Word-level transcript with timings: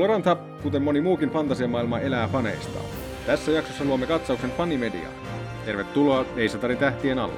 Glorantha, 0.00 0.36
kuten 0.62 0.82
moni 0.82 1.00
muukin 1.00 1.30
fantasiamaailma, 1.30 1.98
elää 1.98 2.28
faneista. 2.28 2.78
Tässä 3.26 3.52
jaksossa 3.52 3.84
luomme 3.84 4.06
katsauksen 4.06 4.50
fanimediaan. 4.50 5.14
Tervetuloa 5.64 6.24
Eisatarin 6.36 6.78
tähtien 6.78 7.18
alle. 7.18 7.34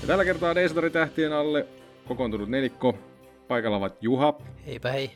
Ja 0.00 0.06
tällä 0.06 0.24
kertaa 0.24 0.52
Eisatarin 0.52 0.92
tähtien 0.92 1.32
alle 1.32 1.66
kokoontunut 2.08 2.48
nelikko. 2.48 2.98
Paikalla 3.48 3.76
ovat 3.76 4.02
Juha, 4.02 4.38
Heipä 4.66 4.92
hei. 4.92 5.10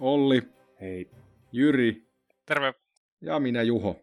Olli, 0.00 0.42
Hei. 0.80 1.10
Jyri 1.52 2.05
Terve. 2.46 2.74
ja 3.20 3.40
minä 3.40 3.62
Juho. 3.62 3.96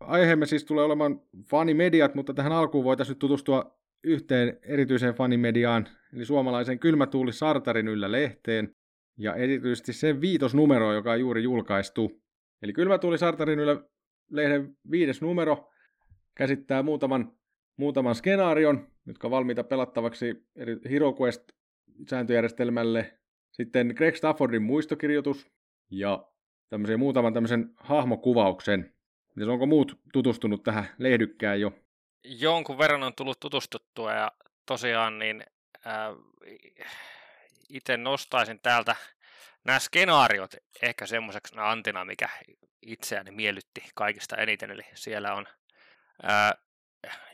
Aiheemme 0.00 0.46
siis 0.46 0.64
tulee 0.64 0.84
olemaan 0.84 1.20
fanimediat, 1.50 2.14
mutta 2.14 2.34
tähän 2.34 2.52
alkuun 2.52 2.84
voitaisiin 2.84 3.18
tutustua 3.18 3.80
yhteen 4.04 4.58
erityiseen 4.62 5.14
fanimediaan, 5.14 5.88
eli 6.12 6.24
suomalaisen 6.24 6.78
Kylmätuuli 6.78 7.32
Sartarin 7.32 7.88
yllä 7.88 8.12
lehteen, 8.12 8.76
ja 9.18 9.34
erityisesti 9.34 9.92
sen 9.92 10.20
viitosnumero, 10.20 10.92
joka 10.92 11.12
on 11.12 11.20
juuri 11.20 11.42
julkaistu. 11.42 12.22
Eli 12.62 12.72
Kylmätuuli 12.72 13.18
Sartarin 13.18 13.58
yllä 13.58 13.82
lehden 14.30 14.76
viides 14.90 15.22
numero 15.22 15.70
käsittää 16.34 16.82
muutaman, 16.82 17.32
muutaman 17.76 18.14
skenaarion, 18.14 18.88
jotka 19.06 19.26
on 19.26 19.30
valmiita 19.30 19.64
pelattavaksi 19.64 20.46
eri 20.56 20.76
Hero 20.90 21.14
Quest-sääntöjärjestelmälle. 21.20 23.18
Sitten 23.52 23.92
Greg 23.96 24.14
Staffordin 24.14 24.62
muistokirjoitus 24.62 25.50
ja 25.90 26.28
tämmöisen 26.70 26.98
muutaman 26.98 27.34
tämmöisen 27.34 27.70
hahmokuvauksen. 27.76 28.94
Mites 29.34 29.48
onko 29.48 29.66
muut 29.66 30.00
tutustunut 30.12 30.62
tähän 30.62 30.88
lehdykkään 30.98 31.60
jo? 31.60 31.72
Jonkun 32.24 32.78
verran 32.78 33.02
on 33.02 33.14
tullut 33.14 33.40
tutustuttua 33.40 34.12
ja 34.12 34.32
tosiaan 34.66 35.18
niin 35.18 35.44
itse 37.68 37.96
nostaisin 37.96 38.60
täältä 38.60 38.96
nämä 39.64 39.78
skenaariot 39.78 40.54
ehkä 40.82 41.06
semmoiseksi 41.06 41.54
antina, 41.58 42.04
mikä 42.04 42.28
itseäni 42.82 43.30
miellytti 43.30 43.82
kaikista 43.94 44.36
eniten. 44.36 44.70
Eli 44.70 44.82
siellä 44.94 45.34
on 45.34 45.46
ää, 46.22 46.54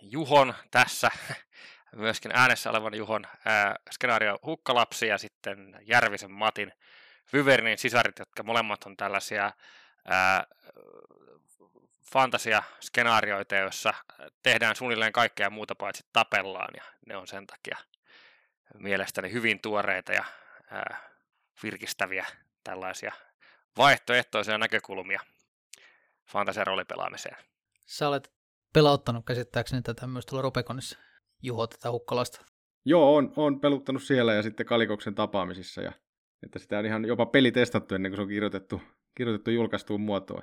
Juhon 0.03 0.55
tässä, 0.71 1.11
myöskin 1.97 2.33
äänessä 2.35 2.71
olevan 2.71 2.95
Juhon 2.95 3.27
ää, 3.45 3.77
skenaario 3.91 4.39
Hukkalapsi 4.47 5.07
ja 5.07 5.19
sitten 5.19 5.79
Järvisen 5.83 6.31
Matin 6.31 6.73
Vyvernin 7.33 7.79
sisarit, 7.79 8.19
jotka 8.19 8.43
molemmat 8.43 8.85
on 8.85 8.97
tällaisia 8.97 9.53
ää, 10.05 10.47
fantasia-skenaarioita, 12.13 13.57
joissa 13.57 13.95
tehdään 14.43 14.77
suunnilleen 14.77 15.13
kaikkea 15.13 15.51
muuta 15.51 15.75
paitsi 15.75 16.05
tapellaan, 16.13 16.75
ja 16.77 16.83
ne 17.07 17.17
on 17.17 17.27
sen 17.27 17.47
takia 17.47 17.77
mielestäni 18.79 19.33
hyvin 19.33 19.61
tuoreita 19.61 20.13
ja 20.13 20.25
ää, 20.71 21.01
virkistäviä 21.63 22.27
tällaisia 22.65 23.13
vaihtoehtoisia 23.79 24.59
näkökulmia 24.59 25.21
fantasia-roolipelaamiseen. 26.33 27.37
Sä 27.87 28.09
olet 28.09 28.33
pelauttanut 28.73 29.27
käsittääkseni 29.27 29.83
tätä 29.83 30.07
myös 30.07 30.27
tuolla 30.27 30.43
Ropekonissa, 30.43 30.99
Juho, 31.43 31.67
tätä 31.67 31.91
hukkalasta. 31.91 32.45
Joo, 32.85 33.17
on, 33.17 33.33
on 33.37 33.61
peluttanut 33.61 34.03
siellä 34.03 34.35
ja 34.35 34.43
sitten 34.43 34.67
Kalikoksen 34.67 35.15
tapaamisissa. 35.15 35.81
Ja, 35.83 35.93
että 36.43 36.59
sitä 36.59 36.79
on 36.79 36.87
ihan 36.87 37.05
jopa 37.05 37.27
peli 37.27 37.53
testattu 37.53 37.95
ennen 37.95 38.13
kuin 38.13 38.17
se 38.17 38.23
on 38.23 38.29
kirjoitettu, 38.29 38.83
kirjoitettu 39.15 39.51
julkaistuun 39.51 40.01
muotoon. 40.01 40.43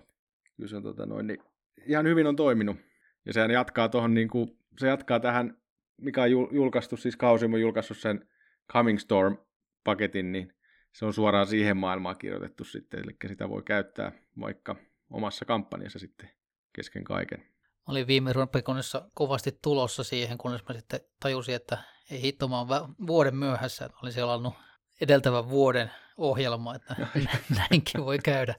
Kyllä 0.58 0.70
se 0.70 0.76
on 0.76 0.84
tota 0.84 1.06
noin, 1.06 1.28
niin 1.28 1.40
ihan 1.88 2.06
hyvin 2.06 2.28
on 2.28 2.36
toiminut. 2.36 2.78
Ja 3.26 3.34
sehän 3.34 3.52
jatkaa 3.52 3.90
tuohon, 3.90 4.14
niin 4.14 4.28
kuin, 4.28 4.58
se 4.80 4.88
jatkaa 4.88 5.20
tähän, 5.20 5.58
mikä 5.98 6.22
on 6.24 6.30
julkaistu, 6.31 6.98
siis 6.98 7.16
Kausi 7.16 7.46
on 7.46 7.62
julkaissut 7.62 7.98
sen 7.98 8.28
Coming 8.72 9.00
Storm-paketin, 9.00 10.31
niin 10.31 10.54
se 10.92 11.06
on 11.06 11.14
suoraan 11.14 11.48
siihen 11.48 11.78
maailmaan 11.78 12.18
kirjoitettu 12.18 12.64
sitten, 12.64 13.00
eli 13.04 13.16
sitä 13.28 13.50
voi 13.50 13.64
käyttää 13.64 14.12
vaikka 14.40 14.75
omassa 15.10 15.46
kampanjassa 15.46 16.00
sitten 16.00 16.30
kesken 16.74 17.04
kaiken. 17.04 17.40
Mä 17.40 17.92
olin 17.92 18.08
viime 18.08 18.34
Ropekonissa 18.34 19.10
kovasti 19.14 19.60
tulossa 19.62 20.04
siihen, 20.04 20.38
kunnes 20.38 20.62
mä 20.70 20.75
sitten 20.75 21.00
tajusin, 21.20 21.56
että 21.56 21.78
ei 22.12 22.22
hitto, 22.22 22.48
mä 22.48 22.60
oon 22.60 22.96
vuoden 23.08 23.36
myöhässä. 23.36 23.86
Mä 23.86 24.00
olin 24.04 24.14
selannut 24.14 24.54
edeltävän 25.02 25.50
vuoden 25.50 25.92
ohjelma, 26.18 26.76
että 26.76 26.96
näinkin 27.70 28.06
voi 28.06 28.20
käydä. 28.20 28.56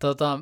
Tota, 0.00 0.40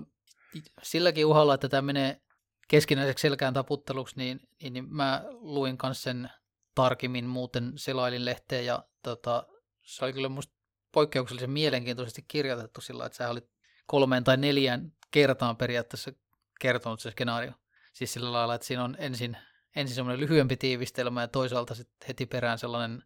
silläkin 0.83 1.27
uhalla, 1.27 1.55
että 1.55 1.69
tämä 1.69 1.83
menee 1.83 2.21
keskinäiseksi 2.69 3.23
selkään 3.23 3.55
taputteluksi, 3.55 4.17
niin, 4.17 4.41
niin, 4.63 4.73
niin 4.73 4.95
mä 4.95 5.25
luin 5.31 5.79
myös 5.83 6.03
sen 6.03 6.31
tarkemmin, 6.75 7.25
muuten 7.25 7.73
selailin 7.77 8.25
lehteen 8.25 8.67
ja 8.67 8.85
tota, 9.03 9.47
se 9.83 10.05
oli 10.05 10.13
kyllä 10.13 10.29
musta 10.29 10.55
poikkeuksellisen 10.93 11.51
mielenkiintoisesti 11.51 12.25
kirjoitettu 12.29 12.81
sillä, 12.81 13.07
että 13.07 13.17
sä 13.17 13.29
olit 13.29 13.51
kolmeen 13.87 14.25
tai 14.25 14.37
neljään 14.37 14.93
kertaan 15.11 15.57
periaatteessa 15.57 16.13
kertonut 16.61 17.01
se 17.01 17.11
skenaario. 17.11 17.53
Siis 17.93 18.13
sillä 18.13 18.33
lailla, 18.33 18.55
että 18.55 18.67
siinä 18.67 18.85
on 18.85 18.97
ensin, 18.99 19.37
ensin 19.77 19.95
semmoinen 19.95 20.21
lyhyempi 20.21 20.57
tiivistelmä 20.57 21.21
ja 21.21 21.29
toisaalta 21.29 21.75
sitten 21.75 22.09
heti 22.09 22.27
perään 22.27 22.59
sellainen 22.59 23.03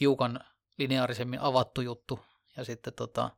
hiukan 0.00 0.40
lineaarisemmin 0.82 1.40
avattu 1.40 1.80
juttu 1.80 2.20
ja 2.56 2.64
sitten 2.64 2.92
tota, 2.92 3.30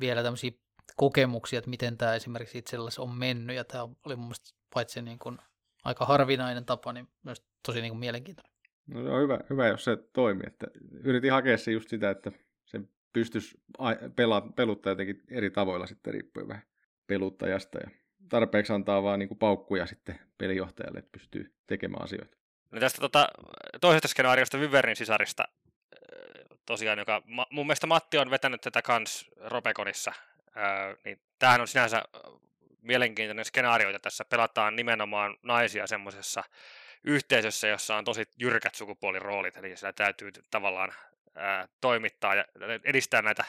vielä 0.00 0.22
tämmöisiä 0.22 0.50
kokemuksia, 0.96 1.58
että 1.58 1.70
miten 1.70 1.98
tämä 1.98 2.14
esimerkiksi 2.14 2.58
itsellesi 2.58 3.00
on 3.00 3.14
mennyt, 3.14 3.56
ja 3.56 3.64
tämä 3.64 3.88
oli 4.04 4.16
mun 4.16 4.24
mielestä 4.24 4.50
paitsi 4.74 5.02
niin 5.02 5.18
kuin 5.18 5.38
aika 5.84 6.04
harvinainen 6.04 6.64
tapa, 6.64 6.92
niin 6.92 7.08
myös 7.22 7.42
tosi 7.66 7.80
niin 7.80 7.90
kuin 7.90 8.00
mielenkiintoinen. 8.00 8.52
No 8.86 9.02
se 9.02 9.08
on 9.08 9.22
hyvä, 9.22 9.38
hyvä, 9.50 9.66
jos 9.66 9.84
se 9.84 9.96
toimii. 10.12 10.44
Että 10.46 10.66
yritin 11.04 11.32
hakea 11.32 11.58
se 11.58 11.72
just 11.72 11.88
sitä, 11.88 12.10
että 12.10 12.32
se 12.66 12.80
pystyisi 13.12 13.60
pelaa, 14.16 14.40
peluttaa 14.40 14.90
jotenkin 14.90 15.22
eri 15.30 15.50
tavoilla 15.50 15.86
sitten 15.86 16.12
riippuen 16.12 16.48
vähän 16.48 16.62
peluttajasta 17.06 17.78
ja 17.78 17.90
tarpeeksi 18.28 18.72
antaa 18.72 19.02
vaan 19.02 19.18
niin 19.18 19.28
kuin 19.28 19.38
paukkuja 19.38 19.86
sitten 19.86 20.20
pelijohtajalle, 20.38 20.98
että 20.98 21.12
pystyy 21.12 21.54
tekemään 21.66 22.04
asioita. 22.04 22.36
No 22.70 22.80
tästä 22.80 23.00
tota, 23.00 23.28
toisesta 23.80 24.08
skenaariosta 24.08 24.60
Vyvernin 24.60 24.96
sisarista 24.96 25.44
tosiaan, 26.68 26.98
joka 26.98 27.22
mun 27.50 27.66
mielestä 27.66 27.86
Matti 27.86 28.18
on 28.18 28.30
vetänyt 28.30 28.60
tätä 28.60 28.82
kans 28.82 29.30
Ropekonissa 29.36 30.12
niin 31.04 31.20
tämähän 31.38 31.60
on 31.60 31.68
sinänsä 31.68 32.02
mielenkiintoinen 32.82 33.44
skenaario, 33.44 33.88
että 33.88 33.98
tässä 33.98 34.24
pelataan 34.24 34.76
nimenomaan 34.76 35.36
naisia 35.42 35.86
semmoisessa 35.86 36.44
yhteisössä, 37.04 37.68
jossa 37.68 37.96
on 37.96 38.04
tosi 38.04 38.24
jyrkät 38.38 38.74
sukupuoliroolit, 38.74 39.56
eli 39.56 39.76
siellä 39.76 39.92
täytyy 39.92 40.30
tavallaan 40.50 40.92
toimittaa 41.80 42.34
ja 42.34 42.44
edistää 42.84 43.22
näitä 43.22 43.44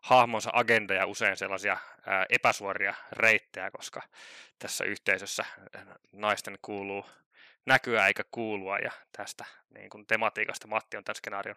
hahmonsa 0.00 0.50
agendoja 0.52 1.06
usein 1.06 1.36
sellaisia 1.36 1.76
epäsuoria 2.30 2.94
reittejä, 3.12 3.70
koska 3.70 4.02
tässä 4.58 4.84
yhteisössä 4.84 5.44
naisten 6.12 6.58
kuuluu 6.62 7.06
näkyä 7.66 8.06
eikä 8.06 8.24
kuulua, 8.30 8.78
ja 8.78 8.90
tästä 9.12 9.44
niin 9.74 9.90
kuin 9.90 10.06
tematiikasta 10.06 10.66
Matti 10.66 10.96
on 10.96 11.04
tämän 11.04 11.16
skenaarion 11.16 11.56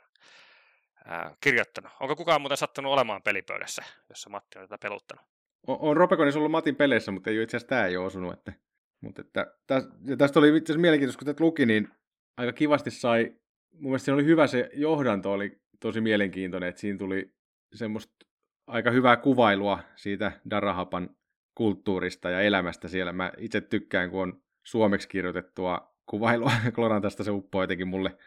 ää, 1.06 1.36
kirjoittanut. 1.41 1.91
Onko 2.00 2.16
kukaan 2.16 2.41
muuten 2.41 2.58
sattunut 2.58 2.94
olemaan 2.94 3.22
pelipöydässä, 3.22 3.84
jossa 4.09 4.30
Matti 4.30 4.59
on 4.59 4.66
tätä 4.68 4.78
peluttanut? 4.78 5.25
On, 5.68 5.78
on 5.80 5.97
Ropekonissa 5.97 6.40
ollut 6.40 6.52
Matin 6.52 6.76
peleissä, 6.76 7.11
mutta 7.11 7.29
ei 7.29 7.44
itse 7.44 7.58
asiassa 7.58 7.70
tämä 7.70 7.85
ei 7.85 7.97
ole 7.97 8.05
osunut. 8.05 8.34
Että, 8.34 8.53
mutta 9.02 9.22
että, 9.22 9.53
täs, 9.67 9.88
ja 10.05 10.17
tästä 10.17 10.40
oli 10.40 10.58
itse 10.58 10.72
asiassa 10.72 10.82
mielenkiintoista, 10.82 11.20
kun 11.20 11.26
tätä 11.26 11.44
luki, 11.44 11.66
niin 11.66 11.90
aika 12.38 12.53
kivasti 12.53 12.91
sai, 12.91 13.35
mun 13.72 13.84
mielestä 13.84 14.05
siinä 14.05 14.16
oli 14.16 14.26
hyvä 14.26 14.47
se 14.47 14.70
johdanto, 14.73 15.32
oli 15.32 15.61
tosi 15.79 16.02
mielenkiintoinen, 16.02 16.70
että 16.70 16.82
siinä 16.82 16.97
tuli 16.97 17.34
semmoista 17.73 18.26
aika 18.67 18.91
hyvää 18.91 19.17
kuvailua 19.17 19.79
siitä 19.96 20.32
Darahapan 20.49 21.09
kulttuurista 21.56 22.29
ja 22.29 22.41
elämästä 22.41 22.88
siellä. 22.88 23.14
Mä 23.14 23.32
itse 23.38 23.61
tykkään, 23.61 24.09
kun 24.09 24.22
on 24.22 24.41
suomeksi 24.64 25.08
kirjoitettua 25.08 25.96
kuvailua. 26.06 26.52
Klorantasta 26.76 27.23
se 27.23 27.32
uppoo 27.32 27.64
jotenkin 27.64 27.88
mulle, 27.88 28.17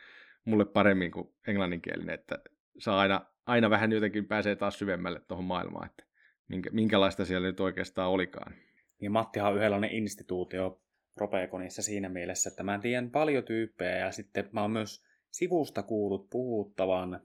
mulle 0.44 0.64
paremmin 0.64 1.11
kuin 1.11 1.34
englanninkielinen, 1.46 2.14
että 2.14 2.38
saa 2.78 3.00
aina, 3.00 3.26
aina 3.46 3.70
vähän 3.70 3.93
jotenkin 3.93 4.28
pääsee 4.28 4.56
taas 4.56 4.78
syvemmälle 4.78 5.20
tuohon 5.20 5.44
maailmaan, 5.44 5.87
että 5.87 6.05
minkä, 6.49 6.70
minkälaista 6.70 7.25
siellä 7.25 7.46
nyt 7.46 7.61
oikeastaan 7.61 8.11
olikaan. 8.11 8.55
Niin 9.00 9.12
Mattihan 9.12 9.50
on 9.52 9.56
yhdenlainen 9.56 9.90
instituutio 9.90 10.81
Ropeekonissa 11.17 11.82
siinä 11.82 12.08
mielessä, 12.08 12.50
että 12.50 12.62
mä 12.62 12.75
en 12.75 12.81
tiedä 12.81 13.08
paljon 13.12 13.44
tyyppejä 13.44 13.96
ja 13.96 14.12
sitten 14.12 14.49
mä 14.52 14.62
oon 14.62 14.70
myös 14.70 15.05
sivusta 15.31 15.82
kuullut 15.82 16.31
puhuttavan, 16.31 17.20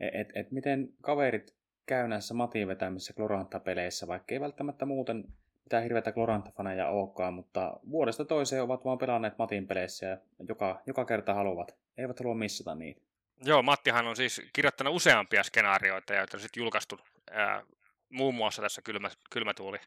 että 0.00 0.40
et 0.40 0.50
miten 0.50 0.88
kaverit 1.00 1.56
käy 1.86 2.08
näissä 2.08 2.34
Matin 2.34 2.68
vetämissä 2.68 3.14
Gloranta-peleissä, 3.14 4.06
vaikka 4.06 4.34
ei 4.34 4.40
välttämättä 4.40 4.86
muuten 4.86 5.24
mitään 5.64 5.82
hirveätä 5.82 6.12
Gloranta-faneja 6.12 6.88
olekaan, 6.88 7.34
mutta 7.34 7.80
vuodesta 7.90 8.24
toiseen 8.24 8.62
ovat 8.62 8.84
vaan 8.84 8.98
pelanneet 8.98 9.38
Matin 9.38 9.66
peleissä 9.66 10.06
ja 10.06 10.18
joka, 10.48 10.82
joka 10.86 11.04
kerta 11.04 11.34
haluavat. 11.34 11.76
Eivät 11.98 12.20
halua 12.20 12.34
missata 12.34 12.74
niitä. 12.74 13.05
Joo, 13.44 13.62
Mattihan 13.62 14.06
on 14.06 14.16
siis 14.16 14.42
kirjoittanut 14.52 14.94
useampia 14.94 15.42
skenaarioita, 15.42 16.14
joita 16.14 16.36
on 16.36 16.40
sitten 16.40 16.60
julkaistu 16.60 17.00
ää, 17.30 17.62
muun 18.08 18.34
muassa 18.34 18.62
tässä 18.62 18.82
kylmä, 18.82 19.10
kylmätuuli 19.30 19.78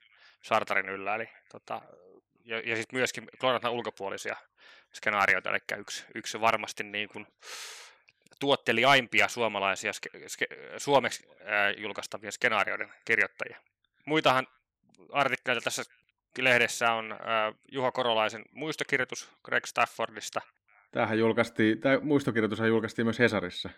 Sartarin 0.44 0.90
yllä, 0.90 1.16
eli 1.16 1.30
tota, 1.52 1.82
ja, 2.46 2.60
ja 2.60 2.76
sitten 2.76 3.00
myöskin 3.00 3.28
Gloranthan 3.40 3.72
ulkopuolisia 3.72 4.36
skenaarioita, 4.94 5.50
eli 5.50 5.60
yksi, 5.78 6.06
yksi 6.16 6.42
varmasti 6.42 6.84
niin 6.84 7.10
kuin 7.10 7.28
tuotteliaimpia 8.40 9.28
suomalaisia 9.28 9.94
ske, 9.94 10.10
ske, 10.28 10.48
suomeksi 10.78 11.28
ää, 11.44 11.70
julkaistavia 11.70 12.32
skenaarioiden 12.32 12.94
kirjoittajia. 13.06 13.58
Muitahan 14.06 14.48
artikkeleita 15.12 15.64
tässä 15.64 15.84
lehdessä 16.38 16.92
on 16.92 17.12
ää, 17.12 17.54
Juha 17.72 17.92
Korolaisen 17.92 18.46
muistokirjoitus 18.52 19.32
Greg 19.44 19.66
Staffordista. 19.66 20.42
Tämähän 20.92 21.20
julkaistiin, 21.20 21.80
tämä 21.80 22.00
muistokirjoitus 22.00 22.60
julkaistiin 22.60 23.06
myös 23.06 23.20
Hesarissa 23.20 23.70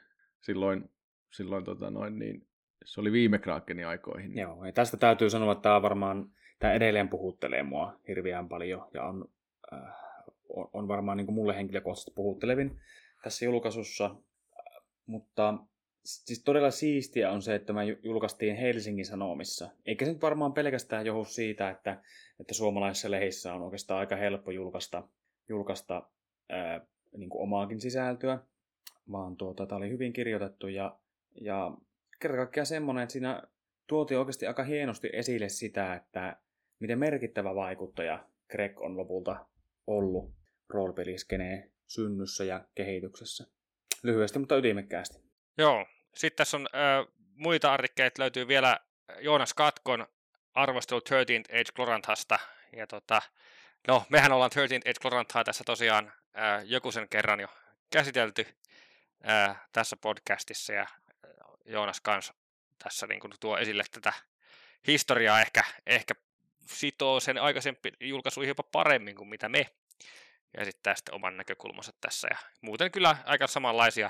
silloin, 0.41 0.89
silloin 1.31 1.63
tota 1.63 1.91
noin, 1.91 2.19
niin 2.19 2.47
se 2.85 3.01
oli 3.01 3.11
viime 3.11 3.39
Krakenin 3.39 3.87
aikoihin. 3.87 4.37
Joo, 4.37 4.65
ja 4.65 4.71
tästä 4.71 4.97
täytyy 4.97 5.29
sanoa, 5.29 5.51
että 5.51 5.61
tämä 5.61 5.81
varmaan 5.81 6.31
tämä 6.59 6.73
edelleen 6.73 7.09
puhuttelee 7.09 7.63
mua 7.63 7.99
hirveän 8.07 8.49
paljon 8.49 8.87
ja 8.93 9.03
on, 9.03 9.29
äh, 9.73 9.79
on, 10.73 10.87
varmaan 10.87 11.17
niin 11.17 11.25
kuin 11.25 11.35
mulle 11.35 11.55
henkilökohtaisesti 11.55 12.11
puhuttelevin 12.15 12.79
tässä 13.23 13.45
julkaisussa. 13.45 14.15
Mutta 15.05 15.57
siis 16.03 16.43
todella 16.43 16.71
siistiä 16.71 17.31
on 17.31 17.41
se, 17.41 17.55
että 17.55 17.73
mä 17.73 17.83
julkaistiin 17.83 18.55
Helsingin 18.55 19.05
Sanomissa. 19.05 19.69
Eikä 19.85 20.05
se 20.05 20.11
nyt 20.11 20.21
varmaan 20.21 20.53
pelkästään 20.53 21.05
johdu 21.05 21.25
siitä, 21.25 21.69
että, 21.69 22.01
että 22.39 22.53
suomalaisissa 22.53 23.11
lehissä 23.11 23.53
on 23.53 23.61
oikeastaan 23.61 23.99
aika 23.99 24.15
helppo 24.15 24.51
julkaista, 24.51 25.07
julkaista 25.49 26.09
ää, 26.49 26.85
niin 27.17 27.29
kuin 27.29 27.41
omaakin 27.41 27.81
sisältöä, 27.81 28.39
vaan 29.11 29.37
tuota, 29.37 29.65
tämä 29.65 29.77
oli 29.77 29.89
hyvin 29.89 30.13
kirjoitettu 30.13 30.67
ja, 30.67 30.99
ja 31.41 31.71
kerta 32.19 32.37
kaikkiaan 32.37 32.65
semmoinen, 32.65 33.03
että 33.03 33.13
siinä 33.13 33.43
tuotiin 33.87 34.19
oikeasti 34.19 34.47
aika 34.47 34.63
hienosti 34.63 35.09
esille 35.13 35.49
sitä, 35.49 35.93
että 35.93 36.37
miten 36.79 36.99
merkittävä 36.99 37.55
vaikuttaja 37.55 38.25
Greg 38.49 38.81
on 38.81 38.97
lopulta 38.97 39.45
ollut 39.87 40.33
roolipeliskeneen 40.69 41.71
synnyssä 41.87 42.43
ja 42.43 42.65
kehityksessä. 42.75 43.47
Lyhyesti, 44.03 44.39
mutta 44.39 44.57
ytimekkäästi. 44.57 45.17
Joo. 45.57 45.85
Sitten 46.15 46.37
tässä 46.37 46.57
on 46.57 46.67
äh, 46.75 47.13
muita 47.35 47.73
artikkeleita, 47.73 48.21
löytyy 48.21 48.47
vielä 48.47 48.79
Joonas 49.19 49.53
Katkon 49.53 50.07
arvostelu 50.53 50.99
13th 50.99 51.55
Age 51.55 51.71
Gloranthasta. 51.75 52.39
Ja 52.77 52.87
tota, 52.87 53.21
no, 53.87 54.03
mehän 54.09 54.31
ollaan 54.31 54.51
13th 54.51 54.89
Age 54.89 54.99
Gloranthaa 55.01 55.43
tässä 55.43 55.63
tosiaan 55.63 56.11
joku 56.65 56.91
sen 56.91 57.09
kerran 57.09 57.39
jo 57.39 57.47
käsitelty 57.89 58.47
äh, 59.29 59.61
tässä 59.71 59.97
podcastissa, 59.97 60.73
ja 60.73 60.87
Joonas 61.65 62.01
kans 62.01 62.33
tässä 62.83 63.07
niin 63.07 63.19
kuin 63.19 63.33
tuo 63.39 63.57
esille 63.57 63.83
tätä 63.91 64.13
historiaa 64.87 65.41
ehkä, 65.41 65.63
ehkä 65.85 66.13
sitoo 66.65 67.19
sen 67.19 67.37
aikaisempi 67.37 67.91
julkaisu 67.99 68.41
jopa 68.41 68.63
paremmin 68.63 69.15
kuin 69.15 69.29
mitä 69.29 69.49
me 69.49 69.65
ja 70.57 70.65
sitten 70.65 70.83
tästä 70.83 71.11
oman 71.15 71.37
näkökulmansa 71.37 71.91
tässä. 72.01 72.27
Ja 72.31 72.37
muuten 72.61 72.91
kyllä 72.91 73.17
aika 73.25 73.47
samanlaisia 73.47 74.09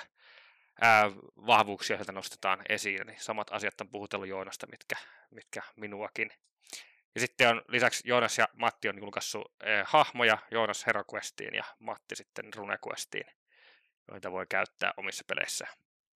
ää, 0.82 1.12
vahvuuksia 1.48 1.98
sieltä 1.98 2.12
nostetaan 2.12 2.62
esiin, 2.70 3.08
niin 3.08 3.20
samat 3.22 3.48
asiat 3.52 3.82
on 3.82 3.90
puhutellut 3.90 4.28
Joonasta, 4.28 4.68
mitkä, 4.68 4.96
mitkä 5.32 5.62
minuakin. 5.76 6.32
Ja 7.16 7.22
sitten 7.22 7.50
on 7.50 7.62
lisäksi 7.68 8.10
Joonas 8.10 8.38
ja 8.38 8.48
Matti 8.54 8.90
on 8.90 8.98
julkaissut 8.98 9.54
ää, 9.64 9.84
hahmoja, 9.88 10.38
Joonas 10.52 10.86
HeroQuestiin 10.88 11.56
ja 11.56 11.64
Matti 11.80 12.16
sitten 12.16 12.46
RuneQuestiin, 12.56 13.26
joita 14.12 14.32
voi 14.32 14.46
käyttää 14.50 14.94
omissa 14.98 15.24
peleissä. 15.28 15.68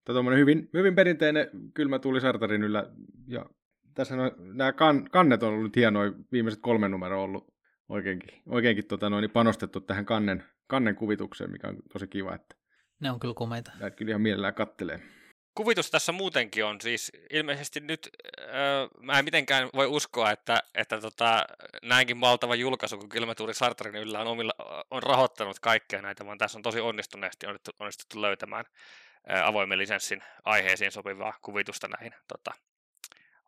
Tämä 0.05 0.19
on 0.19 0.37
hyvin, 0.37 0.69
hyvin 0.73 0.95
perinteinen 0.95 1.49
kylmä 1.73 1.99
tuli 1.99 2.21
Sartarin 2.21 2.63
yllä, 2.63 2.91
ja 3.27 3.45
tässä 3.93 4.15
on, 4.15 4.31
nämä 4.37 4.73
kan, 4.73 5.09
kannet 5.09 5.43
on 5.43 5.53
ollut 5.53 5.75
hienoja, 5.75 6.11
viimeiset 6.31 6.61
kolme 6.61 6.89
numeroa 6.89 7.23
ollut 7.23 7.53
oikeinkin, 7.89 8.41
oikeinkin 8.45 8.87
tota 8.87 9.09
noin, 9.09 9.31
panostettu 9.31 9.81
tähän 9.81 10.05
kannen, 10.05 10.43
kannen 10.67 10.95
kuvitukseen, 10.95 11.51
mikä 11.51 11.67
on 11.67 11.77
tosi 11.93 12.07
kiva, 12.07 12.35
että 12.35 12.55
ne 12.99 13.11
on 13.11 13.19
kyllä 13.19 13.33
komeita. 13.33 13.71
Näitä 13.79 13.97
kyllä 13.97 14.09
ihan 14.09 14.21
mielellään 14.21 14.53
kattelee. 14.53 15.01
Kuvitus 15.55 15.91
tässä 15.91 16.11
muutenkin 16.11 16.65
on 16.65 16.81
siis 16.81 17.11
ilmeisesti 17.29 17.79
nyt, 17.79 18.09
äh, 18.39 18.47
mä 19.01 19.19
en 19.19 19.25
mitenkään 19.25 19.69
voi 19.75 19.87
uskoa, 19.87 20.31
että, 20.31 20.63
että 20.73 21.01
tota, 21.01 21.45
näinkin 21.81 22.21
valtava 22.21 22.55
julkaisu, 22.55 22.97
kun 22.97 23.09
Kylmätuuri 23.09 23.53
Sartarin 23.53 23.95
yllä 23.95 24.19
on, 24.19 24.27
omilla, 24.27 24.53
on 24.91 25.03
rahoittanut 25.03 25.59
kaikkea 25.59 26.01
näitä, 26.01 26.25
vaan 26.25 26.37
tässä 26.37 26.57
on 26.57 26.63
tosi 26.63 26.79
onnistuneesti 26.79 27.45
onnistuttu, 27.79 28.21
löytämään 28.21 28.65
äh, 29.31 29.47
avoimen 29.47 29.77
lisenssin 29.77 30.23
aiheisiin 30.43 30.91
sopivaa 30.91 31.33
kuvitusta 31.41 31.87
näihin 31.87 32.13
tota, 32.27 32.51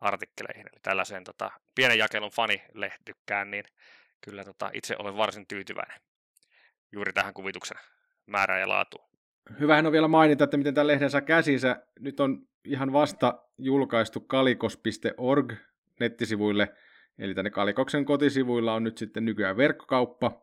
artikkeleihin. 0.00 0.66
Eli 0.72 0.80
tällaiseen 0.82 1.24
tota, 1.24 1.50
pienen 1.74 1.98
jakelun 1.98 2.30
fanilehdykkään, 2.30 3.50
niin 3.50 3.64
kyllä 4.20 4.44
tota, 4.44 4.70
itse 4.74 4.96
olen 4.98 5.16
varsin 5.16 5.46
tyytyväinen 5.46 6.00
juuri 6.92 7.12
tähän 7.12 7.34
kuvituksen 7.34 7.78
määrään 8.26 8.60
ja 8.60 8.68
laatuun. 8.68 9.07
Hyvähän 9.60 9.86
on 9.86 9.92
vielä 9.92 10.08
mainita, 10.08 10.44
että 10.44 10.56
miten 10.56 10.74
tämä 10.74 10.86
lehden 10.86 11.10
saa 11.10 11.20
käsinsä. 11.20 11.82
Nyt 12.00 12.20
on 12.20 12.46
ihan 12.64 12.92
vasta 12.92 13.42
julkaistu 13.58 14.20
kalikos.org 14.20 15.52
nettisivuille, 16.00 16.74
eli 17.18 17.34
tänne 17.34 17.50
Kalikoksen 17.50 18.04
kotisivuilla 18.04 18.74
on 18.74 18.84
nyt 18.84 18.98
sitten 18.98 19.24
nykyään 19.24 19.56
verkkokauppa, 19.56 20.42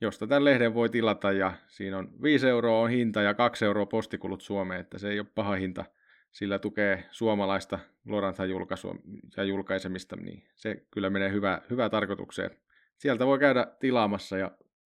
josta 0.00 0.26
tämän 0.26 0.44
lehden 0.44 0.74
voi 0.74 0.88
tilata 0.88 1.32
ja 1.32 1.52
siinä 1.66 1.98
on 1.98 2.22
5 2.22 2.48
euroa 2.48 2.80
on 2.80 2.90
hinta 2.90 3.22
ja 3.22 3.34
2 3.34 3.64
euroa 3.64 3.86
postikulut 3.86 4.40
Suomeen, 4.40 4.80
että 4.80 4.98
se 4.98 5.08
ei 5.08 5.20
ole 5.20 5.26
paha 5.34 5.54
hinta. 5.54 5.84
Sillä 6.30 6.58
tukee 6.58 7.04
suomalaista 7.10 7.78
Loranthan 8.06 8.50
julkaisua 8.50 8.94
ja 9.36 9.44
julkaisemista, 9.44 10.16
niin 10.16 10.44
se 10.54 10.86
kyllä 10.90 11.10
menee 11.10 11.32
hyvä, 11.32 11.62
hyvää 11.70 11.88
tarkoitukseen. 11.88 12.50
Sieltä 12.98 13.26
voi 13.26 13.38
käydä 13.38 13.66
tilaamassa 13.80 14.38
ja 14.38 14.50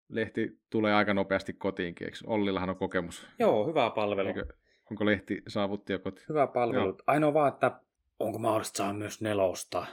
lehti 0.09 0.59
tulee 0.69 0.93
aika 0.93 1.13
nopeasti 1.13 1.53
kotiinkin, 1.53 2.05
eikö 2.05 2.17
Ollillahan 2.27 2.69
on 2.69 2.75
kokemus? 2.75 3.27
Joo, 3.39 3.67
hyvä 3.67 3.89
palvelu. 3.89 4.27
Eikö, 4.27 4.45
onko 4.91 5.05
lehti 5.05 5.41
saavutti 5.47 5.93
jo 5.93 5.99
kotiin? 5.99 6.25
Hyvä 6.29 6.47
palvelu. 6.47 6.85
Joo. 6.85 6.97
Ainoa 7.07 7.33
vaan, 7.33 7.53
että 7.53 7.79
onko 8.19 8.39
mahdollista 8.39 8.77
saada 8.77 8.93
myös 8.93 9.21
nelosta. 9.21 9.85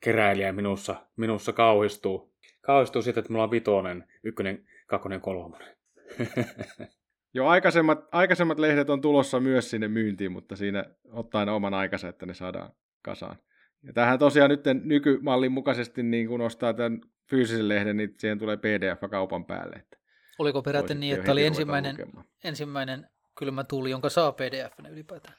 Keräilijä 0.00 0.52
minussa, 0.52 0.96
minussa 1.16 1.52
kauhistuu. 1.52 2.32
Kauhistuu 2.60 3.02
siitä, 3.02 3.20
että 3.20 3.32
mulla 3.32 3.44
on 3.44 3.50
vitonen, 3.50 4.04
ykkönen, 4.22 4.64
kakkonen, 4.86 5.20
kolmonen. 5.20 5.76
Joo, 7.34 7.48
aikaisemmat, 7.48 8.08
aikaisemmat 8.12 8.58
lehdet 8.58 8.90
on 8.90 9.00
tulossa 9.00 9.40
myös 9.40 9.70
sinne 9.70 9.88
myyntiin, 9.88 10.32
mutta 10.32 10.56
siinä 10.56 10.84
ottaa 11.12 11.38
aina 11.38 11.54
oman 11.54 11.74
aikansa, 11.74 12.08
että 12.08 12.26
ne 12.26 12.34
saadaan 12.34 12.72
kasaan. 13.02 13.36
Ja 13.82 13.92
tähän 13.92 14.18
tosiaan 14.18 14.50
nyt 14.50 14.64
nykymallin 14.84 15.52
mukaisesti 15.52 16.02
niin 16.02 16.28
kun 16.28 16.40
ostaa 16.40 16.74
tämän 16.74 17.00
fyysisen 17.30 17.68
lehden, 17.68 17.96
niin 17.96 18.14
siihen 18.18 18.38
tulee 18.38 18.56
PDF 18.56 19.10
kaupan 19.10 19.44
päälle. 19.44 19.76
Että 19.76 19.98
Oliko 20.38 20.62
peräti 20.62 20.94
niin, 20.94 21.18
että 21.18 21.32
oli 21.32 21.46
ensimmäinen, 21.46 21.96
ensimmäinen 22.44 23.06
kylmä 23.38 23.64
tuuli, 23.64 23.90
jonka 23.90 24.10
saa 24.10 24.32
pdf 24.32 24.72
ylipäätään? 24.90 25.34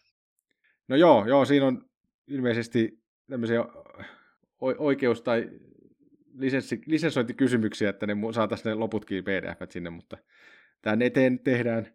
No 0.88 0.96
joo, 0.96 1.26
joo, 1.28 1.46
siinä 1.46 1.66
on 1.66 1.90
ilmeisesti 2.28 3.04
tämmöisiä 3.30 3.66
oikeus- 4.62 5.22
tai 5.22 5.50
lisenssi, 6.34 6.82
lisenssointikysymyksiä, 6.86 7.90
että 7.90 8.08
ne 8.08 8.16
saataisiin 8.34 8.70
ne 8.70 8.76
loputkin 8.76 9.24
pdf 9.24 9.58
sinne, 9.70 9.90
mutta 9.90 10.18
tämän 10.82 11.02
eteen 11.02 11.40
tehdään, 11.40 11.88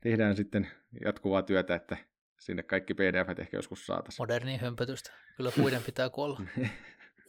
tehdään 0.00 0.36
sitten 0.36 0.68
jatkuvaa 1.04 1.42
työtä, 1.42 1.74
että 1.74 1.96
sinne 2.40 2.62
kaikki 2.62 2.94
pdf 2.94 3.38
ehkä 3.38 3.56
joskus 3.56 3.86
saataisiin. 3.86 4.22
Moderni 4.22 4.56
hömpötystä. 4.56 5.12
Kyllä 5.36 5.52
puiden 5.56 5.82
pitää 5.82 6.10
kuolla. 6.10 6.40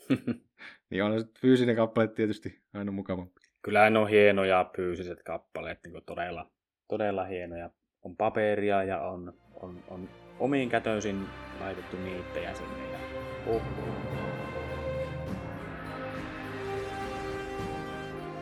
niin 0.89 1.03
on 1.03 1.25
fyysinen 1.41 1.75
kappale 1.75 2.07
tietysti 2.07 2.61
aina 2.73 2.91
mukava. 2.91 3.27
Kyllä 3.61 3.89
ne 3.89 3.99
on 3.99 4.09
hienoja 4.09 4.71
fyysiset 4.75 5.23
kappaleet, 5.23 5.79
niin 5.83 6.03
todella, 6.05 6.51
todella 6.87 7.23
hienoja. 7.23 7.69
On 8.01 8.15
paperia 8.15 8.83
ja 8.83 9.01
on, 9.01 9.33
on, 9.53 9.83
on 9.87 10.09
omiin 10.39 10.69
kätöisin 10.69 11.25
laitettu 11.59 11.97
niittejä 11.97 12.53
sinne. 12.53 12.91
Ja... 12.91 12.99
Uh. 13.45 13.61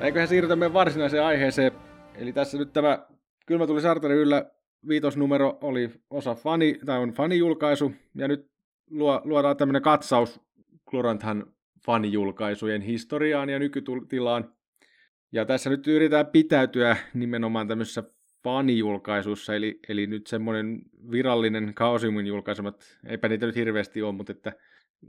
Eiköhän 0.01 0.27
siirrytä 0.27 0.55
meidän 0.55 0.73
varsinaiseen 0.73 1.23
aiheeseen. 1.23 1.71
Eli 2.15 2.33
tässä 2.33 2.57
nyt 2.57 2.73
tämä 2.73 3.07
Kylmä 3.45 3.67
tuli 3.67 3.81
Sartari 3.81 4.15
yllä 4.15 4.51
viitosnumero 4.87 5.57
oli 5.61 5.91
osa 6.09 6.35
fani, 6.35 6.79
tai 6.85 6.99
on 6.99 7.09
fanijulkaisu, 7.09 7.91
ja 8.15 8.27
nyt 8.27 8.51
luodaan 9.23 9.57
tämmöinen 9.57 9.81
katsaus 9.81 10.41
Gloranthan 10.89 11.53
fanijulkaisujen 11.87 12.81
historiaan 12.81 13.49
ja 13.49 13.59
nykytilaan. 13.59 14.53
Ja 15.31 15.45
tässä 15.45 15.69
nyt 15.69 15.87
yritetään 15.87 16.27
pitäytyä 16.27 16.97
nimenomaan 17.13 17.67
tämmöisessä 17.67 18.03
fanijulkaisussa, 18.43 19.55
eli, 19.55 19.79
eli 19.89 20.07
nyt 20.07 20.27
semmoinen 20.27 20.81
virallinen 21.11 21.73
Kaosiumin 21.73 22.27
julkaisemat, 22.27 22.97
eipä 23.05 23.27
niitä 23.27 23.45
nyt 23.45 23.55
hirveästi 23.55 24.01
ole, 24.01 24.11
mutta 24.11 24.31
että 24.31 24.53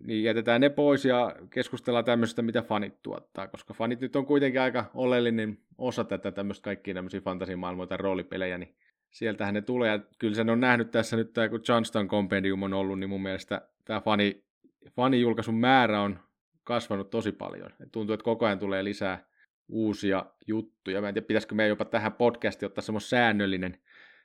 niin 0.06 0.24
jätetään 0.24 0.60
ne 0.60 0.70
pois 0.70 1.04
ja 1.04 1.36
keskustellaan 1.50 2.04
tämmöistä, 2.04 2.42
mitä 2.42 2.62
fanit 2.62 3.02
tuottaa, 3.02 3.48
koska 3.48 3.74
fanit 3.74 4.00
nyt 4.00 4.16
on 4.16 4.26
kuitenkin 4.26 4.60
aika 4.60 4.90
oleellinen 4.94 5.58
osa 5.78 6.04
tätä 6.04 6.32
tämmöistä 6.32 6.64
kaikkia 6.64 6.94
tämmöisiä 6.94 7.20
fantasimaailmoja 7.20 7.86
tai 7.86 7.98
roolipelejä, 7.98 8.58
niin 8.58 8.74
sieltähän 9.10 9.54
ne 9.54 9.62
tulee. 9.62 9.90
Ja 9.90 10.00
kyllä 10.18 10.34
sen 10.34 10.50
on 10.50 10.60
nähnyt 10.60 10.90
tässä 10.90 11.16
nyt, 11.16 11.30
kun 11.50 11.60
Johnston 11.68 12.08
Compendium 12.08 12.62
on 12.62 12.74
ollut, 12.74 12.98
niin 12.98 13.10
mun 13.10 13.22
mielestä 13.22 13.68
tämä 13.84 14.00
fani 14.00 14.44
fanijulkaisun 14.96 15.54
määrä 15.54 16.00
on 16.00 16.18
kasvanut 16.68 17.10
tosi 17.10 17.32
paljon. 17.32 17.70
Et 17.80 17.92
tuntuu, 17.92 18.14
että 18.14 18.24
koko 18.24 18.46
ajan 18.46 18.58
tulee 18.58 18.84
lisää 18.84 19.24
uusia 19.68 20.26
juttuja. 20.46 21.00
Mä 21.00 21.08
en 21.08 21.14
tiedä, 21.14 21.26
pitäisikö 21.26 21.54
meidän 21.54 21.68
jopa 21.68 21.84
tähän 21.84 22.12
podcastiin 22.12 22.66
ottaa 22.66 22.82
semmoinen 22.82 23.08
säännöllinen 23.08 23.78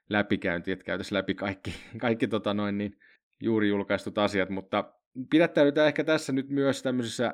läpikäynti, 0.09 0.71
että 0.71 0.85
käytäisiin 0.85 1.17
läpi 1.17 1.35
kaikki, 1.35 1.75
kaikki 2.01 2.27
tota 2.27 2.53
noin, 2.53 2.77
niin 2.77 3.00
juuri 3.41 3.69
julkaistut 3.69 4.17
asiat, 4.17 4.50
mutta 4.50 4.93
pidättäydytään 5.29 5.88
ehkä 5.88 6.03
tässä 6.03 6.33
nyt 6.33 6.50
myös 6.50 6.83
tämmöisissä, 6.83 7.33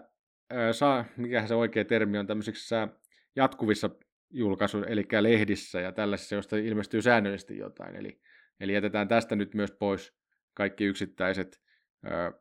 ää, 0.50 0.74
saa, 0.74 1.06
mikä 1.18 1.48
se 1.48 1.56
oikea 1.56 1.86
termi 1.86 2.18
on, 2.18 2.28
tämmöisissä 2.28 2.88
jatkuvissa 3.36 3.90
julkaisuissa, 4.30 4.90
eli 4.90 5.08
lehdissä 5.22 5.82
ja 5.82 5.92
tällaisissa, 5.92 6.36
joista 6.36 6.58
ilmestyy 6.58 7.02
säännöllisesti 7.02 7.58
jotain. 7.58 7.96
Eli, 7.96 8.22
eli 8.60 8.74
jätetään 8.74 9.08
tästä 9.08 9.36
nyt 9.36 9.54
myös 9.54 9.72
pois 9.72 10.14
kaikki 10.54 10.86
yksittäiset, 10.86 11.62
ää, 12.04 12.32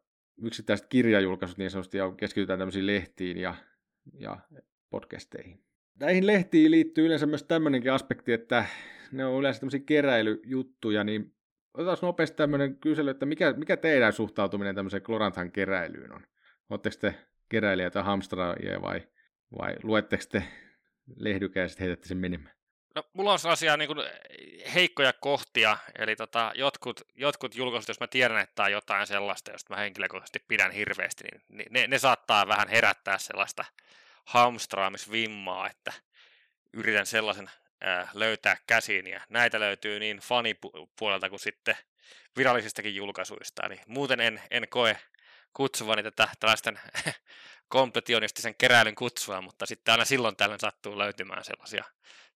yksittäiset 0.42 0.86
kirjajulkaisut 0.86 1.58
niin 1.58 1.70
sanotusti, 1.70 1.98
ja 1.98 2.12
keskitytään 2.16 2.58
tämmöisiin 2.58 2.86
lehtiin 2.86 3.38
ja, 3.38 3.54
ja 4.12 4.38
podcasteihin. 4.90 5.64
Näihin 6.00 6.26
lehtiin 6.26 6.70
liittyy 6.70 7.06
yleensä 7.06 7.26
myös 7.26 7.42
tämmöinenkin 7.42 7.92
aspekti, 7.92 8.32
että 8.32 8.64
ne 9.12 9.24
on 9.24 9.40
yleensä 9.40 9.60
tämmöisiä 9.60 9.80
keräilyjuttuja, 9.86 11.04
niin 11.04 11.34
otetaan 11.74 11.98
nopeasti 12.02 12.36
tämmöinen 12.36 12.76
kysely, 12.76 13.10
että 13.10 13.26
mikä, 13.26 13.52
mikä 13.52 13.76
teidän 13.76 14.12
suhtautuminen 14.12 14.74
tämmöiseen 14.74 15.02
Kloranthan 15.02 15.52
keräilyyn 15.52 16.12
on? 16.12 16.26
Oletteko 16.70 16.96
te 17.00 17.14
keräilijät 17.48 17.94
hamstraajia 17.94 18.82
vai, 18.82 19.00
vai 19.58 19.76
luetteko 19.82 20.24
te 20.30 20.42
lehdykä 21.16 21.60
ja 21.60 21.68
sitten 21.68 21.84
heitätte 21.84 22.08
sen 22.08 22.18
menemään? 22.18 22.57
No, 22.94 23.02
mulla 23.12 23.32
on 23.32 23.38
sellaisia 23.38 23.76
niin 23.76 23.88
kuin, 23.88 23.98
heikkoja 24.74 25.12
kohtia, 25.12 25.78
eli 25.98 26.16
tota, 26.16 26.52
jotkut, 26.54 27.00
jotkut 27.14 27.54
julkaisut, 27.54 27.88
jos 27.88 28.00
mä 28.00 28.06
tiedän, 28.06 28.38
että 28.38 28.62
on 28.62 28.72
jotain 28.72 29.06
sellaista, 29.06 29.52
josta 29.52 29.74
mä 29.74 29.80
henkilökohtaisesti 29.80 30.44
pidän 30.48 30.72
hirveästi, 30.72 31.24
niin 31.48 31.66
ne, 31.70 31.86
ne 31.86 31.98
saattaa 31.98 32.48
vähän 32.48 32.68
herättää 32.68 33.18
sellaista 33.18 33.64
hamstraamisvimmaa, 34.24 35.70
että 35.70 35.92
yritän 36.72 37.06
sellaisen 37.06 37.50
ää, 37.80 38.08
löytää 38.14 38.56
käsiin, 38.66 39.06
ja 39.06 39.20
näitä 39.28 39.60
löytyy 39.60 40.00
niin 40.00 40.18
fanipuolelta 40.18 41.30
kuin 41.30 41.40
sitten 41.40 41.76
virallisistakin 42.36 42.94
julkaisuista, 42.94 43.66
eli 43.66 43.80
muuten 43.86 44.20
en, 44.20 44.42
en 44.50 44.68
koe 44.68 44.98
kutsuvani 45.52 46.02
tätä 46.02 46.28
tällaisten 46.40 46.80
kompletionistisen 47.68 48.54
keräilyn 48.54 48.94
kutsua, 48.94 49.40
mutta 49.40 49.66
sitten 49.66 49.92
aina 49.92 50.04
silloin 50.04 50.36
tällöin 50.36 50.60
sattuu 50.60 50.98
löytymään 50.98 51.44
sellaisia 51.44 51.84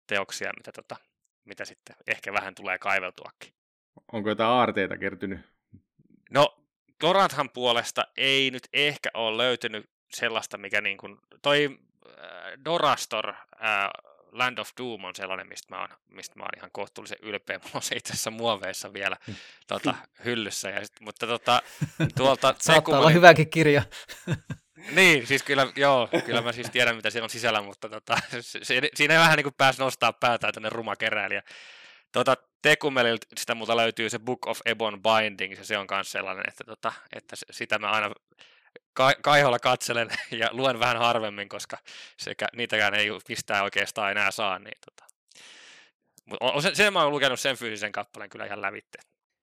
teoksia, 0.06 0.50
mitä, 0.56 0.72
tota, 0.72 0.96
mitä 1.44 1.64
sitten 1.64 1.96
ehkä 2.06 2.32
vähän 2.32 2.54
tulee 2.54 2.78
kaiveltuakin. 2.78 3.52
Onko 4.12 4.28
jotain 4.28 4.50
aarteita 4.50 4.98
kertynyt? 4.98 5.40
No, 6.30 6.58
Toranthan 7.00 7.50
puolesta 7.50 8.04
ei 8.16 8.50
nyt 8.50 8.68
ehkä 8.72 9.10
ole 9.14 9.36
löytynyt 9.36 9.90
sellaista, 10.10 10.58
mikä 10.58 10.80
niin 10.80 10.98
kuin, 10.98 11.18
toi 11.42 11.78
äh, 12.08 12.64
Dorastor 12.64 13.28
äh, 13.28 13.36
Land 14.32 14.58
of 14.58 14.70
Doom 14.78 15.04
on 15.04 15.14
sellainen, 15.14 15.48
mistä 15.48 15.74
mä 15.74 15.80
oon, 15.80 15.88
mistä 16.08 16.38
mä 16.38 16.42
oon 16.42 16.50
ihan 16.56 16.70
kohtuullisen 16.72 17.18
ylpeä. 17.22 17.58
Mulla 17.62 17.70
on 17.74 17.82
se 17.82 17.96
itse 17.96 18.12
asiassa 18.12 18.30
muoveissa 18.30 18.92
vielä 18.92 19.16
tota, 19.66 19.94
hyllyssä. 20.24 20.70
Ja 20.70 20.84
sit, 20.84 21.00
mutta 21.00 21.26
tota, 21.26 21.62
tuolta 22.16 22.54
Saattaa 22.58 22.98
olla 22.98 23.10
hyväkin 23.10 23.50
kirja. 23.50 23.82
Niin, 24.90 25.26
siis 25.26 25.42
kyllä, 25.42 25.66
joo, 25.76 26.08
kyllä 26.26 26.42
mä 26.42 26.52
siis 26.52 26.70
tiedän, 26.70 26.96
mitä 26.96 27.10
siellä 27.10 27.24
on 27.24 27.30
sisällä, 27.30 27.62
mutta 27.62 27.88
tota, 27.88 28.16
se, 28.40 28.80
siinä 28.94 29.14
ei 29.14 29.20
vähän 29.20 29.36
niin 29.36 29.44
kuin 29.44 29.54
pääsi 29.58 29.80
nostaa 29.80 30.12
päätä 30.12 30.52
tänne 30.52 30.68
rumakeräilijä. 30.68 31.42
Tota, 32.12 32.36
Tekumelilta 32.62 33.26
sitä 33.36 33.54
muuta 33.54 33.76
löytyy 33.76 34.10
se 34.10 34.18
Book 34.18 34.46
of 34.46 34.60
Ebon 34.66 35.00
Binding, 35.02 35.58
ja 35.58 35.64
se 35.64 35.78
on 35.78 35.86
myös 35.90 36.12
sellainen, 36.12 36.44
että, 36.48 36.64
tota, 36.64 36.92
että 37.16 37.36
sitä 37.50 37.78
mä 37.78 37.90
aina 37.90 38.10
ka- 38.92 39.14
kaiholla 39.22 39.58
katselen 39.58 40.08
ja 40.30 40.48
luen 40.52 40.80
vähän 40.80 40.96
harvemmin, 40.96 41.48
koska 41.48 41.78
sekä, 42.16 42.46
niitäkään 42.56 42.94
ei 42.94 43.08
mistään 43.28 43.64
oikeastaan 43.64 44.10
enää 44.10 44.30
saa. 44.30 44.58
Niin, 44.58 44.78
tota. 44.90 45.12
Mutta 46.26 46.60
sen, 46.60 46.76
sen 46.76 46.92
mä 46.92 47.02
oon 47.02 47.12
lukenut 47.12 47.40
sen 47.40 47.56
fyysisen 47.56 47.92
kappaleen 47.92 48.30
kyllä 48.30 48.46
ihan 48.46 48.62
lävitte. 48.62 48.98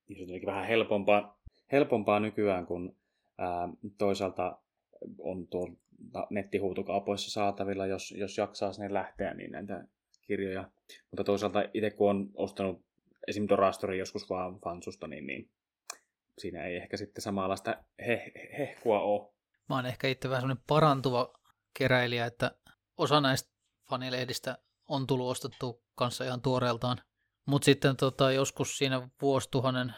Niin 0.08 0.28
se 0.28 0.34
on 0.34 0.54
vähän 0.54 0.68
helpompaa, 0.68 1.40
helpompaa 1.72 2.20
nykyään, 2.20 2.66
kun 2.66 2.96
ää, 3.38 3.70
toisaalta 3.98 4.58
on 5.20 5.48
tuolla 5.48 5.74
nettihuutokaupoissa 6.30 7.32
saatavilla, 7.32 7.86
jos, 7.86 8.12
jos 8.12 8.38
jaksaa 8.38 8.74
sinne 8.74 8.94
lähteä, 8.94 9.34
niin 9.34 9.52
näitä 9.52 9.88
kirjoja. 10.22 10.72
Mutta 11.12 11.24
toisaalta 11.24 11.64
itse 11.74 11.90
kun 11.90 12.10
on 12.10 12.30
ostanut 12.34 12.86
esim. 13.28 13.46
Dorastori 13.50 14.00
joskus 14.00 14.30
vaan 14.30 14.60
fansusta, 14.60 15.08
niin, 15.08 15.28
niin 15.28 15.50
siinä 16.38 16.64
ei 16.64 16.76
ehkä 16.76 16.98
sitten 16.98 17.22
samanlaista 17.22 17.76
he, 18.08 18.32
hehkua 18.58 19.02
ole. 19.02 19.34
Mä 19.70 19.76
oon 19.76 19.86
ehkä 19.86 20.08
itse 20.08 20.30
vähän 20.30 20.42
semmoinen 20.42 20.64
parantuva 20.68 21.34
keräilijä, 21.74 22.26
että 22.26 22.52
osa 22.98 23.22
näistä 23.22 23.50
fanilehdistä 23.90 24.58
on 24.88 25.08
tullut 25.08 25.32
ostettu 25.32 25.84
kanssa 25.96 26.24
ihan 26.26 26.42
tuoreeltaan. 26.42 27.02
Mutta 27.46 27.66
sitten 27.66 27.98
tota, 27.98 28.32
joskus 28.32 28.78
siinä 28.78 29.10
vuosituhannen 29.22 29.94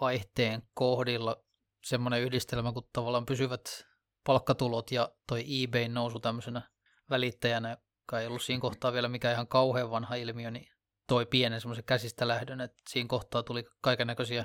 vaihteen 0.00 0.62
kohdilla 0.74 1.44
semmoinen 1.84 2.22
yhdistelmä, 2.22 2.72
kun 2.72 2.88
tavallaan 2.92 3.26
pysyvät 3.26 3.86
palkkatulot 4.24 4.92
ja 4.92 5.12
toi 5.26 5.62
eBay 5.62 5.88
nousu 5.88 6.20
tämmöisenä 6.20 6.62
välittäjänä, 7.10 7.70
joka 7.70 8.20
ei 8.20 8.26
ollut 8.26 8.42
siinä 8.42 8.60
kohtaa 8.60 8.92
vielä 8.92 9.08
mikään 9.08 9.34
ihan 9.34 9.48
kauhean 9.48 9.90
vanha 9.90 10.14
ilmiö, 10.14 10.50
niin 10.50 10.68
toi 11.06 11.26
pienen 11.26 11.60
semmoisen 11.60 11.84
käsistä 11.84 12.28
lähdön, 12.28 12.60
että 12.60 12.82
siinä 12.88 13.08
kohtaa 13.08 13.42
tuli 13.42 13.64
kaiken 13.80 14.06
näköisiä 14.06 14.44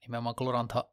nimenomaan 0.00 0.34
Glorantha 0.38 0.84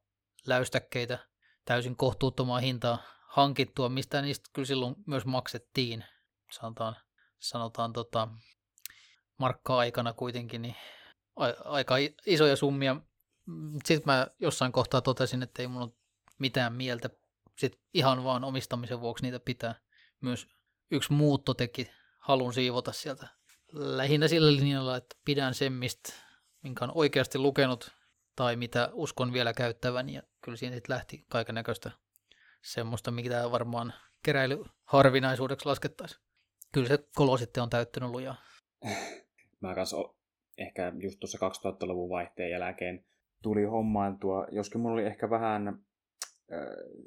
läystäkkeitä 0.48 1.20
täysin 1.66 1.96
kohtuuttomaa 1.96 2.60
hintaa 2.60 2.98
hankittua, 3.28 3.90
mistä 3.90 4.22
niistä 4.22 4.50
kyllä 4.54 4.66
silloin 4.66 4.96
myös 5.08 5.26
maksettiin, 5.26 6.04
sanotaan, 6.52 6.96
sanotaan 7.40 7.94
tota, 7.94 8.28
markka-aikana 9.38 10.14
kuitenkin, 10.14 10.62
niin 10.62 10.76
aika 11.66 11.96
isoja 12.26 12.56
summia. 12.56 12.96
Sitten 13.86 14.14
mä 14.14 14.28
jossain 14.40 14.72
kohtaa 14.72 15.02
totesin, 15.02 15.44
että 15.44 15.62
ei 15.62 15.68
mulla 15.68 15.86
ole 15.86 15.94
mitään 16.40 16.74
mieltä 16.74 17.10
sit 17.58 17.80
ihan 17.94 18.24
vaan 18.24 18.44
omistamisen 18.44 19.02
vuoksi 19.02 19.24
niitä 19.24 19.40
pitää. 19.40 19.76
Myös 20.22 20.48
yksi 20.92 21.14
muutto 21.14 21.54
teki 21.54 21.90
halun 22.20 22.54
siivota 22.54 22.92
sieltä 22.92 23.28
lähinnä 23.72 24.28
sillä 24.28 24.56
linjalla, 24.56 24.98
että 24.98 25.16
pidän 25.26 25.54
sen, 25.54 25.74
mistä, 25.74 26.14
minkä 26.64 26.86
on 26.86 26.92
oikeasti 26.96 27.38
lukenut 27.38 27.92
tai 28.36 28.56
mitä 28.56 28.90
uskon 28.94 29.34
vielä 29.34 29.54
käyttävän, 29.54 30.10
ja 30.10 30.22
kyllä 30.42 30.58
siinä 30.58 30.76
sitten 30.76 30.94
lähti 30.94 31.26
kaiken 31.30 31.56
näköistä 31.56 31.92
semmoista, 32.62 33.12
mitä 33.12 33.52
varmaan 33.52 33.94
keräilyharvinaisuudeksi 34.24 35.66
laskettaisiin. 35.66 36.22
Kyllä 36.72 36.88
se 36.88 37.00
kolo 37.16 37.38
sitten 37.38 37.64
on 37.64 37.70
täyttänyt 37.70 38.10
lujaa. 38.10 38.36
Mä 39.62 39.76
kanssa 39.76 39.98
ehkä 40.58 40.94
just 41.00 41.20
tuossa 41.20 41.38
2000-luvun 41.38 42.10
vaihteen 42.10 42.52
jälkeen 42.52 43.06
tuli 43.42 43.64
hommaan 43.64 44.20
tuo, 44.20 44.48
joskin 44.52 44.82
mulla 44.82 44.94
oli 44.94 45.06
ehkä 45.06 45.30
vähän 45.30 45.86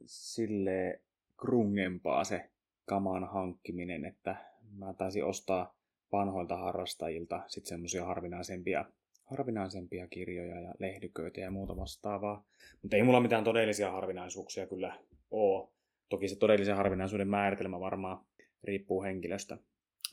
sille 0.07 1.00
krungempaa 1.40 2.25
se 2.25 2.50
kaman 2.85 3.25
hankkiminen, 3.25 4.05
että 4.05 4.37
mä 4.78 4.95
taisin 4.95 5.25
ostaa 5.25 5.76
vanhoilta 6.12 6.57
harrastajilta 6.57 7.43
sitten 7.47 7.69
semmoisia 7.69 8.05
harvinaisempia 8.05 8.85
harvinaisempia 9.26 10.09
kirjoja 10.09 10.61
ja 10.61 10.75
lehdyköitä 10.78 11.40
ja 11.40 11.50
muuta 11.50 11.76
vastaavaa. 11.76 12.45
Mutta 12.83 12.97
ei 12.97 13.02
mulla 13.02 13.21
mitään 13.21 13.45
todellisia 13.45 13.90
harvinaisuuksia 13.90 14.66
kyllä 14.66 14.99
ole. 15.31 15.69
Toki 16.09 16.28
se 16.28 16.38
todellisen 16.38 16.76
harvinaisuuden 16.76 17.28
määritelmä 17.28 17.81
varmaan 17.81 18.25
riippuu 18.64 19.02
henkilöstä. 19.02 19.59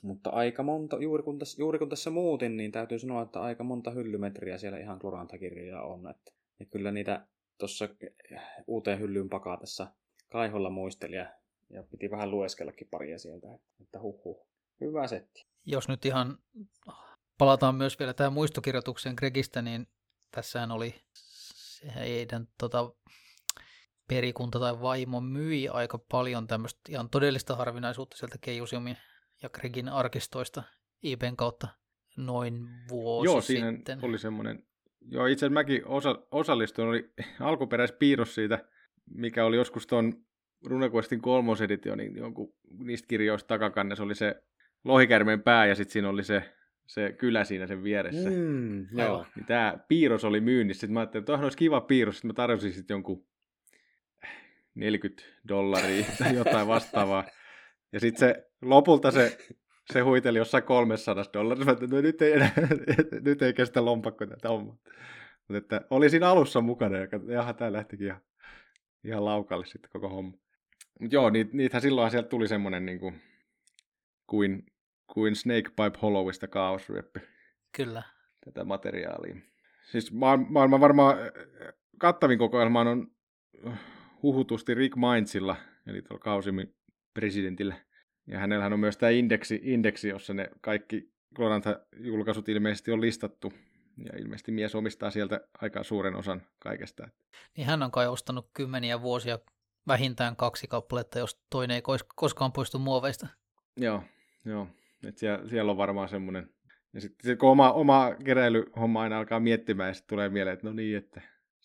Mutta 0.03 0.29
aika 0.29 0.63
monta, 0.63 0.97
juuri 1.01 1.23
kun, 1.23 1.39
tässä, 1.39 1.61
juuri 1.61 1.79
kun 1.79 1.89
tässä 1.89 2.09
muutin, 2.09 2.57
niin 2.57 2.71
täytyy 2.71 2.99
sanoa, 2.99 3.21
että 3.21 3.41
aika 3.41 3.63
monta 3.63 3.91
hyllymetriä 3.91 4.57
siellä 4.57 4.79
ihan 4.79 4.99
klorantakirjoja 4.99 5.81
on. 5.81 6.09
Että, 6.09 6.31
ja 6.59 6.65
kyllä 6.65 6.91
niitä 6.91 7.27
tuossa 7.57 7.89
uuteen 8.67 8.99
hyllyyn 8.99 9.29
pakatessa 9.29 9.87
kaiholla 10.29 10.69
muisteli 10.69 11.15
ja, 11.15 11.33
ja 11.69 11.83
piti 11.83 12.11
vähän 12.11 12.31
lueskellakin 12.31 12.87
paria 12.91 13.19
sieltä, 13.19 13.47
että 13.81 13.99
huh 13.99 14.23
huh. 14.23 14.47
Hyvä 14.81 15.07
setti. 15.07 15.45
Jos 15.65 15.87
nyt 15.87 16.05
ihan 16.05 16.37
palataan 17.37 17.75
myös 17.75 17.99
vielä 17.99 18.13
tähän 18.13 18.33
muistokirjoitukseen 18.33 19.15
Gregistä, 19.17 19.61
niin 19.61 19.87
tässähän 20.31 20.71
oli 20.71 20.95
se 21.13 21.95
heidän 21.95 22.47
tota, 22.57 22.93
perikunta 24.07 24.59
tai 24.59 24.81
vaimo 24.81 25.21
myi 25.21 25.69
aika 25.69 25.97
paljon 25.97 26.47
tämmöistä 26.47 26.81
ihan 26.89 27.09
todellista 27.09 27.55
harvinaisuutta 27.55 28.17
sieltä 28.17 28.37
Keijusiumin 28.41 28.97
ja 29.43 29.49
Gregin 29.49 29.89
arkistoista 29.89 30.63
IBn 31.03 31.35
kautta 31.35 31.67
noin 32.17 32.67
vuosi 32.89 33.25
Joo, 33.25 33.41
siinä 33.41 33.71
sitten. 33.71 33.99
oli 34.01 34.19
semmoinen, 34.19 34.67
joo 35.11 35.25
itse 35.25 35.45
asiassa 35.45 35.53
mäkin 35.53 35.85
osa, 35.85 36.19
osallistuin, 36.31 36.87
oli 36.87 37.09
alkuperäispiirros 37.39 38.35
siitä, 38.35 38.65
mikä 39.15 39.45
oli 39.45 39.55
joskus 39.55 39.87
tuon 39.87 40.13
RuneQuestin 40.65 41.21
kolmoseditionin 41.21 42.15
jonkun 42.15 42.53
niistä 42.79 43.07
kirjoista 43.07 43.47
takakannessa 43.47 44.03
oli 44.03 44.15
se 44.15 44.43
lohikärmeen 44.83 45.41
pää 45.41 45.65
ja 45.65 45.75
sitten 45.75 45.93
siinä 45.93 46.09
oli 46.09 46.23
se 46.23 46.43
se 46.87 47.11
kylä 47.17 47.43
siinä 47.43 47.67
sen 47.67 47.83
vieressä. 47.83 48.29
Mm, 48.29 48.97
joo. 48.97 49.25
Niin 49.35 49.45
tämä 49.45 49.77
piirros 49.87 50.25
oli 50.25 50.41
myynnissä. 50.41 50.79
Sitten 50.79 50.93
mä 50.93 50.99
ajattelin, 50.99 51.21
että 51.21 51.33
olisi 51.33 51.57
kiva 51.57 51.81
piirros. 51.81 52.15
Sitten 52.15 52.29
mä 52.29 52.33
tarjosin 52.33 52.73
sitten 52.73 52.95
jonkun 52.95 53.25
40 54.75 55.23
dollaria 55.47 56.05
tai 56.17 56.35
jotain 56.35 56.67
vastaavaa. 56.67 57.23
Ja 57.91 57.99
sitten 57.99 58.19
se 58.19 58.49
lopulta 58.61 59.11
se, 59.11 59.37
se 59.93 59.99
huiteli 59.99 60.37
jossain 60.37 60.63
300 60.63 61.23
dollaria, 61.33 61.71
että 61.71 61.87
no, 61.87 62.01
nyt, 62.01 62.21
ei 62.21 62.33
enää, 62.33 62.51
nyt 63.25 63.41
ei 63.41 63.53
kestä 63.53 63.85
lompakko 63.85 64.25
tätä 64.25 64.49
hommaa. 64.49 64.77
Mutta 65.47 65.57
että 65.57 65.81
oli 65.89 66.09
siinä 66.09 66.29
alussa 66.29 66.61
mukana, 66.61 66.97
ja 66.97 67.07
jaha, 67.27 67.53
tämä 67.53 67.73
lähtikin 67.73 68.07
ihan, 68.07 68.21
ihan 69.03 69.25
laukalle 69.25 69.65
sitten 69.65 69.91
koko 69.91 70.09
homma. 70.09 70.37
Mutta 70.99 71.15
joo, 71.15 71.29
niit, 71.29 71.53
niitähän 71.53 71.81
silloin 71.81 72.11
sieltä 72.11 72.29
tuli 72.29 72.47
semmoinen 72.47 72.85
niin 72.85 72.99
kuin, 72.99 73.21
kuin, 74.27 74.65
kuin 75.13 75.35
Snake 75.35 75.69
Pipe 75.69 75.99
Hollowista 76.01 76.47
kaosryöppi. 76.47 77.19
Kyllä. 77.77 78.03
Tätä 78.45 78.63
materiaalia. 78.63 79.35
Siis 79.91 80.11
maailman 80.11 80.81
varmaan 80.81 81.17
kattavin 81.97 82.39
kokoelma 82.39 82.81
on 82.81 83.07
huhutusti 84.23 84.73
Rick 84.73 84.95
Mainzilla, 84.95 85.55
eli 85.87 86.01
tuolla 86.01 86.19
Kausimin 86.19 86.75
presidentillä. 87.13 87.75
Ja 88.27 88.39
hänellähän 88.39 88.73
on 88.73 88.79
myös 88.79 88.97
tämä 88.97 89.09
indeksi, 89.09 89.59
indeksi 89.63 90.09
jossa 90.09 90.33
ne 90.33 90.49
kaikki 90.61 91.13
Glorantha-julkaisut 91.35 92.49
ilmeisesti 92.49 92.91
on 92.91 93.01
listattu. 93.01 93.53
Ja 93.97 94.19
ilmeisesti 94.19 94.51
mies 94.51 94.75
omistaa 94.75 95.11
sieltä 95.11 95.41
aika 95.61 95.83
suuren 95.83 96.15
osan 96.15 96.41
kaikesta. 96.59 97.07
Niin 97.57 97.67
hän 97.67 97.83
on 97.83 97.91
kai 97.91 98.07
ostanut 98.07 98.49
kymmeniä 98.53 99.01
vuosia 99.01 99.39
vähintään 99.87 100.35
kaksi 100.35 100.67
kappaletta, 100.67 101.19
jos 101.19 101.41
toinen 101.49 101.75
ei 101.75 101.81
koskaan 102.15 102.51
poistu 102.51 102.79
muoveista. 102.79 103.27
Joo, 103.77 104.03
joo. 104.45 104.67
Et 105.07 105.17
siellä, 105.17 105.49
siellä 105.49 105.71
on 105.71 105.77
varmaan 105.77 106.09
semmoinen. 106.09 106.49
Ja 106.93 107.01
sitten 107.01 107.37
kun 107.37 107.49
oma, 107.49 107.71
oma 107.71 108.15
keräilyhomma 108.25 109.01
aina 109.01 109.17
alkaa 109.17 109.39
miettimään, 109.39 109.89
ja 109.89 109.93
sitten 109.93 110.09
tulee 110.09 110.29
mieleen, 110.29 110.53
että 110.53 110.67
no 110.67 110.73
niin, 110.73 110.97
että 110.97 111.21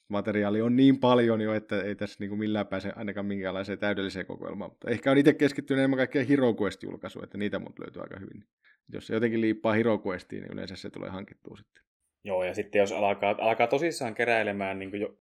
materiaali 0.08 0.62
on 0.62 0.76
niin 0.76 0.98
paljon 0.98 1.40
jo, 1.40 1.54
että 1.54 1.82
ei 1.82 1.94
tässä 1.94 2.16
niin 2.20 2.28
kuin 2.28 2.38
millään 2.38 2.66
pääse 2.66 2.92
ainakaan 2.96 3.26
minkäänlaiseen 3.26 3.78
täydelliseen 3.78 4.26
kokoelmaan. 4.26 4.70
Mutta 4.70 4.90
ehkä 4.90 5.10
on 5.10 5.18
itse 5.18 5.32
keskittynyt 5.32 5.78
enemmän 5.78 5.96
kaikkea 5.96 6.24
Hero 6.24 6.52
Quest-julkaisuun, 6.52 7.24
että 7.24 7.38
niitä 7.38 7.58
mut 7.58 7.78
löytyy 7.78 8.02
aika 8.02 8.18
hyvin. 8.18 8.44
Jos 8.92 9.06
se 9.06 9.14
jotenkin 9.14 9.40
liippaa 9.40 9.72
Hero 9.72 10.02
Questiin, 10.06 10.42
niin 10.42 10.52
yleensä 10.52 10.76
se 10.76 10.90
tulee 10.90 11.10
hankittua 11.10 11.56
sitten. 11.56 11.82
Joo, 12.24 12.44
ja 12.44 12.54
sitten 12.54 12.78
jos 12.78 12.92
alkaa, 12.92 13.36
alkaa 13.40 13.66
tosissaan 13.66 14.14
keräilemään, 14.14 14.78
niin 14.78 14.90
kuin 14.90 15.00
jo, 15.00 15.18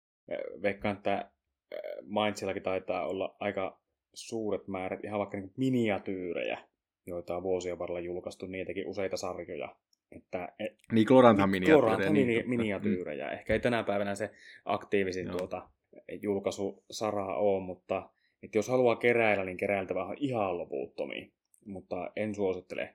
veikkaan, 0.62 0.97
että 0.97 1.31
Mindsillakin 2.03 2.62
taitaa 2.62 3.07
olla 3.07 3.37
aika 3.41 3.81
suuret 4.15 4.69
määrät, 4.69 5.05
ihan 5.05 5.19
vaikka 5.19 5.37
niin 5.37 5.53
miniatyyrejä, 5.57 6.59
joita 7.07 7.37
on 7.37 7.43
vuosien 7.43 7.79
varrella 7.79 8.01
julkaistu, 8.01 8.47
niitäkin 8.47 8.87
useita 8.87 9.17
sarjoja. 9.17 9.77
Että, 10.16 10.49
et, 10.59 10.76
niin, 10.92 11.07
Gloranthan 11.07 11.50
miniatyyrejä. 11.50 11.81
Gloranthan 11.81 12.12
niin, 12.12 12.50
miniatyyrejä. 12.50 13.26
Mm. 13.26 13.33
Ehkä 13.33 13.52
ei 13.52 13.61
tänä 13.61 13.83
päivänä 13.83 14.14
se 14.14 14.31
aktiivisin 14.64 15.26
no. 15.26 15.37
tuota, 15.37 15.69
julkaisusaraa 16.23 17.37
ole, 17.37 17.62
mutta 17.62 18.11
että 18.42 18.59
jos 18.59 18.69
haluaa 18.69 18.97
keräillä, 18.97 19.45
niin 19.45 19.57
keräiltävä 19.57 20.04
on 20.04 20.16
ihan 20.21 20.59
loputtomia. 20.59 21.26
Mutta 21.64 22.11
en 22.16 22.35
suosittele 22.35 22.95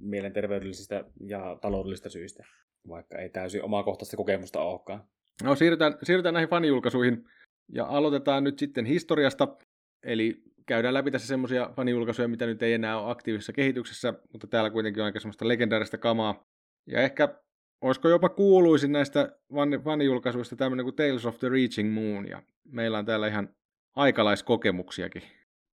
mielenterveydellisistä 0.00 1.04
ja 1.26 1.58
taloudellisista 1.60 2.08
syistä, 2.08 2.44
vaikka 2.88 3.18
ei 3.18 3.28
täysin 3.28 3.62
omakohtaista 3.62 4.16
kokemusta 4.16 4.62
olekaan. 4.62 5.04
No 5.42 5.54
siirrytään, 5.54 5.94
siirrytään 6.02 6.32
näihin 6.32 6.50
fanijulkaisuihin 6.50 7.24
ja 7.72 7.86
aloitetaan 7.86 8.44
nyt 8.44 8.58
sitten 8.58 8.86
historiasta. 8.86 9.56
Eli 10.02 10.42
käydään 10.68 10.94
läpi 10.94 11.10
tässä 11.10 11.28
semmoisia 11.28 11.70
fanijulkaisuja, 11.76 12.28
mitä 12.28 12.46
nyt 12.46 12.62
ei 12.62 12.72
enää 12.72 13.00
ole 13.00 13.10
aktiivisessa 13.10 13.52
kehityksessä, 13.52 14.14
mutta 14.32 14.46
täällä 14.46 14.70
kuitenkin 14.70 15.02
on 15.02 15.04
aika 15.04 15.20
semmoista 15.20 15.48
legendaarista 15.48 15.98
kamaa. 15.98 16.44
Ja 16.86 17.00
ehkä 17.00 17.40
olisiko 17.80 18.08
jopa 18.08 18.28
kuuluisin 18.28 18.92
näistä 18.92 19.38
fanijulkaisuista 19.84 20.56
tämmöinen 20.56 20.84
kuin 20.84 20.96
Tales 20.96 21.26
of 21.26 21.38
the 21.38 21.48
Reaching 21.48 21.94
Moon, 21.94 22.28
ja 22.28 22.42
meillä 22.64 22.98
on 22.98 23.06
täällä 23.06 23.28
ihan 23.28 23.54
aikalaiskokemuksiakin 23.96 25.22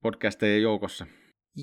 podcastejen 0.01 0.62
joukossa. 0.62 1.08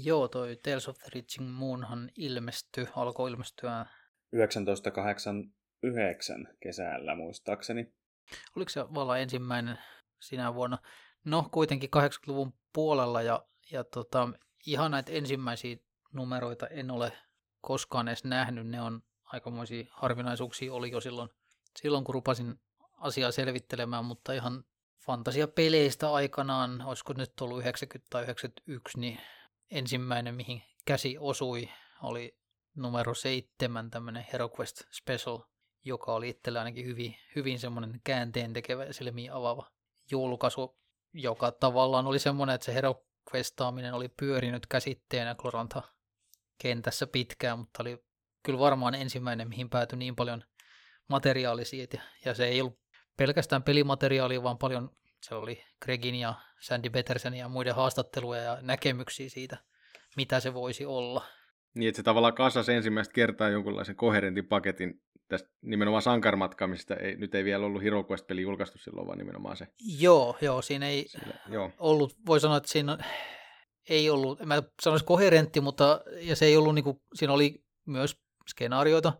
Joo, 0.04 0.28
toi 0.28 0.56
Tales 0.56 0.88
of 0.88 0.98
the 0.98 1.08
Reaching 1.14 1.50
Moonhan 1.50 2.10
ilmestyi, 2.16 2.86
alkoi 2.96 3.30
ilmestyä 3.30 3.86
1989 4.30 6.48
kesällä 6.60 7.14
muistaakseni. 7.14 7.92
Oliko 8.56 8.68
se 8.68 8.80
vallan 8.80 9.20
ensimmäinen 9.20 9.78
sinä 10.20 10.54
vuonna? 10.54 10.78
No 11.24 11.48
kuitenkin 11.50 11.90
80-luvun 11.96 12.54
puolella 12.72 13.22
ja, 13.22 13.44
ja 13.70 13.84
tota, 13.84 14.28
ihan 14.66 14.90
näitä 14.90 15.12
ensimmäisiä 15.12 15.76
numeroita 16.12 16.66
en 16.66 16.90
ole 16.90 17.12
koskaan 17.60 18.08
edes 18.08 18.24
nähnyt. 18.24 18.66
Ne 18.66 18.82
on 18.82 19.02
aikamoisia 19.24 19.86
harvinaisuuksia 19.90 20.72
oli 20.72 20.90
jo 20.90 21.00
silloin, 21.00 21.30
silloin 21.76 22.04
kun 22.04 22.14
rupasin 22.14 22.60
asiaa 22.92 23.30
selvittelemään, 23.32 24.04
mutta 24.04 24.32
ihan 24.32 24.64
fantasiapeleistä 25.06 26.12
aikanaan, 26.12 26.82
olisiko 26.82 27.12
nyt 27.12 27.40
ollut 27.40 27.60
90 27.60 28.10
tai 28.10 28.22
91, 28.22 29.00
niin 29.00 29.20
ensimmäinen, 29.70 30.34
mihin 30.34 30.62
käsi 30.84 31.18
osui, 31.18 31.68
oli 32.02 32.38
numero 32.74 33.14
7, 33.14 33.90
tämmöinen 33.90 34.26
HeroQuest 34.32 34.82
Special, 34.90 35.38
joka 35.84 36.14
oli 36.14 36.28
itsellä 36.28 36.58
ainakin 36.58 36.86
hyvin, 36.86 37.16
hyvin 37.36 37.58
semmoinen 37.58 38.00
käänteen 38.04 38.52
tekevä 38.52 38.84
ja 38.84 38.92
silmiä 38.92 39.36
avaava 39.36 39.70
julkaisu 40.10 40.81
joka 41.12 41.52
tavallaan 41.52 42.06
oli 42.06 42.18
semmoinen, 42.18 42.54
että 42.54 42.64
se 42.64 42.74
HeroQuestaaminen 42.74 43.94
oli 43.94 44.08
pyörinyt 44.08 44.66
käsitteenä 44.66 45.34
Gloranta 45.34 45.82
kentässä 46.58 47.06
pitkään, 47.06 47.58
mutta 47.58 47.82
oli 47.82 48.04
kyllä 48.42 48.58
varmaan 48.58 48.94
ensimmäinen, 48.94 49.48
mihin 49.48 49.70
päätyi 49.70 49.98
niin 49.98 50.16
paljon 50.16 50.44
materiaali 51.08 51.64
siitä. 51.64 52.02
Ja 52.24 52.34
se 52.34 52.46
ei 52.46 52.60
ollut 52.60 52.80
pelkästään 53.16 53.62
pelimateriaalia, 53.62 54.42
vaan 54.42 54.58
paljon 54.58 54.90
se 55.22 55.34
oli 55.34 55.64
Gregin 55.82 56.14
ja 56.14 56.34
Sandy 56.60 56.90
Petersen 56.90 57.34
ja 57.34 57.48
muiden 57.48 57.74
haastatteluja 57.74 58.42
ja 58.42 58.58
näkemyksiä 58.60 59.28
siitä, 59.28 59.58
mitä 60.16 60.40
se 60.40 60.54
voisi 60.54 60.86
olla. 60.86 61.26
Niin, 61.74 61.88
että 61.88 61.96
se 61.96 62.02
tavallaan 62.02 62.34
kasasi 62.34 62.72
ensimmäistä 62.72 63.12
kertaa 63.12 63.48
jonkunlaisen 63.48 63.96
koherentin 63.96 64.46
paketin 64.46 65.00
tästä 65.28 65.48
nimenomaan 65.62 66.02
sankarmatka, 66.02 66.66
mistä 66.66 66.94
ei, 66.94 67.16
nyt 67.16 67.34
ei 67.34 67.44
vielä 67.44 67.66
ollut 67.66 67.82
Hero 67.82 68.04
Quest-peli 68.10 68.42
julkaistu 68.42 68.78
silloin, 68.78 69.06
vaan 69.06 69.18
nimenomaan 69.18 69.56
se. 69.56 69.66
Joo, 69.98 70.36
joo, 70.40 70.62
siinä 70.62 70.88
ei 70.88 71.04
Sillä, 71.08 71.34
joo. 71.48 71.70
ollut, 71.78 72.16
voi 72.26 72.40
sanoa, 72.40 72.56
että 72.56 72.68
siinä 72.72 72.98
ei 73.88 74.10
ollut, 74.10 74.40
mä 74.46 74.62
sanoisin 74.82 75.06
koherentti, 75.06 75.60
mutta 75.60 76.00
ja 76.20 76.36
se 76.36 76.44
ei 76.44 76.56
ollut, 76.56 76.74
niin 76.74 76.84
kuin, 76.84 76.96
siinä 77.14 77.32
oli 77.32 77.62
myös 77.86 78.16
skenaarioita, 78.50 79.12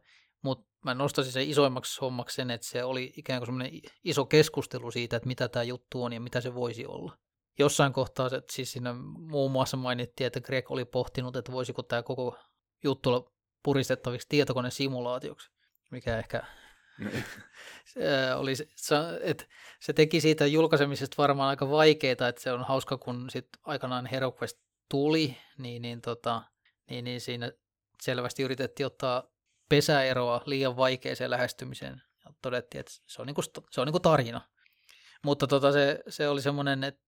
mutta 0.43 0.67
mä 0.85 0.95
nostaisin 0.95 1.33
sen 1.33 1.51
isoimmaksi 1.51 2.01
hommaksi 2.01 2.35
sen, 2.35 2.51
että 2.51 2.67
se 2.67 2.85
oli 2.85 3.13
ikään 3.17 3.41
kuin 3.41 3.47
semmoinen 3.47 3.81
iso 4.05 4.25
keskustelu 4.25 4.91
siitä, 4.91 5.17
että 5.17 5.27
mitä 5.27 5.49
tämä 5.49 5.63
juttu 5.63 6.03
on 6.03 6.13
ja 6.13 6.21
mitä 6.21 6.41
se 6.41 6.55
voisi 6.55 6.87
olla. 6.87 7.17
Jossain 7.59 7.93
kohtaa 7.93 8.29
se, 8.29 8.43
siis 8.51 8.73
siinä 8.73 8.93
muun 9.19 9.53
muassa 9.53 9.77
mainittiin, 9.77 10.27
että 10.27 10.41
Greg 10.41 10.71
oli 10.71 10.85
pohtinut, 10.85 11.37
että 11.37 11.53
voisiko 11.53 11.83
tämä 11.83 12.03
koko 12.03 12.39
juttu 12.85 13.11
olla 13.11 13.33
puristettaviksi 13.63 14.29
tietokonesimulaatioksi 14.29 15.51
mikä 15.93 16.19
ehkä 16.19 16.43
se, 17.93 18.35
oli, 18.35 18.57
se, 18.57 18.97
että 19.21 19.45
se 19.81 19.93
teki 19.93 20.21
siitä 20.21 20.47
julkaisemisesta 20.47 21.15
varmaan 21.19 21.49
aika 21.49 21.71
vaikeaa, 21.71 22.29
että 22.29 22.43
se 22.43 22.53
on 22.53 22.65
hauska, 22.65 22.99
kun 22.99 23.31
sit 23.31 23.49
aikanaan 23.63 24.07
HeroQuest 24.07 24.59
tuli, 24.89 25.37
niin, 25.59 25.83
niin, 25.83 26.01
tota, 26.01 26.43
niin, 26.91 27.05
niin 27.05 27.21
siinä 27.21 27.53
selvästi 28.03 28.43
yritettiin 28.43 28.87
ottaa 28.87 29.25
pesäeroa 29.69 30.43
liian 30.47 30.77
vaikeeseen 30.77 31.31
lähestymiseen. 31.31 32.03
Ja 32.25 32.31
todettiin, 32.43 32.81
että 32.81 32.93
se 33.07 33.23
on, 33.23 33.27
niinku, 33.27 33.43
se 33.43 33.81
on 33.81 33.87
niinku 33.87 34.01
tarina. 34.01 34.41
Mutta 35.23 35.47
tota, 35.47 35.73
se, 35.73 36.01
se 36.09 36.29
oli 36.29 36.43
semmoinen 36.43 36.85
että 36.85 37.01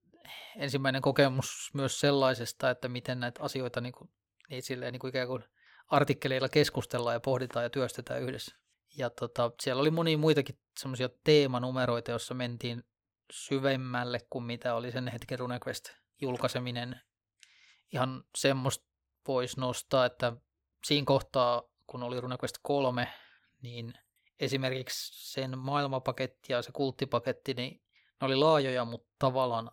ensimmäinen 0.57 1.03
kokemus 1.03 1.71
myös 1.75 2.01
sellaisesta, 2.01 2.71
että 2.71 2.89
miten 2.89 3.21
näitä 3.21 3.43
asioita 3.43 3.81
niinku, 3.81 4.11
niin 4.51 4.63
silleen, 4.63 4.93
niinku 4.93 5.07
ikään 5.07 5.29
kuin 5.29 5.45
artikkeleilla 5.87 6.49
keskustellaan 6.49 7.15
ja 7.15 7.21
pohditaan 7.21 7.63
ja 7.63 7.71
työstetään 7.71 8.23
yhdessä. 8.23 8.57
Ja 8.97 9.11
tota, 9.11 9.51
siellä 9.63 9.81
oli 9.81 9.91
monia 9.91 10.19
muitakin 10.19 10.59
semmoisia 10.81 11.09
teemanumeroita, 11.25 12.11
joissa 12.11 12.35
mentiin 12.35 12.85
syvemmälle 13.33 14.21
kuin 14.31 14.45
mitä 14.45 14.75
oli 14.75 14.93
sen 14.93 15.09
hetken 15.09 15.39
RuneQuest 15.39 15.91
julkaiseminen. 16.21 17.01
Ihan 17.93 18.25
semmoista 18.37 18.85
voisi 19.29 19.61
nostaa, 19.61 20.07
että 20.07 20.33
siinä 20.85 21.05
kohtaa, 21.05 21.63
kun 21.87 22.03
oli 22.03 22.21
RuneQuest 22.21 22.59
3, 22.63 23.09
niin 23.63 23.95
esimerkiksi 24.41 25.33
sen 25.33 25.59
maailmapaketti 25.59 26.53
ja 26.53 26.63
se 26.63 26.73
kulttipaketti, 26.73 27.55
niin 27.55 27.83
ne 28.21 28.25
oli 28.27 28.37
laajoja, 28.37 28.85
mutta 28.85 29.09
tavallaan 29.19 29.71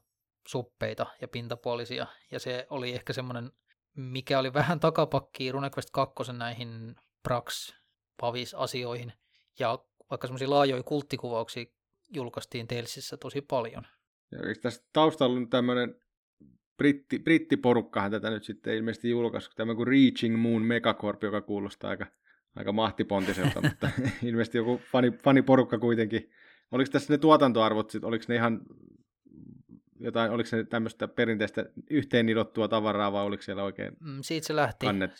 suppeita 0.47 1.05
ja 1.21 1.27
pintapuolisia. 1.27 2.07
Ja 2.31 2.39
se 2.39 2.67
oli 2.69 2.93
ehkä 2.93 3.13
semmoinen, 3.13 3.51
mikä 3.95 4.39
oli 4.39 4.53
vähän 4.53 4.79
takapakki 4.79 5.51
RuneQuest 5.51 5.89
2 5.93 6.33
näihin 6.33 6.95
Prax 7.23 7.73
pavis-asioihin. 8.21 9.13
Ja 9.59 9.79
vaikka 10.09 10.27
semmoisia 10.27 10.49
laajoja 10.49 10.83
kulttikuvauksia 10.83 11.65
julkaistiin 12.13 12.67
Telsissä 12.67 13.17
tosi 13.17 13.41
paljon. 13.41 13.83
Ja 14.31 14.39
tässä 14.61 14.83
taustalla 14.93 15.37
on 15.37 15.49
tämmöinen 15.49 15.95
britti, 16.77 17.19
brittiporukkahan 17.19 18.11
tätä 18.11 18.29
nyt 18.29 18.43
sitten 18.43 18.73
ilmeisesti 18.73 19.09
julkaisi, 19.09 19.49
tämmöinen 19.55 19.77
kuin 19.77 19.87
Reaching 19.87 20.37
Moon 20.37 20.61
Megacorp, 20.61 21.23
joka 21.23 21.41
kuulostaa 21.41 21.89
aika, 21.89 22.07
aika 22.55 22.71
mahtipontiselta, 22.71 23.61
mutta 23.69 23.89
ilmeisesti 24.23 24.57
joku 24.57 24.81
fani, 24.91 25.11
faniporukka 25.11 25.79
kuitenkin. 25.79 26.31
Oliko 26.71 26.91
tässä 26.91 27.13
ne 27.13 27.17
tuotantoarvot, 27.17 27.91
oliko 28.01 28.25
ne 28.27 28.35
ihan 28.35 28.61
jotain, 30.03 30.31
oliko 30.31 30.49
se 30.49 30.63
tämmöistä 30.63 31.07
perinteistä 31.07 31.65
yhteen 31.89 32.25
nidottua 32.25 32.67
tavaraa 32.67 33.11
vai 33.11 33.23
oliko 33.23 33.43
siellä 33.43 33.63
oikein 33.63 33.93
Mm, 33.99 34.21
siitä 34.21 34.47
se 34.47 34.55
lähti. 34.55 34.85
kannet? 34.85 35.11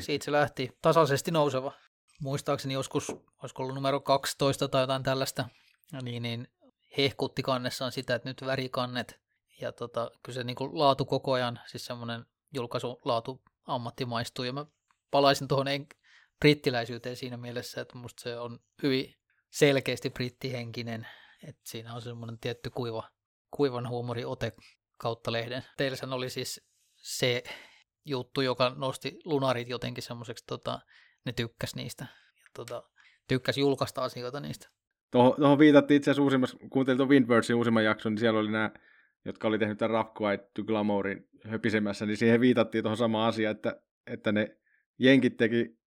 Siitä 0.00 0.24
se 0.24 0.32
lähti 0.32 0.70
tasaisesti 0.82 1.30
nouseva. 1.30 1.72
Muistaakseni 2.20 2.74
joskus, 2.74 3.08
olisiko 3.42 3.62
ollut 3.62 3.74
numero 3.74 4.00
12 4.00 4.68
tai 4.68 4.82
jotain 4.82 5.02
tällaista, 5.02 5.48
niin, 6.02 6.22
niin 6.22 6.48
hehkutti 6.98 7.42
kannessaan 7.42 7.92
sitä, 7.92 8.14
että 8.14 8.28
nyt 8.28 8.46
värikannet. 8.46 9.20
Ja 9.60 9.72
tota, 9.72 10.10
kyllä 10.22 10.34
se 10.34 10.44
niin 10.44 10.56
kuin 10.56 10.78
laatu 10.78 11.04
koko 11.04 11.32
ajan, 11.32 11.60
siis 11.66 11.84
semmoinen 11.86 12.24
julkaisulaatu 12.54 13.42
ammattimaistuu. 13.66 14.44
Ja 14.44 14.52
mä 14.52 14.66
palaisin 15.10 15.48
tuohon 15.48 15.68
en- 15.68 15.86
brittiläisyyteen 16.40 17.16
siinä 17.16 17.36
mielessä, 17.36 17.80
että 17.80 17.98
musta 17.98 18.22
se 18.22 18.38
on 18.38 18.58
hyvin 18.82 19.14
selkeästi 19.50 20.10
brittihenkinen. 20.10 21.06
Että 21.48 21.60
siinä 21.64 21.94
on 21.94 22.02
semmoinen 22.02 22.38
tietty 22.38 22.70
kuiva, 22.70 23.08
kuivan 23.50 23.88
huumori 23.88 24.24
ote 24.24 24.52
kautta 24.96 25.32
lehden. 25.32 25.62
Teillähän 25.76 26.12
oli 26.12 26.30
siis 26.30 26.68
se 26.96 27.42
juttu, 28.04 28.40
joka 28.40 28.74
nosti 28.76 29.18
lunarit 29.24 29.68
jotenkin 29.68 30.02
semmoiseksi, 30.02 30.44
tota, 30.46 30.80
ne 31.26 31.32
tykkäs 31.32 31.74
niistä. 31.74 32.06
Ja 32.36 32.46
tota, 32.54 32.82
tykkäs 33.28 33.58
julkaista 33.58 34.04
asioita 34.04 34.40
niistä. 34.40 34.68
Tuohon, 35.10 35.34
tuohon 35.36 35.58
viitattiin 35.58 35.96
itse 35.96 36.10
asiassa 36.10 36.22
uusimmassa, 36.22 36.58
kuuntelin 36.70 36.96
tuon 36.96 37.08
Windwardsin 37.08 37.56
uusimman 37.56 37.84
jakson, 37.84 38.12
niin 38.12 38.20
siellä 38.20 38.40
oli 38.40 38.50
nämä, 38.50 38.70
jotka 39.24 39.48
oli 39.48 39.58
tehnyt 39.58 39.78
tämän 39.78 39.90
Rough 39.90 40.22
Quiet 40.22 40.54
to 40.54 40.64
Glamourin 40.64 41.28
höpisemässä, 41.44 42.06
niin 42.06 42.16
siihen 42.16 42.40
viitattiin 42.40 42.84
tuohon 42.84 42.96
samaan 42.96 43.28
asiaan, 43.28 43.56
että, 43.56 43.82
että 44.06 44.32
ne 44.32 44.56
jenkit 44.98 45.36
teki, 45.36 45.78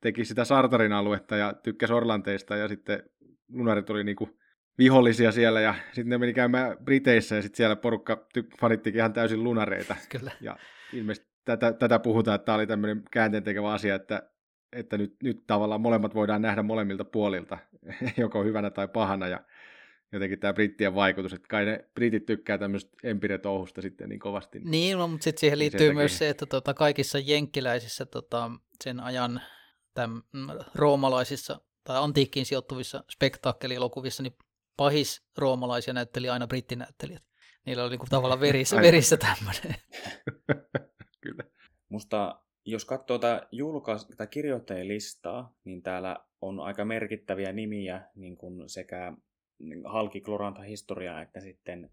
teki 0.00 0.24
sitä 0.24 0.44
Sartarin 0.44 0.92
aluetta 0.92 1.36
ja 1.36 1.52
tykkäs 1.52 1.90
Orlanteista 1.90 2.56
ja 2.56 2.68
sitten 2.68 3.10
lunarit 3.52 3.90
oli 3.90 4.04
niinku 4.04 4.37
vihollisia 4.78 5.32
siellä 5.32 5.60
ja 5.60 5.74
sitten 5.86 6.08
ne 6.08 6.18
meni 6.18 6.34
käymään 6.34 6.76
Briteissä 6.84 7.36
ja 7.36 7.42
sitten 7.42 7.56
siellä 7.56 7.76
porukka 7.76 8.26
ty- 8.38 8.56
fanittikin 8.60 8.98
ihan 8.98 9.12
täysin 9.12 9.44
lunareita. 9.44 9.96
Kyllä. 10.08 10.32
Ja 10.40 10.56
ilmeisesti 10.92 11.28
tätä, 11.44 11.72
tätä 11.72 11.98
puhutaan, 11.98 12.34
että 12.34 12.44
tämä 12.46 12.56
oli 12.56 12.66
tämmöinen 12.66 13.02
käänteentekevä 13.10 13.72
asia, 13.72 13.94
että, 13.94 14.30
että 14.72 14.98
nyt, 14.98 15.16
nyt 15.22 15.46
tavallaan 15.46 15.80
molemmat 15.80 16.14
voidaan 16.14 16.42
nähdä 16.42 16.62
molemmilta 16.62 17.04
puolilta, 17.04 17.58
joko 18.16 18.44
hyvänä 18.44 18.70
tai 18.70 18.88
pahana, 18.88 19.28
ja 19.28 19.40
jotenkin 20.12 20.38
tämä 20.38 20.52
brittien 20.52 20.94
vaikutus, 20.94 21.32
että 21.32 21.48
kai 21.48 21.64
ne 21.64 21.84
britit 21.94 22.26
tykkää 22.26 22.58
tämmöistä 22.58 22.96
empiretouhusta 23.02 23.82
sitten 23.82 24.08
niin 24.08 24.20
kovasti. 24.20 24.60
Niin, 24.64 24.98
no, 24.98 25.08
mutta 25.08 25.24
sitten 25.24 25.40
siihen 25.40 25.58
Niin 25.58 25.58
liittyy 25.58 25.92
myös 25.92 26.18
se, 26.18 26.28
että 26.28 26.46
tota, 26.46 26.74
kaikissa 26.74 27.18
jenkkiläisissä 27.18 28.06
tota, 28.06 28.50
sen 28.84 29.00
ajan 29.00 29.40
täm, 29.94 30.22
mm, 30.32 30.46
roomalaisissa 30.74 31.60
tai 31.84 31.96
antiikkiin 31.98 32.46
sijoittuvissa 32.46 33.04
spektaakkelilokuvissa, 33.10 34.22
niin 34.22 34.34
pahis 34.78 35.26
roomalaisia 35.38 35.94
näytteli 35.94 36.28
aina 36.28 36.46
brittinäyttelijät. 36.46 37.22
Niillä 37.66 37.82
oli 37.82 37.90
niinku 37.90 38.06
tavallaan 38.10 38.40
verissä, 38.48 38.76
verissä 38.76 39.16
tämmöinen. 39.16 39.74
Kyllä. 41.22 41.44
Musta 41.88 42.42
jos 42.64 42.84
katsoo 42.84 43.18
tätä 43.18 43.48
julkais- 43.52 44.16
tai 44.16 44.26
kirjoittajien 44.26 44.88
listaa, 44.88 45.54
niin 45.64 45.82
täällä 45.82 46.16
on 46.40 46.60
aika 46.60 46.84
merkittäviä 46.84 47.52
nimiä 47.52 48.02
niin 48.14 48.36
kuin 48.36 48.68
sekä 48.68 49.12
halki 49.84 50.20
Gloranta 50.20 50.62
historiaa 50.62 51.22
että 51.22 51.40
sitten 51.40 51.90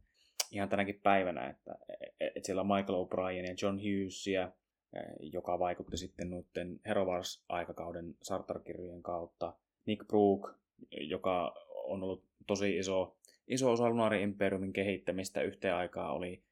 ihan 0.52 0.69
tänäkin 0.69 1.00
päivänä, 1.04 1.50
että, 1.50 1.76
että 2.19 2.39
siellä 2.45 2.62
on 2.62 2.67
Michael 2.67 3.06
O'Brien 3.06 3.48
ja 3.48 3.56
John 3.62 3.78
Hughesia, 3.78 4.52
eh, 4.95 5.04
joka 5.19 5.60
vaikutti 5.60 5.98
sitten 5.98 6.30
noiden 6.30 6.80
Herovars-aikakauden 6.86 8.15
Sartar-kirjojen 8.21 9.04
kautta. 9.04 9.54
Nick 9.86 10.08
Brook, 10.08 10.54
joka 10.91 11.54
on 11.86 12.04
ollut 12.04 12.24
tosi 12.47 12.77
iso, 12.77 13.17
iso 13.47 13.71
osa 13.71 13.89
Lunarin 13.89 14.21
Imperiumin 14.21 14.73
kehittämistä 14.73 15.41
yhteen 15.41 15.75
aikaa, 15.75 16.13
oli 16.13 16.43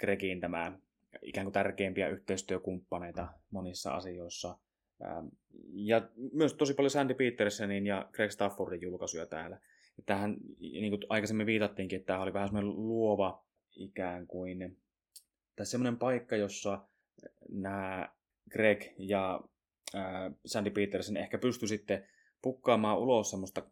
Gregin 0.00 0.40
tämä 0.40 0.78
ikään 1.22 1.44
kuin 1.44 1.52
tärkeimpiä 1.52 2.08
yhteistyökumppaneita 2.08 3.28
monissa 3.50 3.94
asioissa. 3.94 4.58
Ähm, 5.04 5.26
Ja 5.72 6.08
myös 6.32 6.54
tosi 6.54 6.74
paljon 6.74 6.90
Sandy 6.90 7.14
Petersonin 7.14 7.86
ja 7.86 8.08
Greg 8.12 8.30
Staffordin 8.30 8.82
julkaisuja 8.82 9.26
täällä. 9.26 9.58
Tähän, 10.06 10.36
niin 10.60 10.90
kuin 10.90 11.02
aikaisemmin 11.08 11.46
viitattiinkin, 11.46 11.96
että 11.96 12.06
tämä 12.06 12.22
oli 12.22 12.32
vähän 12.32 12.48
semmoinen 12.48 12.76
luova 12.76 13.44
ikään 13.76 14.26
kuin, 14.26 14.78
tai 15.56 15.66
semmoinen 15.66 15.98
paikka, 15.98 16.36
jossa 16.36 16.86
nämä 17.48 18.08
Greg 18.50 18.82
ja 18.98 19.40
äh, 19.94 20.32
Sandy 20.46 20.70
Peterson 20.70 21.16
ehkä 21.16 21.38
pysty 21.38 21.66
sitten 21.66 22.08
pukkaamaan 22.42 22.98
ulos 22.98 23.30
semmoista 23.30 23.62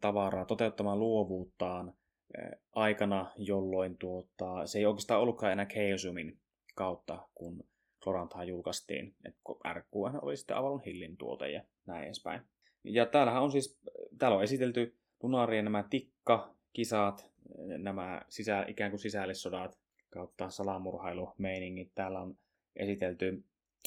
tavaraa, 0.00 0.44
toteuttamaan 0.44 0.98
luovuuttaan 0.98 1.88
äh, 1.88 2.50
aikana, 2.72 3.32
jolloin 3.36 3.98
tuota, 3.98 4.66
se 4.66 4.78
ei 4.78 4.86
oikeastaan 4.86 5.20
ollutkaan 5.20 5.52
enää 5.52 5.66
Chaosiumin 5.66 6.38
kautta, 6.74 7.28
kun 7.34 7.64
Clorantahan 8.02 8.48
julkaistiin, 8.48 9.14
että 9.24 9.40
RQN 9.72 10.18
oli 10.22 10.36
sitten 10.36 10.56
Avalon 10.56 10.82
Hillin 10.86 11.16
tuote 11.16 11.50
ja 11.50 11.62
näin 11.86 12.04
edespäin. 12.04 12.40
Ja 12.84 13.06
täällähän 13.06 13.42
on 13.42 13.52
siis, 13.52 13.80
täällä 14.18 14.36
on 14.36 14.42
esitelty 14.42 14.96
Lunarien 15.22 15.64
nämä 15.64 15.84
tikka-kisat, 15.90 17.30
nämä 17.78 18.22
sisä, 18.28 18.64
ikään 18.68 18.90
kuin 18.90 19.00
sisällissodat 19.00 19.78
kautta 20.10 20.50
salamurhailumeiningit. 20.50 21.92
Täällä 21.94 22.20
on 22.20 22.36
esitelty 22.76 23.44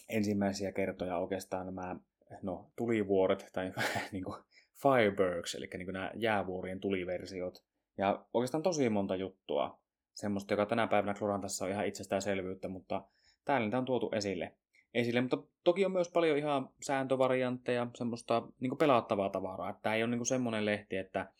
ensimmäisiä 0.09 0.71
kertoja 0.71 1.17
oikeastaan 1.17 1.65
nämä 1.65 1.95
no, 2.41 2.71
tulivuoret 2.75 3.49
tai 3.53 3.73
niin 4.11 4.23
kuin 4.23 4.35
Firebergs, 4.81 5.55
eli 5.55 5.69
niin 5.73 5.85
kuin 5.85 5.93
nämä 5.93 6.11
jäävuorien 6.15 6.79
tuliversiot. 6.79 7.63
Ja 7.97 8.25
oikeastaan 8.33 8.63
tosi 8.63 8.89
monta 8.89 9.15
juttua, 9.15 9.79
semmoista, 10.13 10.53
joka 10.53 10.65
tänä 10.65 10.87
päivänä 10.87 11.13
Klorantassa 11.13 11.65
on 11.65 11.71
ihan 11.71 11.87
itsestäänselvyyttä, 11.87 12.67
mutta 12.67 13.03
täällä 13.45 13.65
niitä 13.65 13.77
on 13.77 13.85
tuotu 13.85 14.09
esille. 14.13 14.55
esille. 14.93 15.21
Mutta 15.21 15.37
toki 15.63 15.85
on 15.85 15.91
myös 15.91 16.09
paljon 16.09 16.37
ihan 16.37 16.69
sääntövariantteja, 16.81 17.87
semmoista 17.95 18.47
niin 18.59 18.77
pelattavaa 18.77 19.29
tavaraa. 19.29 19.79
Tämä 19.81 19.95
ei 19.95 20.03
ole 20.03 20.15
niin 20.15 20.25
semmoinen 20.25 20.65
lehti, 20.65 20.97
että, 20.97 21.31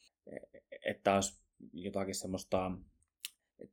että 0.85 1.15
olisi 1.15 1.41
jotakin 1.73 2.15
semmoista 2.15 2.71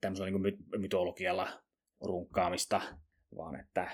tämmöisellä 0.01 0.31
niin 0.31 0.59
mytologialla 0.79 1.49
runkkaamista, 2.01 2.81
vaan 3.37 3.61
että 3.61 3.91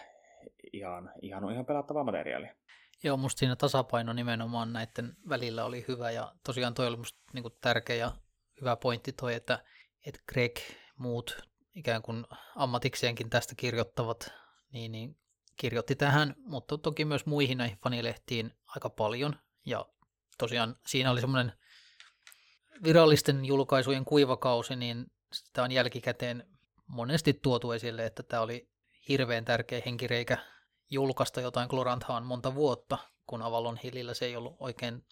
ihan, 0.72 1.12
ihan 1.22 1.44
on 1.44 1.52
ihan 1.52 1.66
pelattavaa 1.66 2.04
materiaalia. 2.04 2.54
Joo, 3.02 3.16
musta 3.16 3.38
siinä 3.38 3.56
tasapaino 3.56 4.12
nimenomaan 4.12 4.72
näiden 4.72 5.16
välillä 5.28 5.64
oli 5.64 5.84
hyvä 5.88 6.10
ja 6.10 6.34
tosiaan 6.46 6.74
toi 6.74 6.86
oli 6.86 6.96
musta 6.96 7.18
niinku 7.32 7.50
tärkeä 7.50 7.96
ja 7.96 8.12
hyvä 8.60 8.76
pointti 8.76 9.12
toi, 9.12 9.34
että, 9.34 9.64
että 10.06 10.20
Greg 10.32 10.58
muut 10.96 11.42
ikään 11.74 12.02
kuin 12.02 12.24
ammatikseenkin 12.56 13.30
tästä 13.30 13.54
kirjoittavat, 13.56 14.32
niin, 14.72 14.92
niin 14.92 15.16
kirjoitti 15.56 15.96
tähän, 15.96 16.34
mutta 16.38 16.78
toki 16.78 17.04
myös 17.04 17.26
muihin 17.26 17.58
näihin 17.58 17.78
fanilehtiin 17.78 18.52
aika 18.66 18.90
paljon. 18.90 19.36
Ja 19.66 19.86
tosiaan 20.38 20.76
siinä 20.86 21.10
oli 21.10 21.20
semmoinen 21.20 21.52
virallisten 22.84 23.44
julkaisujen 23.44 24.04
kuivakausi, 24.04 24.76
niin 24.76 25.06
sitä 25.32 25.62
on 25.62 25.72
jälkikäteen 25.72 26.48
monesti 26.86 27.34
tuotu 27.34 27.72
esille, 27.72 28.06
että 28.06 28.22
tämä 28.22 28.42
oli 28.42 28.70
hirveän 29.08 29.44
tärkeä 29.44 29.82
henkireikä 29.86 30.38
julkaista 30.90 31.40
jotain 31.40 31.68
Gloranthaan 31.68 32.26
monta 32.26 32.54
vuotta, 32.54 32.98
kun 33.26 33.42
Avalon 33.42 33.76
Hillillä 33.84 34.14
se 34.14 34.24
ei 34.24 34.36
ollut 34.36 34.56
oikein 34.60 35.06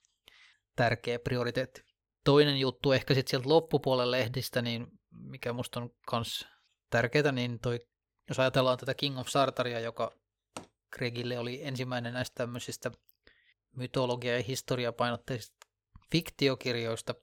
tärkeä 0.77 1.19
prioriteetti. 1.19 1.83
Toinen 2.25 2.61
juttu 2.61 2.93
ehkä 2.93 3.15
sitten 3.15 3.31
sieltä 3.31 3.49
loppupuolen 3.49 4.11
lehdistä, 4.11 4.63
niin 4.63 4.87
mikä 5.11 5.53
musta 5.53 5.81
on 5.81 5.91
myös 6.13 6.47
tärkeää, 6.91 7.33
niin 7.33 7.59
toi, 7.61 7.81
jos 8.29 8.39
ajatellaan 8.39 8.79
tätä 8.79 8.95
King 8.95 9.19
of 9.19 9.29
Sartaria, 9.29 9.81
joka 9.81 10.13
Gregille 10.97 11.39
oli 11.39 11.61
ensimmäinen 11.63 12.15
näistä 12.15 12.35
tämmöisistä 12.35 12.91
mytologia- 13.77 14.37
ja 14.37 14.43
historiapainotteisista 14.43 15.67
fiktiokirjoista, 16.13 17.15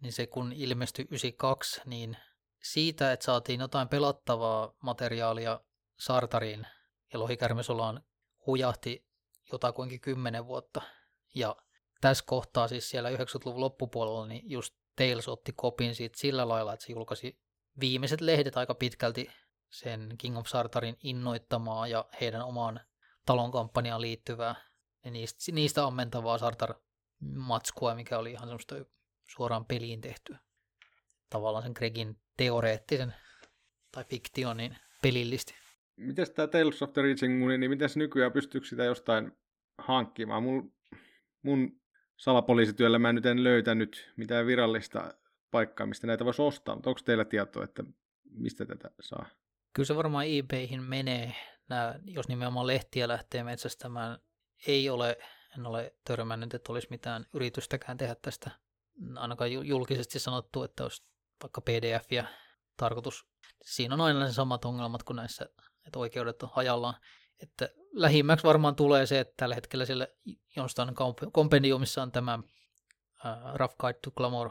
niin 0.00 0.12
se 0.12 0.26
kun 0.26 0.52
ilmestyi 0.52 1.04
92, 1.04 1.80
niin 1.84 2.16
siitä, 2.62 3.12
että 3.12 3.24
saatiin 3.24 3.60
jotain 3.60 3.88
pelattavaa 3.88 4.72
materiaalia 4.82 5.60
Sartariin 5.98 6.66
ja 7.12 7.18
Lohikärmesolaan 7.18 8.02
hujahti 8.46 9.06
jotakuinkin 9.52 10.00
kymmenen 10.00 10.46
vuotta. 10.46 10.82
Ja 11.34 11.56
tässä 12.00 12.24
kohtaa 12.26 12.68
siis 12.68 12.90
siellä 12.90 13.10
90-luvun 13.10 13.60
loppupuolella, 13.60 14.26
niin 14.26 14.50
just 14.50 14.74
Tales 14.96 15.28
otti 15.28 15.52
kopin 15.52 15.94
siitä 15.94 16.18
sillä 16.18 16.48
lailla, 16.48 16.72
että 16.72 16.86
se 16.86 16.92
julkaisi 16.92 17.40
viimeiset 17.80 18.20
lehdet 18.20 18.56
aika 18.56 18.74
pitkälti 18.74 19.30
sen 19.70 20.14
King 20.18 20.38
of 20.38 20.46
Sartarin 20.46 20.96
innoittamaa 21.02 21.86
ja 21.86 22.04
heidän 22.20 22.42
omaan 22.42 22.80
talon 23.26 23.50
kampanjaan 23.50 24.00
liittyvää 24.00 24.54
ja 25.04 25.10
niistä, 25.10 25.52
niistä 25.52 25.84
ammentavaa 25.84 26.38
Sartar-matskua, 26.38 27.94
mikä 27.94 28.18
oli 28.18 28.32
ihan 28.32 28.48
semmoista 28.48 28.74
suoraan 29.28 29.64
peliin 29.64 30.00
tehtyä. 30.00 30.38
Tavallaan 31.30 31.62
sen 31.62 31.72
Gregin 31.76 32.20
teoreettisen 32.36 33.14
tai 33.92 34.04
fiktion 34.04 34.56
niin 34.56 34.76
pelillisti. 35.02 35.59
Miten 36.00 36.26
tämä 36.34 36.48
Tales 36.48 36.82
of 36.82 36.92
the 36.92 37.02
Reaching 37.02 37.38
Moon, 37.38 37.60
niin 37.60 37.70
miten 37.70 37.88
nykyään 37.96 38.32
pystyykö 38.32 38.66
sitä 38.66 38.84
jostain 38.84 39.32
hankkimaan? 39.78 40.42
Mun, 40.42 40.74
mun 41.42 41.80
salapoliisityöllä 42.16 42.98
mä 42.98 43.12
nyt 43.12 43.26
en 43.26 43.44
löytänyt 43.44 44.12
mitään 44.16 44.46
virallista 44.46 45.14
paikkaa, 45.50 45.86
mistä 45.86 46.06
näitä 46.06 46.24
voisi 46.24 46.42
ostaa, 46.42 46.74
mutta 46.74 46.90
onko 46.90 47.00
teillä 47.04 47.24
tietoa, 47.24 47.64
että 47.64 47.84
mistä 48.30 48.66
tätä 48.66 48.90
saa? 49.00 49.26
Kyllä 49.72 49.86
se 49.86 49.96
varmaan 49.96 50.26
eBayhin 50.28 50.82
menee, 50.82 51.34
nää, 51.68 52.00
jos 52.04 52.28
nimenomaan 52.28 52.66
lehtiä 52.66 53.08
lähtee 53.08 53.44
metsästämään. 53.44 54.18
Ei 54.66 54.90
ole, 54.90 55.18
en 55.58 55.66
ole 55.66 55.94
törmännyt, 56.04 56.54
että 56.54 56.72
olisi 56.72 56.88
mitään 56.90 57.26
yritystäkään 57.34 57.98
tehdä 57.98 58.14
tästä 58.22 58.50
ainakaan 59.16 59.52
julkisesti 59.52 60.18
sanottu, 60.18 60.62
että 60.62 60.82
olisi 60.82 61.04
vaikka 61.42 61.60
pdf 61.60 62.12
ja 62.12 62.24
tarkoitus. 62.76 63.26
Siinä 63.62 63.94
on 63.94 64.00
aina 64.00 64.20
ne 64.20 64.32
samat 64.32 64.64
ongelmat 64.64 65.02
kuin 65.02 65.16
näissä, 65.16 65.48
että 65.86 65.98
oikeudet 65.98 66.42
on 66.42 66.50
hajallaan. 66.52 66.94
Että 67.42 67.68
lähimmäksi 67.92 68.46
varmaan 68.46 68.76
tulee 68.76 69.06
se, 69.06 69.20
että 69.20 69.34
tällä 69.36 69.54
hetkellä 69.54 69.84
siellä 69.84 70.08
jostain 70.56 70.94
kompendiumissa 71.32 72.02
on 72.02 72.12
tämä 72.12 72.38
Rough 73.54 73.76
Guide 73.76 73.98
to 74.04 74.10
Glamour, 74.10 74.50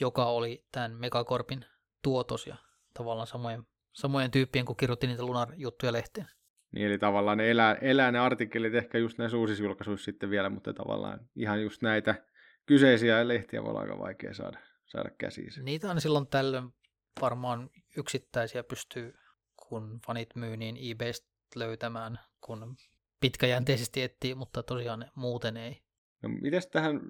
joka 0.00 0.26
oli 0.26 0.64
tämän 0.72 0.92
Megacorpin 0.92 1.64
tuotos 2.02 2.46
ja 2.46 2.56
tavallaan 2.94 3.26
samojen, 3.26 3.66
samojen 3.92 4.30
tyyppien, 4.30 4.64
kun 4.64 4.76
kirjoitti 4.76 5.06
niitä 5.06 5.22
Lunar-juttuja 5.22 5.92
lehteen. 5.92 6.26
Niin, 6.72 6.86
eli 6.86 6.98
tavallaan 6.98 7.38
ne 7.38 7.50
elää, 7.50 7.74
elää 7.74 8.12
ne 8.12 8.18
artikkelit 8.18 8.74
ehkä 8.74 8.98
just 8.98 9.18
näissä 9.18 9.36
uusissa 9.36 9.64
julkaisuissa 9.64 10.04
sitten 10.04 10.30
vielä, 10.30 10.50
mutta 10.50 10.72
tavallaan 10.72 11.20
ihan 11.36 11.62
just 11.62 11.82
näitä 11.82 12.24
kyseisiä 12.66 13.28
lehtiä 13.28 13.62
voi 13.62 13.70
olla 13.70 13.80
aika 13.80 13.98
vaikea 13.98 14.34
saada, 14.34 14.58
saada 14.86 15.10
käsiin. 15.18 15.50
Niitä 15.62 15.90
on 15.90 16.00
silloin 16.00 16.26
tällöin 16.26 16.74
varmaan 17.20 17.70
yksittäisiä 17.96 18.62
pystyy, 18.62 19.14
kun 19.68 20.00
fanit 20.06 20.34
myy, 20.34 20.56
niin 20.56 20.76
eBaystä 20.90 21.28
löytämään, 21.56 22.18
kun 22.40 22.76
pitkäjänteisesti 23.20 24.02
etsii, 24.02 24.34
mutta 24.34 24.62
tosiaan 24.62 25.10
muuten 25.14 25.56
ei. 25.56 25.82
No, 26.22 26.28
mites 26.28 26.66
tähän 26.66 27.00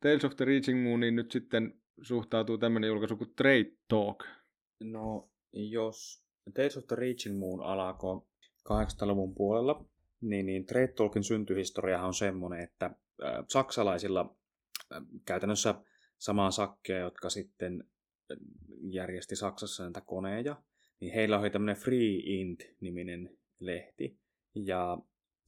Tales 0.00 0.24
of 0.24 0.36
the 0.36 0.44
Reaching 0.44 0.82
Mooniin 0.82 1.16
nyt 1.16 1.32
sitten 1.32 1.80
suhtautuu 2.02 2.58
tämmöinen 2.58 2.88
julkaisu 2.88 3.16
kuin 3.16 3.34
Trade 3.36 3.72
Talk? 3.88 4.24
No, 4.80 5.30
jos 5.52 6.24
Tales 6.54 6.76
of 6.76 6.86
the 6.86 6.96
Reaching 6.96 7.38
Moon 7.38 7.60
alkoi 7.60 8.22
80-luvun 8.68 9.34
puolella, 9.34 9.84
niin, 10.20 10.46
niin 10.46 10.66
Trade 10.66 10.88
Talkin 10.88 11.24
syntyhistoria 11.24 12.02
on 12.02 12.14
semmoinen, 12.14 12.60
että 12.60 12.86
äh, 12.86 13.44
saksalaisilla 13.48 14.36
äh, 14.92 15.02
käytännössä 15.24 15.74
samaa 16.18 16.50
sakkeja, 16.50 16.98
jotka 16.98 17.30
sitten 17.30 17.84
järjesti 18.82 19.36
Saksassa 19.36 19.82
näitä 19.82 20.00
koneja, 20.00 20.56
niin 21.04 21.14
heillä 21.14 21.38
oli 21.38 21.50
tämmöinen 21.50 21.82
Free 21.82 22.20
Int-niminen 22.24 23.36
lehti, 23.58 24.18
ja 24.54 24.98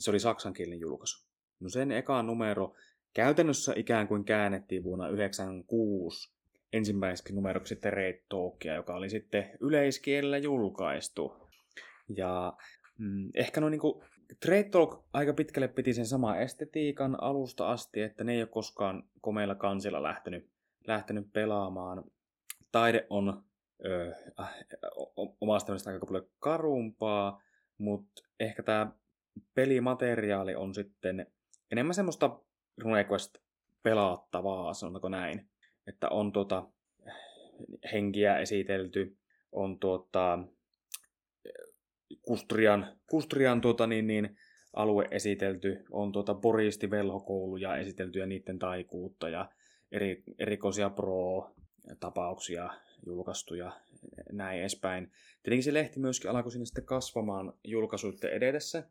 se 0.01 0.11
oli 0.11 0.21
saksankielinen 0.21 0.81
julkaisu. 0.81 1.27
No 1.61 1.69
sen 1.69 1.93
eka 1.93 2.23
numero 2.23 2.75
käytännössä 3.15 3.73
ikään 3.77 4.09
kuin 4.09 4.25
käännettiin 4.25 4.85
vuonna 4.85 5.05
1996 5.05 6.33
ensimmäiseksi 6.73 7.35
numeroksi 7.35 7.69
sitten 7.69 7.93
Red 7.93 8.23
Talkia, 8.29 8.75
joka 8.75 8.95
oli 8.95 9.11
sitten 9.11 9.51
yleiskielellä 9.61 10.39
julkaistu. 10.39 11.33
Ja 12.17 12.53
mm, 12.99 13.31
ehkä 13.35 13.61
no 13.61 13.69
niinku, 13.69 14.05
Trade 14.41 14.65
Talk 14.65 15.05
aika 15.13 15.33
pitkälle 15.35 15.69
piti 15.69 15.93
sen 15.93 16.07
sama 16.07 16.37
estetiikan 16.37 17.23
alusta 17.23 17.71
asti, 17.71 18.03
että 18.03 18.25
ne 18.25 18.33
ei 18.33 18.43
ole 18.43 18.49
koskaan 18.49 19.05
komeilla 19.21 19.55
kansilla 19.55 20.03
lähtenyt, 20.03 20.49
lähtenyt 20.87 21.33
pelaamaan. 21.33 22.05
Taide 22.73 23.07
on 23.11 23.46
ö, 23.85 24.13
äh, 24.41 24.55
omasta 25.41 25.73
aika 25.73 26.07
paljon 26.07 26.29
karumpaa, 26.39 27.43
mutta 27.79 28.23
ehkä 28.41 28.63
tämä 28.63 28.93
pelimateriaali 29.55 30.55
on 30.55 30.75
sitten 30.75 31.27
enemmän 31.73 31.95
semmoista 31.95 32.41
RuneQuest 32.79 33.39
pelaattavaa, 33.83 34.75
sanotaanko 34.75 35.09
näin. 35.09 35.49
Että 35.87 36.09
on 36.09 36.33
tuota 36.33 36.69
henkiä 37.93 38.39
esitelty, 38.39 39.17
on 39.53 39.79
tuota 39.79 40.39
Kustrian, 42.23 42.97
Kustrian 43.11 43.61
tuota 43.61 43.87
niin, 43.87 44.07
niin, 44.07 44.37
alue 44.73 45.09
esitelty, 45.11 45.85
on 45.91 46.13
tuota 46.13 46.35
Boristi 46.35 46.91
velhokouluja 46.91 47.77
esitelty 47.77 48.19
ja 48.19 48.27
niiden 48.27 48.59
taikuutta 48.59 49.29
ja 49.29 49.51
eri, 49.93 50.23
erikoisia 50.39 50.91
pro-tapauksia 50.91 52.71
julkaistu 53.07 53.55
ja 53.55 53.81
näin 54.33 54.61
edespäin. 54.61 55.13
Tietenkin 55.43 55.65
se 55.65 55.75
lehti 55.75 56.01
myöskin 56.01 56.31
alkoi 56.31 56.53
sinne 56.53 56.67
sitten 56.67 56.85
kasvamaan 56.85 57.53
julkaisuiden 57.65 58.33
edetessä. 58.33 58.89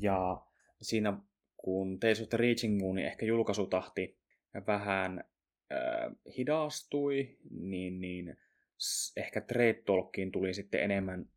Ja 0.00 0.42
siinä 0.82 1.18
kun 1.56 1.92
of 2.22 2.28
the 2.28 2.36
Reaching 2.36 2.80
Moon, 2.80 2.94
niin 2.94 3.06
ehkä 3.06 3.26
julkaisutahti 3.26 4.18
vähän 4.66 5.24
äh, 5.72 6.12
hidastui, 6.36 7.36
niin, 7.50 8.00
niin 8.00 8.36
ehkä 9.16 9.40
Trade 9.40 9.82
Talkiin 9.86 10.32
tuli 10.32 10.54
sitten 10.54 10.82
enemmän 10.82 11.28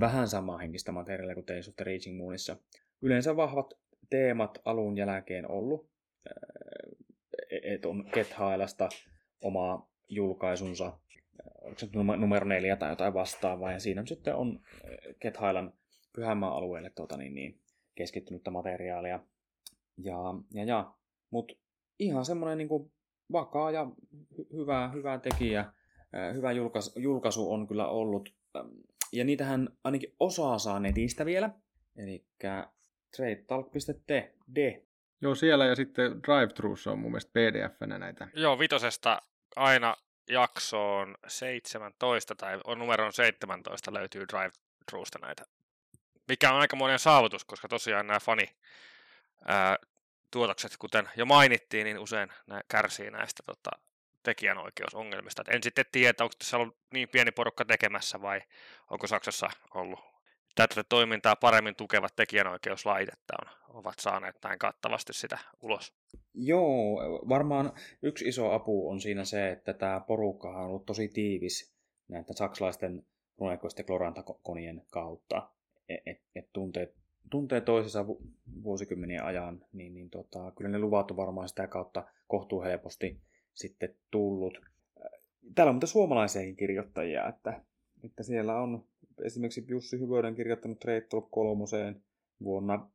vähän 0.00 0.28
samaa 0.28 0.58
henkistä 0.58 0.92
materiaalia 0.92 1.34
kuin 1.34 1.44
of 1.68 1.76
the 1.76 1.84
Reaching 1.84 2.18
Moonissa. 2.18 2.56
Yleensä 3.02 3.36
vahvat 3.36 3.74
teemat 4.10 4.58
alun 4.64 4.96
jälkeen 4.96 5.50
ollut. 5.50 5.90
että 7.50 7.88
on 7.88 8.10
Kethailasta 8.14 8.88
oma 9.40 9.88
julkaisunsa 10.08 10.98
onko 11.62 11.78
se 11.78 11.88
numero 12.16 12.46
neljä 12.46 12.76
tai 12.76 12.90
jotain 12.90 13.14
vastaavaa, 13.14 13.72
ja 13.72 13.80
siinä 13.80 14.06
sitten 14.06 14.34
on 14.34 14.60
Kethailan 15.20 15.72
pyhämään 16.12 16.52
alueelle 16.52 16.90
tuota, 16.90 17.16
niin, 17.16 17.34
niin, 17.34 17.60
keskittynyttä 17.94 18.50
materiaalia. 18.50 19.20
Ja, 19.96 20.16
ja, 20.54 20.64
ja. 20.64 20.92
Mutta 21.30 21.54
ihan 21.98 22.24
semmoinen 22.24 22.58
niin 22.58 22.92
vakaa 23.32 23.70
ja 23.70 23.90
hy- 24.38 24.52
hyvä, 24.52 24.90
hyvä 24.94 25.18
tekijä, 25.18 25.72
hyvä 26.34 26.52
julkaisu, 26.52 27.00
julkaisu 27.00 27.52
on 27.52 27.66
kyllä 27.66 27.88
ollut. 27.88 28.34
Ja 29.12 29.24
niitähän 29.24 29.68
ainakin 29.84 30.14
osaa 30.20 30.58
saa 30.58 30.80
netistä 30.80 31.26
vielä, 31.26 31.50
eli 31.96 32.26
tradetalk.td. 33.16 34.82
Joo, 35.20 35.34
siellä 35.34 35.66
ja 35.66 35.74
sitten 35.74 36.10
drive 36.12 36.90
on 36.90 36.98
mun 36.98 37.10
mielestä 37.10 37.30
pdf-nä 37.32 37.98
näitä. 37.98 38.28
Joo, 38.34 38.58
vitosesta 38.58 39.22
aina 39.56 39.96
jaksoon 40.28 41.14
17 41.26 42.34
tai 42.34 42.60
on 42.64 42.78
numeron 42.78 43.12
17 43.12 43.94
löytyy 43.94 44.26
drive 44.28 44.50
Truesta 44.90 45.18
näitä. 45.18 45.44
Mikä 46.28 46.52
on 46.52 46.60
aika 46.60 46.76
monen 46.76 46.98
saavutus, 46.98 47.44
koska 47.44 47.68
tosiaan 47.68 48.06
nämä 48.06 48.20
fani 48.20 48.56
ää, 49.44 49.76
tuotokset, 50.30 50.76
kuten 50.76 51.08
jo 51.16 51.26
mainittiin, 51.26 51.84
niin 51.84 51.98
usein 51.98 52.32
nämä 52.46 52.60
kärsii 52.68 53.10
näistä 53.10 53.42
tota, 53.46 53.70
tekijänoikeusongelmista. 54.22 55.42
Et 55.42 55.54
en 55.54 55.62
sitten 55.62 55.84
tiedä, 55.92 56.24
onko 56.24 56.34
tässä 56.38 56.56
ollut 56.56 56.76
niin 56.92 57.08
pieni 57.08 57.30
porukka 57.30 57.64
tekemässä 57.64 58.22
vai 58.22 58.42
onko 58.90 59.06
Saksassa 59.06 59.50
ollut 59.74 60.17
tätä 60.54 60.84
toimintaa 60.88 61.36
paremmin 61.36 61.76
tukevat 61.76 62.16
tekijänoikeuslaitetta 62.16 63.34
on, 63.42 63.76
ovat 63.78 63.98
saaneet 63.98 64.36
näin 64.44 64.58
kattavasti 64.58 65.12
sitä 65.12 65.38
ulos. 65.62 65.94
Joo, 66.34 67.00
varmaan 67.28 67.72
yksi 68.02 68.28
iso 68.28 68.52
apu 68.52 68.90
on 68.90 69.00
siinä 69.00 69.24
se, 69.24 69.50
että 69.50 69.72
tämä 69.72 70.00
porukka 70.00 70.48
on 70.48 70.66
ollut 70.66 70.86
tosi 70.86 71.08
tiivis 71.08 71.72
näitä 72.08 72.32
saksalaisten 72.32 73.06
runekoisten 73.38 73.86
klorantakonien 73.86 74.82
kautta. 74.90 75.50
Et, 75.88 76.00
et, 76.06 76.20
et 76.34 76.48
tuntee, 76.52 76.92
tuntee 77.30 77.60
toisensa 77.60 78.06
vuosikymmenien 78.62 79.24
ajan, 79.24 79.64
niin, 79.72 79.94
niin 79.94 80.10
tota, 80.10 80.52
kyllä 80.56 80.70
ne 80.70 80.78
luvat 80.78 81.10
on 81.10 81.16
varmaan 81.16 81.48
sitä 81.48 81.66
kautta 81.66 82.04
kohtuu 82.26 82.62
helposti 82.62 83.20
sitten 83.54 83.94
tullut. 84.10 84.58
Täällä 85.54 85.70
on 85.70 85.74
muuten 85.74 85.88
suomalaisiakin 85.88 86.56
kirjoittajia, 86.56 87.28
että, 87.28 87.60
että 88.04 88.22
siellä 88.22 88.56
on 88.56 88.84
esimerkiksi 89.24 89.64
Jussi 89.68 90.00
Hyvönen 90.00 90.34
kirjoittanut 90.34 90.78
Trade 90.78 91.00
Talk 91.00 91.30
kolmoseen 91.30 92.02
vuonna 92.42 92.90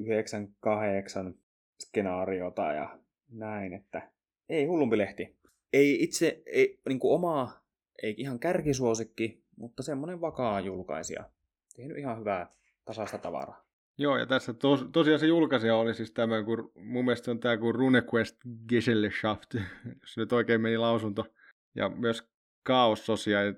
98 0.00 1.34
skenaariota 1.82 2.72
ja 2.72 2.98
näin, 3.30 3.72
että 3.72 4.10
ei 4.48 4.64
hullumpi 4.64 4.98
lehti. 4.98 5.36
Ei 5.72 6.02
itse 6.02 6.42
ei, 6.46 6.80
niin 6.88 6.98
kuin 6.98 7.14
omaa, 7.14 7.64
ei 8.02 8.14
ihan 8.18 8.38
kärkisuosikki, 8.38 9.44
mutta 9.56 9.82
semmoinen 9.82 10.20
vakaa 10.20 10.60
julkaisija. 10.60 11.30
Tehnyt 11.76 11.98
ihan 11.98 12.18
hyvää 12.18 12.54
tasaista 12.84 13.18
tavaraa. 13.18 13.66
Joo, 13.98 14.16
ja 14.16 14.26
tässä 14.26 14.54
tos, 14.54 14.86
tosiaan 14.92 15.20
se 15.20 15.26
julkaisija 15.26 15.76
oli 15.76 15.94
siis 15.94 16.12
tämä, 16.12 16.42
kun 16.42 16.72
mun 16.74 17.04
mielestä 17.04 17.30
on 17.30 17.40
tämä 17.40 17.56
kuin 17.56 17.74
RuneQuest 17.74 18.36
Gesellschaft, 18.68 19.54
jos 20.00 20.16
nyt 20.16 20.32
oikein 20.32 20.60
meni 20.60 20.78
lausunto. 20.78 21.26
Ja 21.74 21.88
myös 21.88 22.28
Chaos 22.66 23.06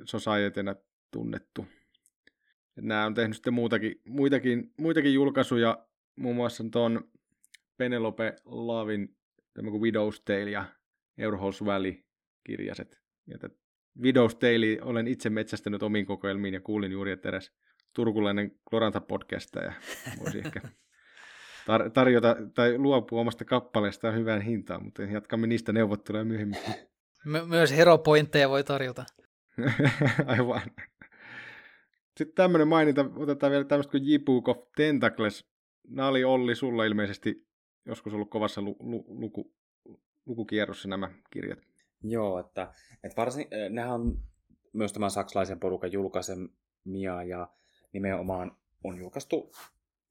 Societynä 0.05 0.77
tunnettu. 1.11 1.67
Nämä 2.77 3.07
on 3.07 3.15
tehnyt 3.15 3.37
sitten 3.37 3.55
muutakin, 3.55 4.01
muitakin, 4.05 4.73
muitakin 4.77 5.15
julkaisuja, 5.15 5.87
muun 6.17 6.37
muassa 6.37 6.65
tuon 6.73 7.11
Penelope 7.77 8.37
Lavin 8.45 9.17
tämä 9.55 9.71
kuin 9.71 9.83
Widow's 9.83 10.23
Tale 10.25 10.51
ja 10.51 10.65
Eurohouse 11.19 11.65
Valley 11.65 11.95
kirjaset. 12.45 13.01
Ja 13.27 13.39
Widow's 13.99 14.35
Tale 14.39 14.83
olen 14.83 15.09
itse 15.09 15.31
metsästänyt 15.31 15.83
omiin 15.83 16.07
kokoelmiin 16.07 16.55
ja 16.55 16.61
kuulin 16.61 16.93
juuri, 16.93 17.13
että 17.13 17.29
eräs 17.29 17.53
turkulainen 17.95 18.53
Kloranta 18.71 19.01
podcasta 19.01 19.61
ja 19.61 19.73
voisi 20.21 20.39
ehkä 20.39 20.61
tar- 21.69 21.91
tarjota 21.91 22.37
tai 22.55 22.79
luopua 22.79 23.21
omasta 23.21 23.45
kappaleestaan 23.45 24.15
hyvään 24.15 24.43
hintaan, 24.43 24.85
mutta 24.85 25.03
jatkamme 25.03 25.47
niistä 25.47 25.73
neuvotteluja 25.73 26.25
myöhemmin. 26.25 26.59
My- 27.25 27.47
myös 27.47 27.77
heropointteja 27.77 28.49
voi 28.49 28.65
tarjota. 28.65 29.05
Aivan. 30.27 30.63
Sitten 32.19 32.35
tämmöinen 32.35 32.69
maininta, 32.69 33.11
otetaan 33.17 33.53
vielä 33.53 33.65
tämmöistä 33.65 33.91
kuin 33.91 34.07
J-Book 34.07 34.49
of 34.49 34.59
Tentacles. 34.77 35.47
Nämä 35.89 36.09
oli 36.09 36.25
Olli 36.25 36.55
sulla 36.55 36.85
ilmeisesti 36.85 37.47
joskus 37.87 38.15
ollut 38.15 38.31
kovassa 38.31 38.63
lu- 38.63 38.77
lu- 38.81 39.05
luku- 39.09 39.53
lukukierrossa 40.27 40.89
nämä 40.89 41.11
kirjat. 41.31 41.59
Joo, 42.03 42.39
että, 42.39 42.73
että 43.05 43.17
varsin, 43.17 43.47
äh, 43.53 43.71
nehän 43.71 43.95
on 43.95 44.19
myös 44.73 44.93
tämän 44.93 45.11
saksalaisen 45.11 45.61
porukan 45.61 45.93
julkaisemia 45.93 47.23
ja 47.27 47.49
nimenomaan 47.93 48.57
on 48.85 48.99
julkaistu 48.99 49.53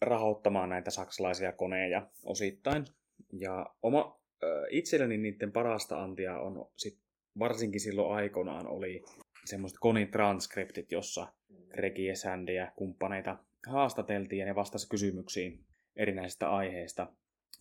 rahoittamaan 0.01 0.69
näitä 0.69 0.91
saksalaisia 0.91 1.51
koneja 1.51 2.07
osittain. 2.23 2.85
Ja 3.33 3.65
oma, 3.83 4.19
äh, 4.43 4.49
itselleni 4.69 5.17
niiden 5.17 5.51
parasta 5.51 6.03
antia 6.03 6.39
on 6.39 6.71
sit, 6.75 6.99
varsinkin 7.39 7.81
silloin 7.81 8.15
aikoinaan 8.15 8.67
oli 8.67 9.03
semmoiset 9.47 9.77
konitranskriptit, 9.79 10.91
jossa 10.91 11.33
Gregi 11.69 12.05
ja 12.05 12.15
Sandy 12.15 12.53
ja 12.53 12.71
kumppaneita 12.75 13.37
haastateltiin 13.67 14.39
ja 14.39 14.45
ne 14.45 14.55
vastasi 14.55 14.89
kysymyksiin 14.89 15.65
erinäisistä 15.95 16.49
aiheista. 16.49 17.07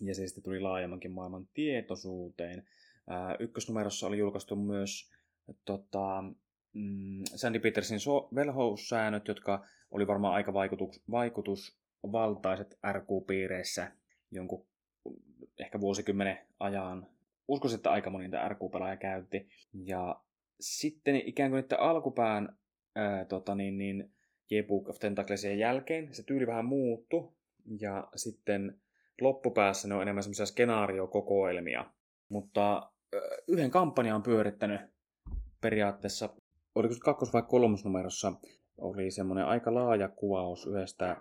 Ja 0.00 0.14
se 0.14 0.26
sitten 0.26 0.44
tuli 0.44 0.60
laajemmankin 0.60 1.12
maailman 1.12 1.48
tietoisuuteen. 1.54 2.68
Ykkösnumerossa 3.38 4.06
oli 4.06 4.18
julkaistu 4.18 4.56
myös 4.56 5.10
tota, 5.64 6.24
mm, 6.72 7.22
Sandy 7.24 7.58
Petersin 7.58 8.00
so- 8.00 8.28
velhoussäännöt, 8.34 9.28
jotka 9.28 9.64
oli 9.90 10.06
varmaan 10.06 10.34
aika 10.34 10.52
vaikutus, 10.52 11.02
vaikutusvaltaiset 11.10 12.78
RQ-piireissä 12.92 13.92
jonkun 14.30 14.66
ehkä 15.58 15.80
vuosikymmenen 15.80 16.38
ajan. 16.60 17.06
Uskoisin, 17.48 17.76
että 17.76 17.90
aika 17.90 18.10
moni 18.10 18.24
niitä 18.24 18.48
RQ-pelaaja 18.48 18.96
käytti. 18.96 19.48
Ja 19.84 20.20
sitten 20.60 21.16
ikään 21.16 21.50
kuin 21.50 21.60
että 21.60 21.76
alkupään 21.78 22.58
ää, 22.94 23.24
tota 23.24 23.54
niin, 23.54 23.78
niin, 23.78 24.10
J-Book 24.50 24.88
of 24.88 24.98
Tentaclesien 24.98 25.58
jälkeen 25.58 26.14
se 26.14 26.22
tyyli 26.22 26.46
vähän 26.46 26.64
muuttu. 26.64 27.36
Ja 27.80 28.08
sitten 28.16 28.80
loppupäässä 29.20 29.88
ne 29.88 29.94
on 29.94 30.02
enemmän 30.02 30.22
semmoisia 30.22 30.46
skenaariokokoelmia. 30.46 31.84
Mutta 32.28 32.92
yhden 33.48 33.70
kampanjan 33.70 34.16
on 34.16 34.22
pyörittänyt 34.22 34.80
periaatteessa, 35.60 36.34
oliko 36.74 36.94
se 36.94 37.00
kakkos- 37.00 37.32
vai 37.32 37.42
kolmosnumerossa, 37.42 38.32
oli 38.78 39.10
semmoinen 39.10 39.46
aika 39.46 39.74
laaja 39.74 40.08
kuvaus 40.08 40.66
yhdestä 40.66 41.16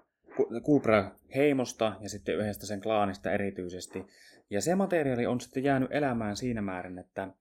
Kulbra-heimosta 0.64 1.96
ja 2.02 2.10
sitten 2.10 2.36
yhdestä 2.36 2.66
sen 2.66 2.82
klaanista 2.82 3.32
erityisesti. 3.32 4.06
Ja 4.50 4.62
se 4.62 4.76
materiaali 4.76 5.26
on 5.26 5.42
sitten 5.42 5.64
jäänyt 5.64 5.92
elämään 5.92 6.36
siinä 6.36 6.62
määrin, 6.62 7.00
että, 7.00 7.34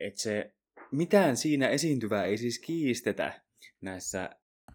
että 0.00 0.20
se 0.20 0.54
mitään 0.92 1.36
siinä 1.36 1.68
esiintyvää 1.68 2.24
ei 2.24 2.38
siis 2.38 2.58
kiistetä 2.58 3.40
näissä 3.80 4.30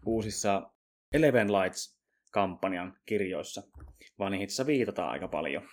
uusissa 0.05 0.71
Eleven 1.13 1.47
Lights-kampanjan 1.51 2.97
kirjoissa, 3.05 3.63
vaan 4.19 4.31
niihin 4.31 4.43
itse 4.43 4.65
viitataan 4.65 5.09
aika 5.09 5.27
paljon. 5.27 5.63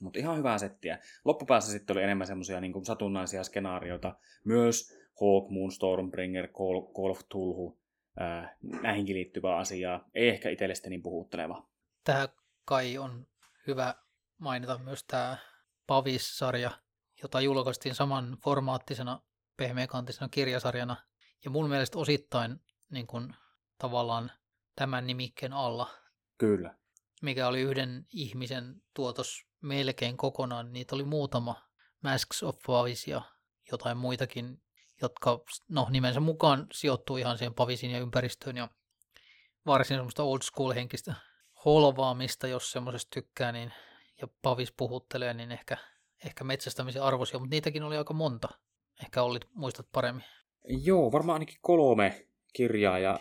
Mutta 0.00 0.18
ihan 0.18 0.38
hyvää 0.38 0.58
settiä. 0.58 0.98
Loppupäässä 1.24 1.72
sitten 1.72 1.94
oli 1.96 2.02
enemmän 2.02 2.26
semmoisia 2.26 2.60
niin 2.60 2.84
satunnaisia 2.84 3.44
skenaarioita. 3.44 4.14
Myös 4.44 4.98
Hawk, 5.20 5.50
Moon, 5.50 5.72
Stormbringer, 5.72 6.48
of 6.94 7.20
Tulhu, 7.28 7.80
ää, 8.20 8.56
näihinkin 8.82 9.16
liittyvää 9.16 9.56
asiaa. 9.56 10.08
Ei 10.14 10.28
ehkä 10.28 10.50
itsellesi 10.50 10.88
niin 10.88 11.02
puhutteleva. 11.02 11.68
Tähän 12.04 12.28
kai 12.64 12.98
on 12.98 13.26
hyvä 13.66 13.94
mainita 14.38 14.78
myös 14.78 15.04
tämä 15.04 15.36
Pavis-sarja, 15.86 16.70
jota 17.22 17.40
julkaistiin 17.40 17.94
saman 17.94 18.36
formaattisena 18.44 19.20
pehmeäkantisena 19.56 20.28
kirjasarjana. 20.28 20.96
Ja 21.44 21.50
mun 21.50 21.68
mielestä 21.68 21.98
osittain 21.98 22.60
niin 22.90 23.06
kun, 23.06 23.34
tavallaan 23.78 24.32
tämän 24.76 25.06
nimikkeen 25.06 25.52
alla. 25.52 25.90
Kyllä. 26.38 26.74
Mikä 27.22 27.48
oli 27.48 27.60
yhden 27.60 28.06
ihmisen 28.12 28.82
tuotos 28.94 29.42
melkein 29.60 30.16
kokonaan. 30.16 30.72
Niitä 30.72 30.94
oli 30.94 31.04
muutama. 31.04 31.68
Masks 32.02 32.42
of 32.42 32.56
Pavis 32.66 33.08
ja 33.08 33.22
jotain 33.72 33.96
muitakin, 33.96 34.62
jotka 35.02 35.40
no, 35.68 35.86
nimensä 35.90 36.20
mukaan 36.20 36.66
sijoittuu 36.72 37.16
ihan 37.16 37.38
siihen 37.38 37.54
Pavisin 37.54 37.90
ja 37.90 37.98
ympäristöön. 37.98 38.56
Ja 38.56 38.68
varsin 39.66 39.96
semmoista 39.96 40.22
old 40.22 40.42
school 40.42 40.74
henkistä 40.74 41.14
holvaamista, 41.64 42.46
jos 42.46 42.72
semmoisesta 42.72 43.10
tykkää, 43.14 43.52
niin, 43.52 43.72
ja 44.20 44.28
Pavis 44.42 44.72
puhuttelee, 44.76 45.34
niin 45.34 45.52
ehkä, 45.52 45.76
ehkä 46.26 46.44
metsästämisen 46.44 47.02
arvoisia, 47.02 47.38
mutta 47.38 47.54
niitäkin 47.54 47.82
oli 47.82 47.96
aika 47.96 48.14
monta. 48.14 48.48
Ehkä 49.02 49.22
olit, 49.22 49.42
muistat 49.54 49.86
paremmin. 49.92 50.24
Joo, 50.68 51.12
varmaan 51.12 51.34
ainakin 51.34 51.58
kolme 51.60 52.26
kirjaa 52.52 52.98
ja 52.98 53.20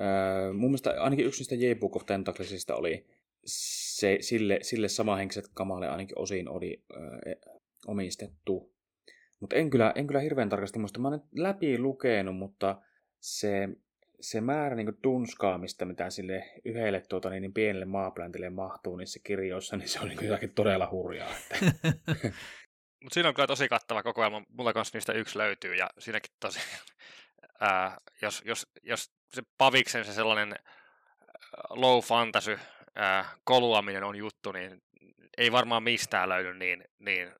äh, 0.00 0.52
mun 0.52 0.70
mielestä 0.70 1.02
ainakin 1.02 1.26
yksi 1.26 1.40
niistä 1.40 1.54
J-Book 1.54 1.96
of 1.96 2.06
Tentaclesista 2.06 2.76
oli 2.76 3.06
se, 3.44 4.18
sille, 4.20 4.58
sille 4.62 4.88
samanhenkiset 4.88 5.48
kamalle 5.54 5.88
ainakin 5.88 6.18
osin 6.18 6.48
oli 6.48 6.84
äh, 6.96 7.56
omistettu. 7.86 8.72
Mutta 9.40 9.56
en 9.56 9.70
kyllä, 9.70 9.92
en 9.94 10.06
kyllä 10.06 10.20
hirveän 10.20 10.48
tarkasti 10.48 10.78
muista. 10.78 11.00
Mä 11.00 11.08
olen 11.08 11.22
läpi 11.32 11.78
lukenut, 11.78 12.36
mutta 12.36 12.82
se, 13.20 13.68
se 14.20 14.40
määrä 14.40 14.76
niin 14.76 14.98
tunskaamista, 15.02 15.84
mitä 15.84 16.10
sille 16.10 16.44
yhdelle 16.64 17.02
tuota, 17.08 17.30
niin, 17.30 17.40
niin 17.42 17.54
pienelle 17.54 17.84
maapläntille 17.84 18.50
mahtuu 18.50 18.96
niissä 18.96 19.20
kirjoissa, 19.24 19.76
niin 19.76 19.88
se 19.88 20.00
on 20.00 20.08
niin 20.08 20.24
jotakin 20.24 20.54
todella 20.54 20.88
hurjaa. 20.90 21.30
Mutta 23.02 23.14
siinä 23.14 23.28
on 23.28 23.34
kyllä 23.34 23.46
tosi 23.46 23.68
kattava 23.68 24.02
kokoelma. 24.02 24.42
Mulla 24.48 24.72
kanssa 24.72 24.96
niistä 24.96 25.12
yksi 25.12 25.38
löytyy 25.38 25.74
ja 25.74 25.90
siinäkin 25.98 26.32
tosi, 26.40 26.60
ää, 27.60 27.98
jos, 28.22 28.42
jos, 28.44 28.66
jos 28.82 29.10
se 29.34 29.42
Paviksen 29.58 30.04
se 30.04 30.12
sellainen 30.12 30.54
low 31.70 32.00
fantasy 32.00 32.58
ää, 32.94 33.24
koluaminen 33.44 34.04
on 34.04 34.16
juttu, 34.16 34.52
niin 34.52 34.82
ei 35.38 35.52
varmaan 35.52 35.82
mistään 35.82 36.28
löydy 36.28 36.54
niin, 36.54 36.84
niin 36.98 37.32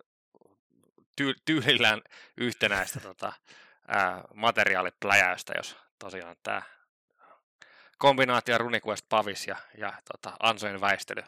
ty, 1.17 1.35
tyylillään 1.45 2.03
yhtenäistä 2.37 3.01
tota, 3.01 3.33
materiaalipläjäystä, 4.35 5.53
jos 5.57 5.77
tosiaan 5.99 6.37
tämä 6.43 6.63
kombinaatio 7.99 8.59
RuneQuest 8.59 9.07
Pavis 9.09 9.47
ja, 9.47 9.57
ja 9.79 9.93
tota, 10.13 10.37
Ansojen 10.41 10.81
väistely 10.81 11.23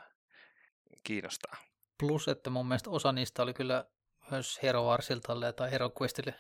kiinnostaa. 1.02 1.56
Plus, 1.98 2.28
että 2.28 2.50
mun 2.50 2.68
mielestä 2.68 2.90
osa 2.90 3.12
niistä 3.12 3.42
oli 3.42 3.54
kyllä 3.54 3.85
myös 4.30 4.62
Herovarsiltalle 4.62 5.52
tai 5.52 5.70
HeroQuestille 5.70 6.35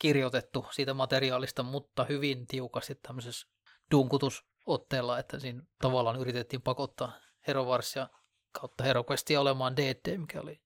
kirjoitettu 0.00 0.66
siitä 0.70 0.94
materiaalista, 0.94 1.62
mutta 1.62 2.04
hyvin 2.04 2.46
tiukasti 2.46 2.94
tämmöisessä 2.94 3.48
dunkutusotteella, 3.90 5.18
että 5.18 5.38
siinä 5.38 5.62
tavallaan 5.82 6.20
yritettiin 6.20 6.62
pakottaa 6.62 7.12
Herovarsia 7.46 8.08
kautta 8.60 8.84
HeroQuestia 8.84 9.40
olemaan 9.40 9.76
DD, 9.76 10.18
mikä 10.18 10.40
oli 10.40 10.60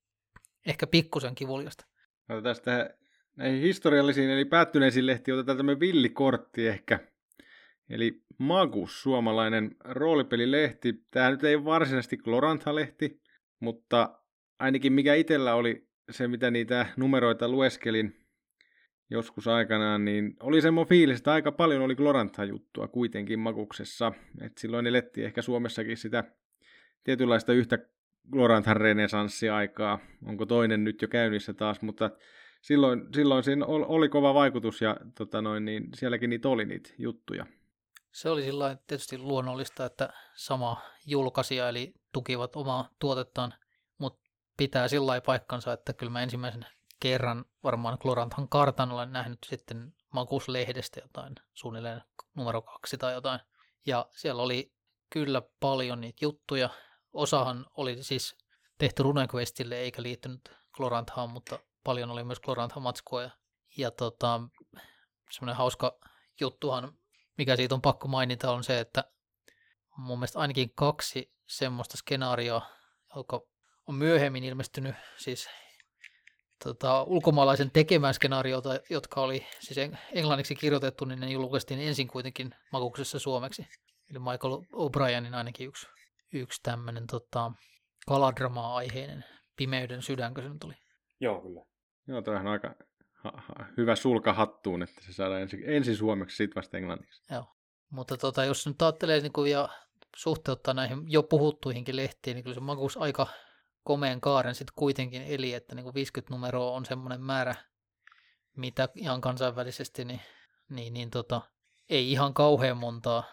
ehkä 0.66 0.86
pikkusen 0.86 1.34
kivuliasta. 1.34 1.86
No 2.28 2.42
tästä 2.42 2.94
näihin 3.36 3.60
historiallisiin 3.60 4.30
eli 4.30 4.44
päättyneisiin 4.44 5.06
lehtiin 5.06 5.34
otetaan 5.34 5.56
tämmöinen 5.56 5.80
villikortti 5.80 6.68
ehkä. 6.68 7.09
Eli 7.90 8.22
Magus, 8.38 9.02
suomalainen 9.02 9.76
roolipelilehti. 9.84 10.94
Tämä 11.10 11.30
nyt 11.30 11.44
ei 11.44 11.64
varsinaisesti 11.64 12.16
Glorantha-lehti, 12.16 13.20
mutta 13.60 14.18
ainakin 14.58 14.92
mikä 14.92 15.14
itsellä 15.14 15.54
oli 15.54 15.88
se, 16.10 16.28
mitä 16.28 16.50
niitä 16.50 16.86
numeroita 16.96 17.48
lueskelin 17.48 18.16
joskus 19.10 19.48
aikanaan, 19.48 20.04
niin 20.04 20.36
oli 20.40 20.60
semmoinen 20.60 20.88
fiilis, 20.88 21.18
että 21.18 21.32
aika 21.32 21.52
paljon 21.52 21.82
oli 21.82 21.94
Glorantha-juttua 21.94 22.88
kuitenkin 22.88 23.38
Maguksessa. 23.38 24.12
Et 24.40 24.58
silloin 24.58 24.86
elettiin 24.86 25.26
ehkä 25.26 25.42
Suomessakin 25.42 25.96
sitä 25.96 26.24
tietynlaista 27.04 27.52
yhtä 27.52 27.78
Gloranthan 28.32 28.76
renesanssiaikaa. 28.76 29.98
Onko 30.26 30.46
toinen 30.46 30.84
nyt 30.84 31.02
jo 31.02 31.08
käynnissä 31.08 31.54
taas, 31.54 31.82
mutta 31.82 32.10
silloin, 32.62 33.02
silloin 33.14 33.44
siinä 33.44 33.66
oli 33.66 34.08
kova 34.08 34.34
vaikutus 34.34 34.82
ja 34.82 34.96
tota 35.18 35.42
noin, 35.42 35.64
niin 35.64 35.88
sielläkin 35.94 36.30
niitä 36.30 36.48
oli 36.48 36.64
niitä 36.64 36.90
juttuja. 36.98 37.46
Se 38.12 38.30
oli 38.30 38.42
sillä 38.42 38.76
tietysti 38.86 39.18
luonnollista, 39.18 39.84
että 39.84 40.12
sama 40.34 40.82
julkaisija 41.06 41.68
eli 41.68 41.94
tukivat 42.12 42.56
omaa 42.56 42.88
tuotettaan, 42.98 43.54
mutta 43.98 44.30
pitää 44.56 44.88
sillä 44.88 45.20
paikkansa, 45.20 45.72
että 45.72 45.92
kyllä 45.92 46.12
mä 46.12 46.22
ensimmäisen 46.22 46.66
kerran 47.00 47.44
varmaan 47.64 47.98
Gloranthan 48.00 48.48
kartan 48.48 48.92
olen 48.92 49.12
nähnyt 49.12 49.38
sitten 49.46 49.94
Makus-lehdestä 50.14 51.00
jotain, 51.00 51.34
suunnilleen 51.54 52.02
numero 52.34 52.62
kaksi 52.62 52.98
tai 52.98 53.12
jotain. 53.12 53.40
Ja 53.86 54.06
siellä 54.16 54.42
oli 54.42 54.72
kyllä 55.10 55.42
paljon 55.60 56.00
niitä 56.00 56.24
juttuja, 56.24 56.70
osahan 57.12 57.66
oli 57.76 58.02
siis 58.02 58.36
tehty 58.78 59.02
RuneQuestille 59.02 59.76
eikä 59.76 60.02
liittynyt 60.02 60.52
Gloranthaan, 60.72 61.30
mutta 61.30 61.58
paljon 61.84 62.10
oli 62.10 62.24
myös 62.24 62.40
Glorantha-matskua. 62.40 63.22
Ja, 63.22 63.30
ja 63.76 63.90
tota, 63.90 64.40
semmoinen 65.30 65.56
hauska 65.56 65.98
juttuhan, 66.40 66.92
mikä 67.40 67.56
siitä 67.56 67.74
on 67.74 67.82
pakko 67.82 68.08
mainita, 68.08 68.52
on 68.52 68.64
se, 68.64 68.80
että 68.80 69.04
mun 69.96 70.18
mielestä 70.18 70.38
ainakin 70.38 70.70
kaksi 70.74 71.32
semmoista 71.46 71.96
skenaarioa, 71.96 72.62
joka 73.16 73.40
on 73.86 73.94
myöhemmin 73.94 74.44
ilmestynyt 74.44 74.94
siis 75.16 75.48
tota, 76.64 77.02
ulkomaalaisen 77.02 77.70
tekemään 77.70 78.14
skenaariota, 78.14 78.80
jotka 78.90 79.20
oli 79.20 79.46
siis 79.60 79.90
englanniksi 80.12 80.54
kirjoitettu, 80.54 81.04
niin 81.04 81.20
ne 81.20 81.30
julkaistiin 81.30 81.80
ensin 81.80 82.08
kuitenkin 82.08 82.54
makuksessa 82.72 83.18
suomeksi. 83.18 83.66
Eli 84.10 84.18
Michael 84.18 84.54
O'Brienin 84.54 85.34
ainakin 85.34 85.68
yksi, 85.68 85.86
yksi 86.32 86.60
tämmöinen 86.62 87.06
tota, 87.06 87.52
kaladrama-aiheinen 88.06 89.24
Pimeyden 89.56 90.02
sydänkö 90.02 90.42
se 90.42 90.48
nyt 90.48 90.64
oli. 90.64 90.74
Joo, 91.20 91.40
kyllä. 91.40 91.64
Joo, 92.06 92.22
toi 92.22 92.36
on 92.36 92.46
aika 92.46 92.74
hyvä 93.76 93.96
sulka 93.96 94.32
hattuun, 94.32 94.82
että 94.82 95.04
se 95.04 95.12
saadaan 95.12 95.42
ensin, 95.42 95.62
ensin 95.66 95.96
suomeksi, 95.96 96.36
sitten 96.36 96.56
vasta 96.56 96.76
englanniksi. 96.76 97.22
Joo, 97.30 97.56
mutta 97.90 98.16
tota, 98.16 98.44
jos 98.44 98.66
nyt 98.66 98.82
ajattelee 98.82 99.20
niin 99.20 99.32
kuin, 99.32 99.50
ja 99.50 99.68
suhteuttaa 100.16 100.74
näihin 100.74 100.98
jo 101.06 101.22
puhuttuihinkin 101.22 101.96
lehtiin, 101.96 102.34
niin 102.34 102.44
kyllä 102.44 102.54
se 102.54 102.60
makuus 102.60 102.96
aika 102.96 103.26
komeen 103.84 104.20
kaaren 104.20 104.54
sitten 104.54 104.74
kuitenkin 104.76 105.22
eli, 105.22 105.54
että 105.54 105.74
niin 105.74 105.84
kuin 105.84 105.94
50 105.94 106.34
numeroa 106.34 106.72
on 106.72 106.84
semmoinen 106.84 107.20
määrä, 107.20 107.54
mitä 108.56 108.88
ihan 108.94 109.20
kansainvälisesti, 109.20 110.04
niin, 110.04 110.20
niin, 110.68 110.94
niin 110.94 111.10
tota, 111.10 111.40
ei 111.88 112.12
ihan 112.12 112.34
kauhean 112.34 112.76
montaa 112.76 113.24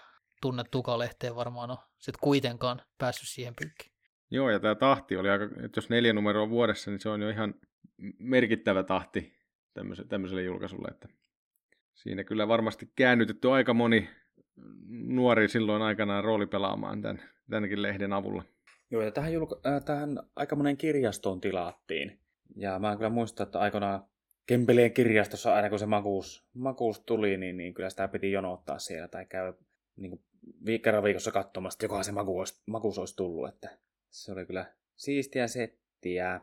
tunnettukaan 0.42 1.00
lehteen 1.00 1.36
varmaan 1.36 1.72
ole 1.72 1.80
sitten 1.98 2.20
kuitenkaan 2.22 2.82
päässyt 2.98 3.30
siihen 3.30 3.56
pyykkiin. 3.56 3.92
Joo, 4.32 4.50
ja 4.50 4.60
tämä 4.60 4.76
tahti 4.76 5.18
oli 5.18 5.30
aika, 5.30 5.46
että 5.46 5.78
jos 5.78 5.90
neljä 5.90 6.14
numeroa 6.14 6.50
vuodessa, 6.50 6.92
niin 6.92 7.00
se 7.00 7.10
on 7.10 7.22
jo 7.22 7.30
ihan 7.30 7.54
merkittävä 8.20 8.84
tahti 8.84 9.37
tämmöiselle 10.09 10.43
julkaisulle, 10.43 10.88
että 10.88 11.07
siinä 11.93 12.23
kyllä 12.23 12.47
varmasti 12.47 12.91
käännytetty 12.95 13.51
aika 13.51 13.73
moni 13.73 14.09
nuori 14.89 15.49
silloin 15.49 15.82
aikanaan 15.82 16.23
roolipelaamaan 16.23 17.01
tämän, 17.01 17.21
tämänkin 17.49 17.82
lehden 17.82 18.13
avulla. 18.13 18.43
Joo, 18.91 19.01
ja 19.01 19.11
tähän, 19.11 19.34
julka- 19.34 19.59
äh, 19.67 19.84
tähän 19.84 20.19
aika 20.36 20.55
monen 20.55 20.78
kirjastoon 20.78 21.41
tilattiin. 21.41 22.19
Ja 22.55 22.80
mä 22.80 22.95
kyllä 22.95 23.09
muistan, 23.09 23.47
että 23.47 23.59
aikanaan 23.59 24.05
Kempeleen 24.47 24.93
kirjastossa 24.93 25.55
aina 25.55 25.69
kun 25.69 25.80
se 25.80 25.86
makuus, 25.86 26.47
makuus 26.53 26.99
tuli, 26.99 27.38
niin, 27.38 27.57
niin 27.57 27.73
kyllä 27.73 27.89
sitä 27.89 28.07
piti 28.07 28.32
jonottaa 28.32 28.80
siellä 28.80 29.07
tai 29.07 29.25
käydä 29.25 29.53
niin 29.95 30.09
kuin 30.09 30.23
viikossa 31.03 31.32
katsomassa, 31.32 31.75
että 31.75 31.86
jokahan 31.86 32.03
se 32.03 32.11
maku 32.11 32.39
olisi, 32.39 32.61
makuus 32.65 32.97
olisi 32.97 33.15
tullut. 33.15 33.49
Että 33.49 33.78
se 34.09 34.32
oli 34.32 34.45
kyllä 34.45 34.65
siistiä 34.95 35.47
settiä. 35.98 36.41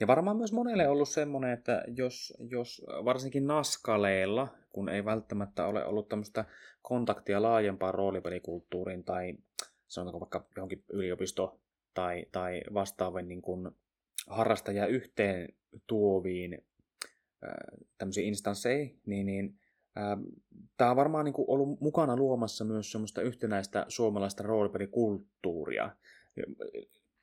Ja 0.00 0.06
varmaan 0.06 0.36
myös 0.36 0.52
monelle 0.52 0.88
ollut 0.88 1.08
semmoinen, 1.08 1.52
että 1.52 1.84
jos, 1.96 2.34
jos 2.50 2.82
varsinkin 3.04 3.46
naskaleilla, 3.46 4.48
kun 4.72 4.88
ei 4.88 5.04
välttämättä 5.04 5.66
ole 5.66 5.84
ollut 5.84 6.08
tämmöistä 6.08 6.44
kontaktia 6.82 7.42
laajempaan 7.42 7.94
roolipelikulttuuriin 7.94 9.04
tai 9.04 9.34
sanotaanko 9.86 10.20
vaikka 10.20 10.46
johonkin 10.56 10.84
yliopisto 10.92 11.60
tai, 11.94 12.26
tai 12.32 12.62
vastaavien 12.74 13.28
niin 13.28 13.42
harrastajia 14.26 14.86
yhteen 14.86 15.48
tuoviin 15.86 16.64
tämmöisiin 17.98 18.26
instansseihin, 18.26 19.00
niin, 19.06 19.26
niin 19.26 19.58
tämä 20.76 20.90
on 20.90 20.96
varmaan 20.96 21.24
niin 21.24 21.32
kuin 21.32 21.50
ollut 21.50 21.80
mukana 21.80 22.16
luomassa 22.16 22.64
myös 22.64 22.92
semmoista 22.92 23.22
yhtenäistä 23.22 23.84
suomalaista 23.88 24.42
roolipelikulttuuria. 24.42 25.90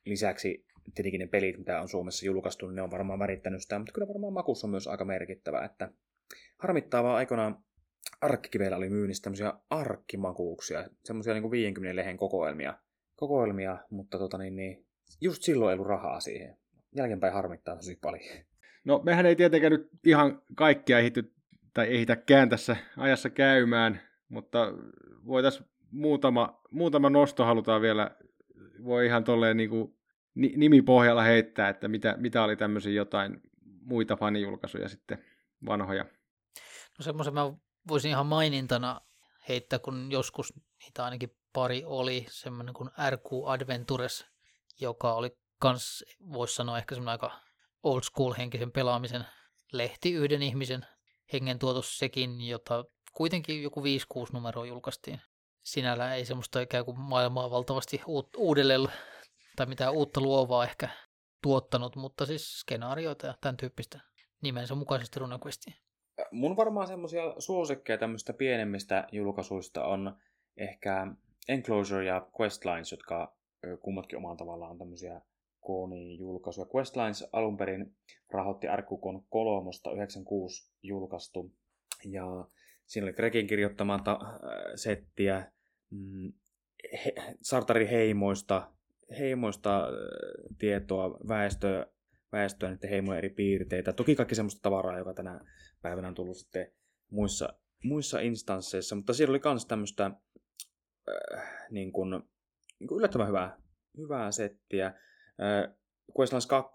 Lisäksi 0.04 0.66
tietenkin 0.94 1.18
ne 1.18 1.26
pelit, 1.26 1.58
mitä 1.58 1.80
on 1.80 1.88
Suomessa 1.88 2.26
julkaistu, 2.26 2.66
niin 2.66 2.76
ne 2.76 2.82
on 2.82 2.90
varmaan 2.90 3.18
värittänyt 3.18 3.62
sitä, 3.62 3.78
mutta 3.78 3.92
kyllä 3.92 4.08
varmaan 4.08 4.32
makus 4.32 4.64
on 4.64 4.70
myös 4.70 4.86
aika 4.86 5.04
merkittävä. 5.04 5.64
Että 5.64 5.90
harmittavaa 6.58 7.16
aikoinaan 7.16 7.64
arkkikiveillä 8.20 8.76
oli 8.76 8.88
myynnissä 8.88 9.22
tämmöisiä 9.22 9.52
arkkimakuuksia, 9.70 10.88
semmoisia 11.04 11.34
niin 11.34 11.50
50 11.50 11.96
lehen 11.96 12.16
kokoelmia, 12.16 12.74
kokoelmia 13.16 13.78
mutta 13.90 14.18
tota 14.18 14.38
niin, 14.38 14.56
niin, 14.56 14.86
just 15.20 15.42
silloin 15.42 15.70
ei 15.70 15.74
ollut 15.74 15.88
rahaa 15.88 16.20
siihen. 16.20 16.56
Jälkeenpäin 16.96 17.32
harmittaa 17.32 17.76
tosi 17.76 17.98
paljon. 18.02 18.44
No 18.84 19.00
mehän 19.04 19.26
ei 19.26 19.36
tietenkään 19.36 19.72
nyt 19.72 19.88
ihan 20.04 20.42
kaikkia 20.54 20.98
ehity, 20.98 21.32
tai 21.74 21.94
ehitäkään 21.94 22.48
tässä 22.48 22.76
ajassa 22.96 23.30
käymään, 23.30 24.00
mutta 24.28 24.72
voitaisiin 25.26 25.66
muutama, 25.90 26.62
muutama 26.70 27.10
nosto 27.10 27.44
halutaan 27.44 27.82
vielä, 27.82 28.16
voi 28.84 29.06
ihan 29.06 29.24
tolleen 29.24 29.56
niin 29.56 29.70
kuin 29.70 29.96
nimipohjalla 30.34 31.22
heittää, 31.22 31.68
että 31.68 31.88
mitä, 31.88 32.14
mitä 32.18 32.44
oli 32.44 32.56
tämmöisiä 32.56 32.92
jotain 32.92 33.40
muita 33.80 34.16
fanijulkaisuja 34.16 34.88
sitten 34.88 35.24
vanhoja. 35.66 36.04
No 36.98 37.02
semmoisen 37.02 37.34
mä 37.34 37.52
voisin 37.88 38.10
ihan 38.10 38.26
mainintana 38.26 39.00
heittää, 39.48 39.78
kun 39.78 40.12
joskus 40.12 40.54
niitä 40.84 41.04
ainakin 41.04 41.36
pari 41.52 41.82
oli, 41.86 42.26
semmoinen 42.30 42.74
kuin 42.74 42.90
RQ 43.10 43.26
Adventures, 43.46 44.26
joka 44.80 45.14
oli 45.14 45.36
kans, 45.58 46.04
voisi 46.32 46.54
sanoa 46.54 46.78
ehkä 46.78 46.94
semmoinen 46.94 47.12
aika 47.12 47.40
old 47.82 48.02
school 48.02 48.34
henkisen 48.38 48.72
pelaamisen 48.72 49.24
lehti 49.72 50.12
yhden 50.12 50.42
ihmisen 50.42 50.86
hengen 51.32 51.58
tuotos 51.58 51.98
sekin, 51.98 52.40
jota 52.40 52.84
kuitenkin 53.12 53.62
joku 53.62 53.82
5-6 53.82 53.84
numeroa 54.32 54.66
julkaistiin. 54.66 55.20
Sinällään 55.64 56.16
ei 56.16 56.24
semmoista 56.24 56.60
ikään 56.60 56.84
kuin 56.84 57.00
maailmaa 57.00 57.50
valtavasti 57.50 58.00
uudelleen 58.36 58.88
tai 59.56 59.66
mitään 59.66 59.92
uutta 59.92 60.20
luovaa 60.20 60.64
ehkä 60.64 60.88
tuottanut, 61.42 61.96
mutta 61.96 62.26
siis 62.26 62.60
skenaarioita 62.60 63.26
ja 63.26 63.34
tämän 63.40 63.56
tyyppistä 63.56 64.00
nimensä 64.42 64.74
mukaisesti 64.74 65.20
RuneQuestia. 65.20 65.74
Mun 66.30 66.56
varmaan 66.56 66.86
semmoisia 66.86 67.22
suosikkeja 67.38 67.98
tämmöistä 67.98 68.32
pienemmistä 68.32 69.08
julkaisuista 69.12 69.84
on 69.84 70.16
ehkä 70.56 71.06
Enclosure 71.48 72.04
ja 72.04 72.26
Questlines, 72.40 72.92
jotka 72.92 73.36
kummatkin 73.82 74.18
omaan 74.18 74.36
tavallaan 74.36 74.70
on 74.70 74.78
tämmöisiä 74.78 75.20
Koni-julkaisuja. 75.60 76.66
Questlines 76.74 77.28
alun 77.32 77.56
perin 77.56 77.96
rahoitti 78.30 78.68
Arkukon 78.68 79.24
kolmosta 79.30 79.92
96 79.92 80.70
julkaistu. 80.82 81.52
Ja 82.04 82.24
siinä 82.86 83.04
oli 83.04 83.12
Gregin 83.12 83.46
kirjoittamaa 83.46 83.98
ta- 83.98 84.40
settiä 84.74 85.52
mm, 85.90 86.32
he, 87.04 87.14
Sartarin 87.42 87.88
heimoista, 87.88 88.70
heimoista 89.18 89.88
tietoa, 90.58 91.18
väestöä, 91.28 91.86
väestöä, 92.32 92.70
niiden 92.70 92.90
heimojen 92.90 93.18
eri 93.18 93.30
piirteitä. 93.30 93.92
Toki 93.92 94.14
kaikki 94.14 94.34
semmoista 94.34 94.62
tavaraa, 94.62 94.98
joka 94.98 95.14
tänä 95.14 95.40
päivänä 95.82 96.08
on 96.08 96.14
tullut 96.14 96.36
sitten 96.36 96.72
muissa, 97.10 97.48
muissa 97.84 98.20
instansseissa, 98.20 98.96
mutta 98.96 99.14
siellä 99.14 99.32
oli 99.32 99.40
myös 99.44 99.66
tämmöistä 99.66 100.04
äh, 100.06 101.68
niin 101.70 101.92
kuin, 101.92 102.10
niin 102.78 102.88
kuin 102.88 102.98
yllättävän 102.98 103.28
hyvää, 103.28 103.58
hyvää 103.96 104.32
settiä. 104.32 104.86
Äh, 104.86 105.74
Questlands 106.18 106.46
2 106.46 106.72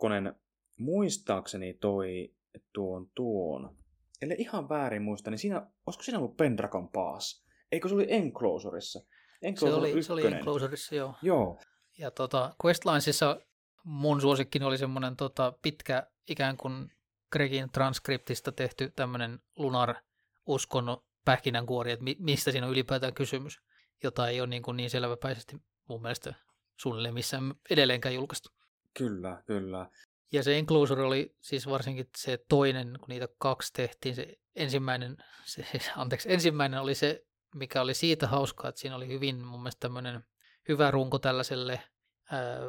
muistaakseni 0.80 1.74
toi 1.74 2.34
tuon 2.74 3.10
tuon. 3.16 3.78
Eli 4.22 4.36
ihan 4.38 4.70
väärin 4.70 5.02
muista, 5.02 5.32
niin 5.32 5.40
siinä, 5.40 5.68
olisiko 5.86 6.04
siinä 6.04 6.20
ollut 6.20 6.38
Pendragon 6.38 6.90
Pass? 6.90 7.46
Eikö 7.72 7.88
se 7.88 7.96
oli 7.96 8.06
Enclosureissa? 8.10 9.00
Enclosure 9.42 9.88
se, 9.90 9.94
oli, 9.94 10.04
se 10.04 10.14
oli 10.14 10.28
Enclosureissa, 10.28 10.96
joo. 10.96 11.16
Joo. 11.22 11.60
Ja 11.98 12.12
tota, 12.12 12.56
Questlinesissa 12.66 13.42
mun 13.84 14.22
suosikkini 14.22 14.66
oli 14.66 14.78
semmoinen 14.78 15.16
tota, 15.16 15.54
pitkä 15.62 16.08
ikään 16.30 16.58
kuin 16.58 16.92
Gregin 17.32 17.72
transkriptista 17.72 18.52
tehty 18.52 18.92
tämmöinen 18.96 19.40
Lunar-uskonnon 19.56 21.04
pähkinänkuori, 21.26 21.92
että 21.92 22.04
mi- 22.04 22.18
mistä 22.20 22.52
siinä 22.52 22.68
on 22.68 22.74
ylipäätään 22.74 23.14
kysymys, 23.14 23.62
jota 24.04 24.28
ei 24.28 24.42
ole 24.42 24.50
niin, 24.50 24.64
kuin 24.64 24.78
niin 24.78 24.90
selväpäisesti 24.90 25.58
mun 25.90 26.02
mielestä 26.02 26.34
suunnilleen 26.80 27.14
missään 27.14 27.54
edelleenkään 27.70 28.16
julkaistu. 28.16 28.50
Kyllä, 28.98 29.44
kyllä. 29.46 29.90
Ja 30.32 30.44
se 30.44 30.58
Enclosure 30.58 31.04
oli 31.04 31.36
siis 31.40 31.68
varsinkin 31.68 32.10
se 32.18 32.46
toinen, 32.50 32.98
kun 33.00 33.10
niitä 33.10 33.28
kaksi 33.38 33.74
tehtiin. 33.74 34.16
Se 34.16 34.36
ensimmäinen, 34.56 35.18
se, 35.44 35.66
anteeksi, 35.96 36.34
ensimmäinen 36.34 36.80
oli 36.82 36.96
se, 36.96 37.26
mikä 37.56 37.82
oli 37.82 37.94
siitä 37.94 38.28
hauskaa, 38.28 38.70
että 38.70 38.82
siinä 38.82 38.96
oli 38.96 39.08
hyvin 39.08 39.46
mun 39.46 39.60
mielestä 39.60 39.80
tämmöinen 39.80 40.24
hyvä 40.70 40.92
runko 40.92 41.20
tällaiselle 41.20 41.84
ää, 42.32 42.60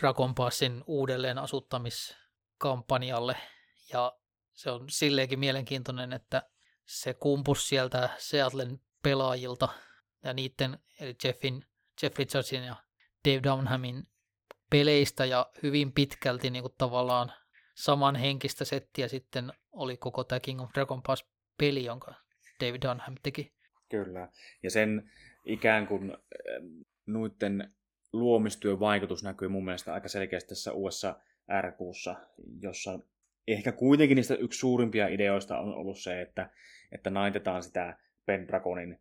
Dragon 0.00 0.34
Passin 0.34 0.84
uudelleen 0.86 1.38
asuttamiskampanjalle. 1.38 3.36
Ja 3.92 4.18
se 4.52 4.70
on 4.70 4.90
silleenkin 4.90 5.38
mielenkiintoinen, 5.38 6.12
että 6.12 6.42
se 6.86 7.14
kumpus 7.14 7.68
sieltä 7.68 8.10
Seattlen 8.18 8.80
pelaajilta 9.02 9.68
ja 10.24 10.32
niiden, 10.32 10.78
eli 11.00 11.16
Jeffin, 11.24 11.66
Jeff 12.02 12.18
Richardsin 12.18 12.64
ja 12.64 12.76
Dave 13.28 13.42
Downhamin 13.42 14.08
peleistä 14.70 15.24
ja 15.24 15.50
hyvin 15.62 15.92
pitkälti 15.92 16.50
niin 16.50 16.62
kuin 16.62 16.74
tavallaan 16.78 17.32
samanhenkistä 17.74 18.64
settiä 18.64 19.08
sitten 19.08 19.52
oli 19.72 19.96
koko 19.96 20.24
tämä 20.24 20.40
King 20.40 20.60
of 20.60 20.70
Dragon 20.74 21.02
Pass 21.02 21.24
peli, 21.58 21.84
jonka 21.84 22.14
David 22.60 22.82
Dunham 22.82 23.14
teki. 23.22 23.52
Kyllä, 23.88 24.28
ja 24.62 24.70
sen 24.70 25.10
ikään 25.44 25.86
kuin 25.86 26.16
noiden 27.06 27.74
luomistyön 28.12 28.80
vaikutus 28.80 29.22
näkyy 29.24 29.48
mun 29.48 29.64
mielestä 29.64 29.94
aika 29.94 30.08
selkeästi 30.08 30.48
tässä 30.48 30.72
uudessa 30.72 31.20
RQssa, 31.60 32.16
jossa 32.60 32.98
ehkä 33.48 33.72
kuitenkin 33.72 34.16
niistä 34.16 34.34
yksi 34.34 34.58
suurimpia 34.58 35.08
ideoista 35.08 35.58
on 35.58 35.74
ollut 35.74 35.98
se, 35.98 36.22
että, 36.22 36.50
että 36.92 37.10
naitetaan 37.10 37.62
sitä 37.62 37.98
Pendragonin 38.26 39.00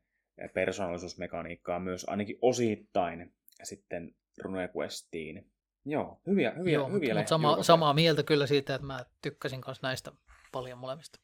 persoonallisuusmekaniikkaa 0.54 1.80
myös 1.80 2.06
ainakin 2.10 2.38
osittain 2.42 3.34
sitten 3.64 4.16
RuneQuestiin. 4.42 5.52
Joo, 5.86 6.22
hyviä, 6.28 6.52
hyviä, 6.52 6.74
Joo, 6.74 6.90
hyviä 6.90 7.16
mutta 7.16 7.30
sama, 7.30 7.64
samaa 7.64 7.94
mieltä 7.94 8.24
kyllä 8.24 8.48
siitä, 8.48 8.76
että 8.76 8.88
mä 8.88 9.06
tykkäsin 9.22 9.62
kanssa 9.62 9.88
näistä 9.88 10.12
paljon 10.52 10.78
molemmista. 10.78 11.20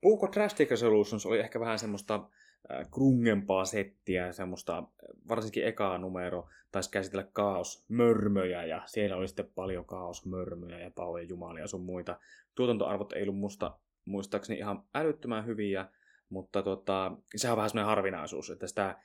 Puuko 0.00 0.28
Drastic 0.32 0.70
Resolutions 0.70 1.26
oli 1.26 1.38
ehkä 1.38 1.60
vähän 1.60 1.78
semmoista 1.78 2.14
äh, 2.14 2.90
krungempaa 2.94 3.64
settiä, 3.64 4.32
semmoista, 4.32 4.78
äh, 4.78 4.84
varsinkin 5.28 5.66
eka 5.66 5.98
numero, 5.98 6.48
taisi 6.72 6.90
käsitellä 6.90 7.28
kaosmörmöjä, 7.32 8.64
ja 8.64 8.82
siellä 8.86 9.16
oli 9.16 9.28
sitten 9.28 9.50
paljon 9.54 9.84
kaosmörmöjä 9.84 10.78
ja 10.78 10.90
paujen 10.90 11.28
jumalia 11.28 11.66
sun 11.66 11.84
muita. 11.84 12.18
Tuotantoarvot 12.54 13.12
ei 13.12 13.22
ollut 13.22 13.38
musta 13.38 13.78
muistaakseni 14.04 14.58
ihan 14.58 14.82
älyttömän 14.94 15.46
hyviä, 15.46 15.88
mutta 16.28 16.62
tota, 16.62 17.12
sehän 17.36 17.52
on 17.52 17.56
vähän 17.56 17.70
semmoinen 17.70 17.88
harvinaisuus, 17.88 18.50
että 18.50 18.66
sitä 18.66 18.96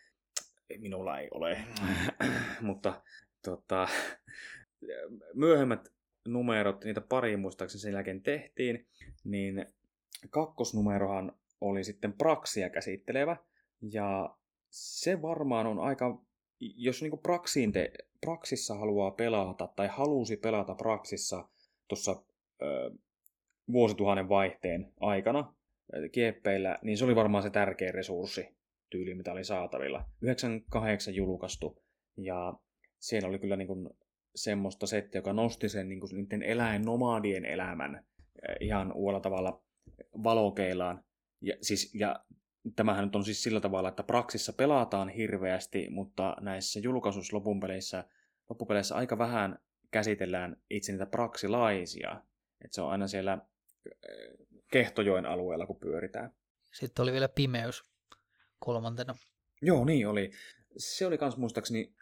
minulla 0.78 1.20
ei 1.20 1.28
ole. 1.32 1.58
mutta 2.62 3.02
tota, 3.46 3.88
myöhemmät 5.34 5.94
numerot, 6.28 6.84
niitä 6.84 7.02
pari 7.02 7.38
muistaakseni 7.38 7.82
sen 7.82 7.94
jälkeen 7.94 8.22
tehtiin, 8.22 8.88
niin 9.24 9.66
kakkosnumerohan 10.30 11.34
oli 11.62 11.84
sitten 11.84 12.14
Praksia 12.14 12.70
käsittelevä, 12.70 13.38
ja 13.92 14.36
se 14.70 15.22
varmaan 15.22 15.68
on 15.68 15.80
aika, 15.80 16.22
jos 16.60 17.02
niin 17.02 17.20
Praksiin 17.20 17.72
te, 17.72 17.92
Praksissa 18.22 18.76
haluaa 18.76 19.12
pelata, 19.12 19.68
tai 19.76 19.88
halusi 19.88 20.38
pelata 20.38 20.76
Praksissa 20.76 21.50
tuossa 21.88 22.24
vuosituhannen 23.72 24.30
vaihteen 24.30 24.94
aikana 25.00 25.54
kieppeillä, 26.12 26.80
niin 26.82 26.98
se 26.98 27.06
oli 27.06 27.16
varmaan 27.16 27.44
se 27.44 27.50
tärkein 27.50 27.94
resurssi 27.94 28.48
tyyli, 28.90 29.16
mitä 29.16 29.32
oli 29.32 29.44
saatavilla. 29.44 30.06
98 30.22 31.16
julkaistu, 31.16 31.84
ja 32.18 32.54
siellä 33.00 33.30
oli 33.30 33.40
kyllä 33.40 33.56
niin 33.56 33.68
kuin 33.68 33.90
semmoista 34.36 34.88
settiä, 34.88 35.20
joka 35.20 35.34
nosti 35.34 35.70
sen 35.70 35.90
niin 35.90 36.00
kuin 36.00 36.10
niiden 36.16 36.44
eläinnomadien 36.44 37.46
elämän 37.46 38.06
ihan 38.60 38.94
uudella 38.94 39.20
tavalla 39.20 39.64
valokeilaan. 40.24 41.04
Ja, 41.42 41.58
siis, 41.62 41.96
ja 41.96 42.26
tämähän 42.76 43.04
nyt 43.04 43.16
on 43.16 43.26
siis 43.26 43.44
sillä 43.44 43.62
tavalla, 43.62 43.90
että 43.90 44.04
Praksissa 44.04 44.54
pelataan 44.54 45.10
hirveästi, 45.10 45.90
mutta 45.90 46.36
näissä 46.42 46.80
julkaisuissa 46.80 47.36
loppupeleissä, 47.38 48.04
loppupeleissä 48.50 48.96
aika 48.96 49.18
vähän 49.18 49.60
käsitellään 49.92 50.62
itse 50.70 50.92
niitä 50.92 51.06
praksilaisia. 51.06 52.22
Että 52.66 52.76
se 52.76 52.82
on 52.82 52.92
aina 52.92 53.08
siellä 53.08 53.38
Kehtojoen 54.72 55.26
alueella, 55.26 55.66
kun 55.66 55.80
pyöritään. 55.80 56.34
Sitten 56.72 57.04
oli 57.04 57.12
vielä 57.12 57.30
pimeys 57.30 57.84
kolmantena. 58.60 59.16
Joo, 59.62 59.86
niin 59.86 60.08
oli. 60.08 60.32
Se 60.78 61.06
oli 61.06 61.18
myös 61.22 61.38
muistaakseni 61.38 61.94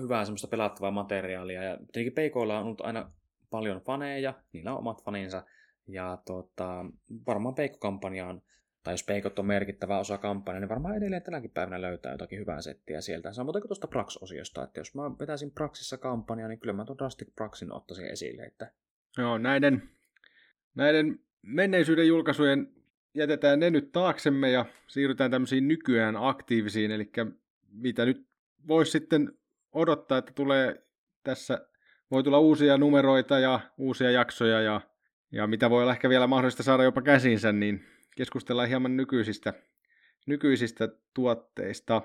hyvää 0.00 0.24
semmoista 0.24 0.48
pelattavaa 0.48 0.90
materiaalia. 0.90 1.62
Ja 1.62 1.76
tietenkin 1.76 2.12
Peikoilla 2.12 2.58
on 2.58 2.64
ollut 2.64 2.80
aina 2.80 3.12
paljon 3.50 3.80
faneja, 3.80 4.34
niillä 4.52 4.72
on 4.72 4.78
omat 4.78 5.04
faninsa. 5.04 5.42
Ja 5.88 6.18
tota, 6.26 6.84
varmaan 7.26 7.54
Peikko-kampanja 7.54 8.26
on, 8.26 8.42
tai 8.82 8.92
jos 8.94 9.04
Peikot 9.04 9.38
on 9.38 9.46
merkittävä 9.46 9.98
osa 9.98 10.18
kampanjaa, 10.18 10.60
niin 10.60 10.68
varmaan 10.68 10.96
edelleen 10.96 11.22
tänäkin 11.22 11.50
päivänä 11.50 11.80
löytää 11.80 12.12
jotakin 12.12 12.38
hyvää 12.38 12.60
settiä 12.60 13.00
sieltä. 13.00 13.32
Samoin 13.32 13.52
kuin 13.52 13.68
tuosta 13.68 13.86
Prax-osiosta, 13.86 14.64
että 14.64 14.80
jos 14.80 14.94
mä 14.94 15.02
vetäisin 15.02 15.50
Praxissa 15.50 15.98
kampanjaa, 15.98 16.48
niin 16.48 16.60
kyllä 16.60 16.72
mä 16.72 16.84
tuon 16.84 16.98
Drastic 16.98 17.28
Praxin 17.34 17.72
ottaisin 17.72 18.06
esille. 18.06 18.42
Että... 18.42 18.72
Joo, 19.18 19.38
näiden, 19.38 19.82
näiden 20.74 21.18
menneisyyden 21.42 22.08
julkaisujen 22.08 22.72
jätetään 23.14 23.60
ne 23.60 23.70
nyt 23.70 23.92
taaksemme 23.92 24.50
ja 24.50 24.64
siirrytään 24.86 25.30
tämmöisiin 25.30 25.68
nykyään 25.68 26.16
aktiivisiin, 26.16 26.90
eli 26.90 27.10
mitä 27.72 28.04
nyt 28.04 28.26
voisi 28.68 28.90
sitten 28.90 29.32
odottaa, 29.72 30.18
että 30.18 30.32
tulee 30.32 30.82
tässä, 31.22 31.66
voi 32.10 32.22
tulla 32.22 32.38
uusia 32.38 32.78
numeroita 32.78 33.38
ja 33.38 33.60
uusia 33.78 34.10
jaksoja 34.10 34.60
ja, 34.60 34.80
ja 35.32 35.46
mitä 35.46 35.70
voi 35.70 35.82
olla 35.82 35.92
ehkä 35.92 36.08
vielä 36.08 36.26
mahdollista 36.26 36.62
saada 36.62 36.82
jopa 36.82 37.02
käsinsä, 37.02 37.52
niin 37.52 37.84
keskustellaan 38.16 38.68
hieman 38.68 38.96
nykyisistä, 38.96 39.54
nykyisistä 40.26 40.88
tuotteista. 41.14 42.02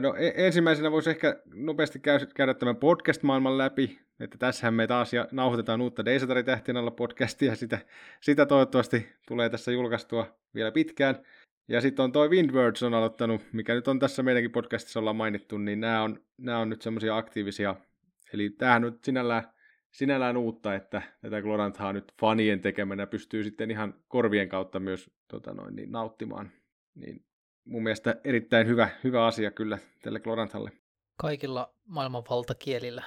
No, 0.00 0.14
e- 0.16 0.46
ensimmäisenä 0.46 0.90
voisi 0.90 1.10
ehkä 1.10 1.42
nopeasti 1.54 2.00
käydä 2.34 2.54
tämän 2.54 2.76
podcast-maailman 2.76 3.58
läpi, 3.58 4.00
että 4.20 4.38
tässähän 4.38 4.74
me 4.74 4.86
taas 4.86 5.12
ja 5.12 5.28
nauhoitetaan 5.32 5.80
uutta 5.80 6.04
Deisatari-tähtien 6.04 6.76
alla 6.76 6.90
podcastia, 6.90 7.56
sitä, 7.56 7.78
sitä 8.20 8.46
toivottavasti 8.46 9.08
tulee 9.28 9.50
tässä 9.50 9.72
julkaistua 9.72 10.26
vielä 10.54 10.72
pitkään. 10.72 11.14
Ja 11.68 11.80
sitten 11.80 12.02
on 12.02 12.12
toi 12.12 12.28
Windwords 12.28 12.82
on 12.82 12.94
aloittanut, 12.94 13.42
mikä 13.52 13.74
nyt 13.74 13.88
on 13.88 13.98
tässä 13.98 14.22
meidänkin 14.22 14.52
podcastissa 14.52 15.00
ollaan 15.00 15.16
mainittu, 15.16 15.58
niin 15.58 15.80
nämä 15.80 16.02
on, 16.02 16.24
nämä 16.38 16.58
on 16.58 16.68
nyt 16.68 16.82
semmoisia 16.82 17.16
aktiivisia, 17.16 17.76
eli 18.32 18.50
tämähän 18.50 18.82
nyt 18.82 19.04
sinällään, 19.04 19.52
sinällään 19.90 20.36
uutta, 20.36 20.74
että 20.74 21.02
tätä 21.20 21.42
Gloranthaa 21.42 21.92
nyt 21.92 22.12
fanien 22.20 22.60
tekemänä 22.60 23.06
pystyy 23.06 23.44
sitten 23.44 23.70
ihan 23.70 23.94
korvien 24.08 24.48
kautta 24.48 24.80
myös 24.80 25.10
tota 25.28 25.54
noin, 25.54 25.76
niin, 25.76 25.92
nauttimaan. 25.92 26.52
Niin 26.94 27.24
mun 27.64 27.82
mielestä 27.82 28.20
erittäin 28.24 28.66
hyvä, 28.66 28.88
hyvä 29.04 29.26
asia 29.26 29.50
kyllä 29.50 29.78
tälle 30.02 30.20
Gloranthalle. 30.20 30.70
Kaikilla 31.16 31.74
maailman 31.84 32.24
valtakielillä 32.30 33.02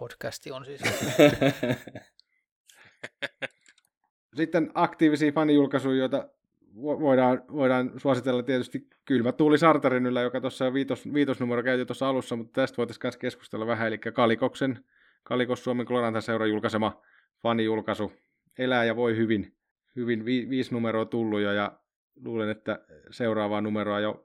podcasti 0.00 0.50
on 0.50 0.64
siis. 0.64 0.80
Sitten 4.36 4.70
aktiivisia 4.74 5.32
fanijulkaisuja, 5.32 5.96
joita 5.96 6.28
voidaan, 6.76 7.42
voidaan 7.52 7.92
suositella 7.96 8.42
tietysti 8.42 8.88
Kylmä 9.04 9.32
tuuli 9.32 9.58
Sartarinyllä, 9.58 10.20
joka 10.22 10.40
tuossa 10.40 10.72
viitos, 10.72 11.12
viitosnumero 11.14 11.62
käytiin 11.62 11.86
tuossa 11.86 12.08
alussa, 12.08 12.36
mutta 12.36 12.60
tästä 12.60 12.76
voitaisiin 12.76 13.00
myös 13.04 13.16
keskustella 13.16 13.66
vähän, 13.66 13.88
eli 13.88 13.98
Kalikoksen, 13.98 14.84
Kalikos 15.22 15.64
Suomen 15.64 15.86
Kloranta-seura 15.86 16.46
julkaisema 16.46 17.02
fanijulkaisu 17.42 18.12
Elää 18.58 18.84
ja 18.84 18.96
voi 18.96 19.16
hyvin, 19.16 19.56
hyvin 19.96 20.24
vi, 20.24 20.46
viisi 20.50 20.74
numeroa 20.74 21.04
tullut 21.04 21.40
jo, 21.40 21.52
ja 21.52 21.78
luulen, 22.24 22.48
että 22.48 22.78
seuraavaa 23.10 23.60
numeroa 23.60 24.00
jo 24.00 24.24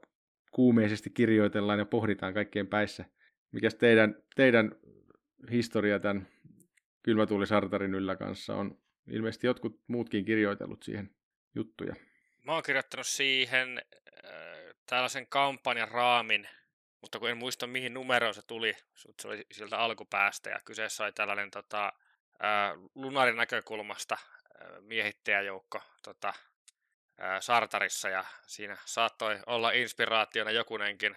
kuumeisesti 0.50 1.10
kirjoitellaan 1.10 1.78
ja 1.78 1.84
pohditaan 1.86 2.34
kaikkien 2.34 2.66
päissä. 2.66 3.04
Mikäs 3.52 3.74
teidän, 3.74 4.16
teidän 4.36 4.72
historia 5.50 6.00
tämän 6.00 6.26
Kylmätuuli 7.02 7.44
yllä 7.96 8.16
kanssa 8.16 8.56
on? 8.56 8.78
Ilmeisesti 9.10 9.46
jotkut 9.46 9.80
muutkin 9.86 10.24
kirjoitellut 10.24 10.82
siihen 10.82 11.10
juttuja. 11.54 11.94
Mä 12.46 12.52
oon 12.52 12.62
kirjoittanut 12.62 13.06
siihen 13.06 13.82
äh, 14.24 14.32
tällaisen 14.86 15.26
kampanjan 15.26 15.88
raamin, 15.88 16.48
mutta 17.00 17.18
kun 17.18 17.30
en 17.30 17.36
muista 17.36 17.66
mihin 17.66 17.94
numeroon 17.94 18.34
se 18.34 18.42
tuli, 18.42 18.76
se 19.20 19.28
oli 19.28 19.46
sieltä 19.52 19.78
alkupäästä. 19.78 20.50
Ja 20.50 20.60
kyseessä 20.64 21.04
oli 21.04 21.12
tällainen 21.12 21.50
tota, 21.50 21.86
äh, 22.44 22.72
lunarin 22.94 23.36
näkökulmasta 23.36 24.14
äh, 24.14 24.68
miehittäjäjoukko 24.80 25.82
tota, 26.02 26.28
äh, 26.28 27.40
Sartarissa. 27.40 28.08
Ja 28.08 28.24
siinä 28.46 28.76
saattoi 28.84 29.40
olla 29.46 29.70
inspiraationa 29.70 30.50
jokunenkin 30.50 31.16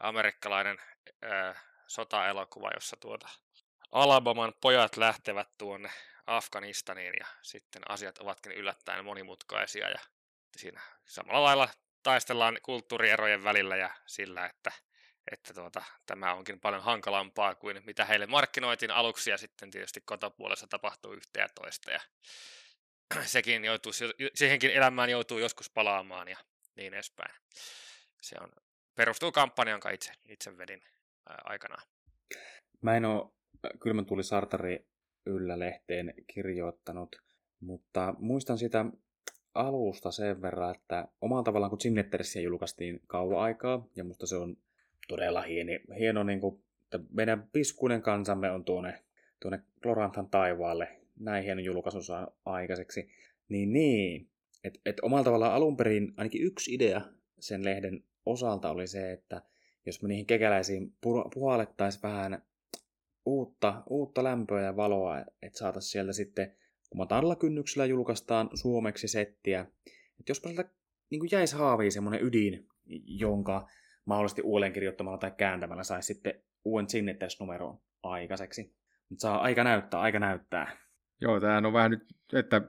amerikkalainen 0.00 0.78
äh, 1.24 1.64
sotaelokuva, 1.86 2.70
jossa 2.74 2.96
tuota 3.00 3.28
Alabaman 3.92 4.52
pojat 4.60 4.96
lähtevät 4.96 5.48
tuonne 5.58 5.90
Afganistaniin 6.26 7.14
ja 7.20 7.26
sitten 7.42 7.82
asiat 7.90 8.18
ovatkin 8.18 8.52
yllättäen 8.52 9.04
monimutkaisia. 9.04 9.88
Ja 9.90 10.13
siinä 10.58 10.80
samalla 11.04 11.44
lailla 11.44 11.68
taistellaan 12.02 12.58
kulttuurierojen 12.62 13.44
välillä 13.44 13.76
ja 13.76 13.90
sillä, 14.06 14.46
että, 14.46 14.72
että 15.32 15.54
tuota, 15.54 15.82
tämä 16.06 16.34
onkin 16.34 16.60
paljon 16.60 16.82
hankalampaa 16.82 17.54
kuin 17.54 17.82
mitä 17.86 18.04
heille 18.04 18.26
markkinoitiin 18.26 18.90
aluksi 18.90 19.30
ja 19.30 19.38
sitten 19.38 19.70
tietysti 19.70 20.00
kotopuolessa 20.00 20.66
tapahtuu 20.66 21.12
yhtä 21.12 21.40
ja 21.40 21.48
toista 21.54 21.90
ja 21.90 22.00
sekin 23.24 23.64
joutuu, 23.64 23.92
siihenkin 24.34 24.70
elämään 24.70 25.10
joutuu 25.10 25.38
joskus 25.38 25.70
palaamaan 25.70 26.28
ja 26.28 26.36
niin 26.76 26.94
edespäin. 26.94 27.34
Se 28.20 28.36
on, 28.40 28.52
perustuu 28.94 29.32
kampanjaan, 29.32 29.74
jonka 29.74 29.90
itse, 29.90 30.12
itse 30.28 30.58
vedin 30.58 30.82
ää, 31.28 31.38
aikanaan. 31.44 31.82
Mä 32.82 32.96
en 32.96 33.04
ole 33.04 33.32
Kylmän 33.80 34.06
tuli 34.06 34.24
Sartari 34.24 34.86
yllä 35.26 35.58
lehteen 35.58 36.14
kirjoittanut, 36.26 37.16
mutta 37.60 38.14
muistan 38.18 38.58
sitä 38.58 38.84
alusta 39.54 40.10
sen 40.10 40.42
verran, 40.42 40.74
että 40.74 41.08
omalla 41.20 41.42
tavallaan 41.42 41.70
kun 41.70 41.80
Signetterissä 41.80 42.40
julkaistiin 42.40 43.00
kauan 43.06 43.40
aikaa, 43.40 43.88
ja 43.96 44.04
musta 44.04 44.26
se 44.26 44.36
on 44.36 44.56
todella 45.08 45.42
hieno, 45.42 45.72
hieno 45.98 46.22
niin 46.22 46.40
kuin, 46.40 46.62
että 46.82 47.00
meidän 47.10 47.48
piskuinen 47.52 48.02
kansamme 48.02 48.50
on 48.50 48.64
tuonne, 48.64 49.02
tuonne 49.40 49.62
Gloranthan 49.82 50.30
taivaalle. 50.30 50.88
Näin 51.20 51.44
hieno 51.44 51.60
julkaisu 51.60 52.02
saa 52.02 52.36
aikaiseksi, 52.44 53.08
niin 53.48 53.72
niin, 53.72 54.28
että 54.64 54.80
et 54.86 55.00
omalla 55.00 55.24
tavallaan 55.24 55.54
alun 55.54 55.76
perin 55.76 56.12
ainakin 56.16 56.42
yksi 56.42 56.74
idea 56.74 57.00
sen 57.40 57.64
lehden 57.64 58.04
osalta 58.26 58.70
oli 58.70 58.86
se, 58.86 59.12
että 59.12 59.42
jos 59.86 60.02
me 60.02 60.08
niihin 60.08 60.26
kekäläisiin 60.26 60.92
puhallettaisiin 61.34 62.02
vähän 62.02 62.42
uutta, 63.26 63.82
uutta 63.90 64.24
lämpöä 64.24 64.62
ja 64.62 64.76
valoa, 64.76 65.20
että 65.20 65.58
saataisiin 65.58 65.90
sieltä 65.92 66.12
sitten, 66.12 66.56
kun 66.94 66.98
matalalla 66.98 67.36
kynnyksellä 67.36 67.86
julkaistaan 67.86 68.50
suomeksi 68.54 69.08
settiä, 69.08 69.60
että 70.20 70.30
jospa 70.30 70.48
sieltä 70.48 70.70
niin 71.10 71.28
jäisi 71.32 71.56
haaviin 71.56 71.92
semmoinen 71.92 72.24
ydin, 72.24 72.66
jonka 73.06 73.68
mahdollisesti 74.04 74.42
uudelleen 74.42 74.72
kirjoittamalla 74.72 75.18
tai 75.18 75.32
kääntämällä 75.36 75.82
saisi 75.82 76.06
sitten 76.06 76.34
uuden 76.64 76.90
signeters 76.90 77.40
numeron 77.40 77.78
aikaiseksi. 78.02 78.74
saa 79.18 79.40
aika 79.40 79.64
näyttää, 79.64 80.00
aika 80.00 80.18
näyttää. 80.18 80.76
Joo, 81.20 81.40
tämähän 81.40 81.66
on 81.66 81.72
vähän 81.72 81.90
nyt, 81.90 82.02
että 82.32 82.62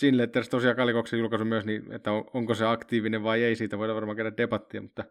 Gin 0.00 0.18
Letters 0.18 0.48
tosiaan 0.48 0.76
Kalikoksen 0.76 1.18
julkaisu 1.18 1.44
myös, 1.44 1.64
niin 1.66 1.92
että 1.92 2.12
on, 2.12 2.24
onko 2.34 2.54
se 2.54 2.66
aktiivinen 2.66 3.22
vai 3.22 3.42
ei, 3.42 3.56
siitä 3.56 3.78
voidaan 3.78 3.96
varmaan 3.96 4.16
käydä 4.16 4.36
debattia, 4.36 4.82
mutta 4.82 5.04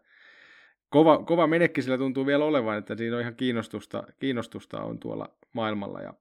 kova, 0.88 1.24
kova 1.24 1.46
menekki 1.46 1.82
sillä 1.82 1.98
tuntuu 1.98 2.26
vielä 2.26 2.44
olevan, 2.44 2.78
että 2.78 2.96
siinä 2.96 3.16
on 3.16 3.22
ihan 3.22 3.36
kiinnostusta, 3.36 4.04
kiinnostusta 4.18 4.82
on 4.82 4.98
tuolla 4.98 5.36
maailmalla 5.52 6.00
ja 6.00 6.14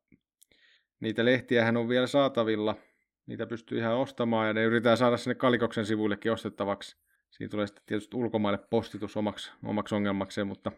niitä 1.00 1.26
lehtiähän 1.26 1.78
on 1.78 1.90
vielä 1.90 2.08
saatavilla, 2.08 2.76
niitä 3.26 3.46
pystyy 3.46 3.78
ihan 3.78 3.96
ostamaan 3.96 4.48
ja 4.48 4.54
ne 4.54 4.64
yritetään 4.64 4.98
saada 4.98 5.18
sinne 5.18 5.36
Kalikoksen 5.36 5.86
sivuillekin 5.86 6.32
ostettavaksi. 6.32 6.98
Siinä 7.32 7.52
tulee 7.52 7.68
sitten 7.68 7.84
tietysti 7.86 8.18
ulkomaille 8.18 8.60
postitus 8.70 9.18
omaksi, 9.18 9.52
omaksi 9.66 9.96
ongelmakseen, 9.96 10.48
mutta 10.48 10.72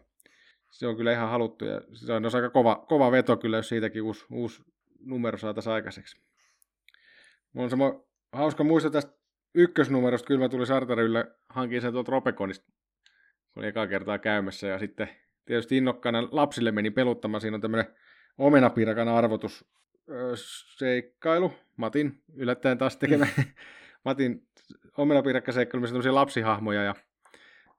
se 0.70 0.86
on 0.86 0.96
kyllä 0.96 1.12
ihan 1.12 1.30
haluttu 1.30 1.64
ja 1.64 1.80
se 1.92 2.12
on 2.12 2.24
aika 2.24 2.50
kova, 2.50 2.84
kova 2.88 3.10
veto 3.10 3.36
kyllä, 3.36 3.56
jos 3.56 3.68
siitäkin 3.68 4.02
uusi, 4.02 4.26
uusi 4.30 4.62
numero 5.00 5.38
saataisiin 5.38 5.72
aikaiseksi. 5.72 6.20
Mulla 7.52 7.64
on 7.64 7.70
semmoinen 7.70 8.00
hauska 8.32 8.64
muisto 8.64 8.90
tästä 8.90 9.12
ykkösnumerosta, 9.54 10.26
kyllä 10.26 10.40
mä 10.40 10.48
tuli 10.48 10.66
Sartarille, 10.66 11.26
hankin 11.48 11.80
sen 11.80 11.92
tuolta 11.92 12.12
Ropekonista, 12.12 12.72
kun 13.52 13.60
oli 13.60 13.66
eka 13.66 13.86
kertaa 13.86 14.18
käymässä 14.18 14.66
ja 14.66 14.78
sitten 14.78 15.08
tietysti 15.44 15.76
innokkaana 15.76 16.28
lapsille 16.30 16.72
meni 16.72 16.90
peluttamaan, 16.90 17.40
siinä 17.40 17.54
on 17.54 17.60
tämmöinen 17.60 17.94
omenapiirakan 18.38 19.08
arvotus 19.08 19.64
seikkailu, 20.78 21.52
Matin 21.76 22.22
yllättäen 22.34 22.78
taas 22.78 22.96
tekemä 22.96 23.26
mm. 23.36 23.44
Matin 24.04 24.46
omenapiirakkaseikkailu, 24.96 25.80
missä 25.80 25.92
on 25.92 25.94
tämmöisiä 25.94 26.14
lapsihahmoja 26.14 26.82
ja 26.82 26.94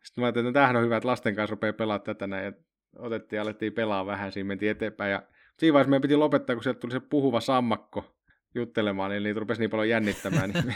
sitten 0.04 0.22
mä 0.22 0.26
ajattelin, 0.26 0.48
että 0.48 0.58
tämähän 0.58 0.76
on 0.76 0.84
hyvä, 0.84 0.98
että 0.98 1.08
lasten 1.08 1.36
kanssa 1.36 1.52
rupeaa 1.52 1.74
pelaamaan 1.74 2.06
tätä 2.06 2.28
näin 2.28 2.46
ja 2.46 2.54
otettiin 2.96 3.38
ja 3.38 3.42
alettiin 3.42 3.74
pelaa 3.74 4.06
vähän, 4.06 4.32
siinä 4.32 4.48
mentiin 4.48 4.72
eteenpäin 4.72 5.12
ja 5.12 5.24
siinä 5.58 5.74
vaiheessa 5.74 5.90
meidän 5.90 6.02
piti 6.02 6.16
lopettaa, 6.16 6.56
kun 6.56 6.64
sieltä 6.64 6.80
tuli 6.80 6.92
se 6.92 7.00
puhuva 7.00 7.40
sammakko 7.40 8.16
juttelemaan, 8.56 9.12
niin 9.12 9.24
niitä 9.24 9.40
rupesi 9.40 9.62
niin 9.62 9.70
paljon 9.70 9.90
jännittämään, 9.90 10.50
niin 10.50 10.76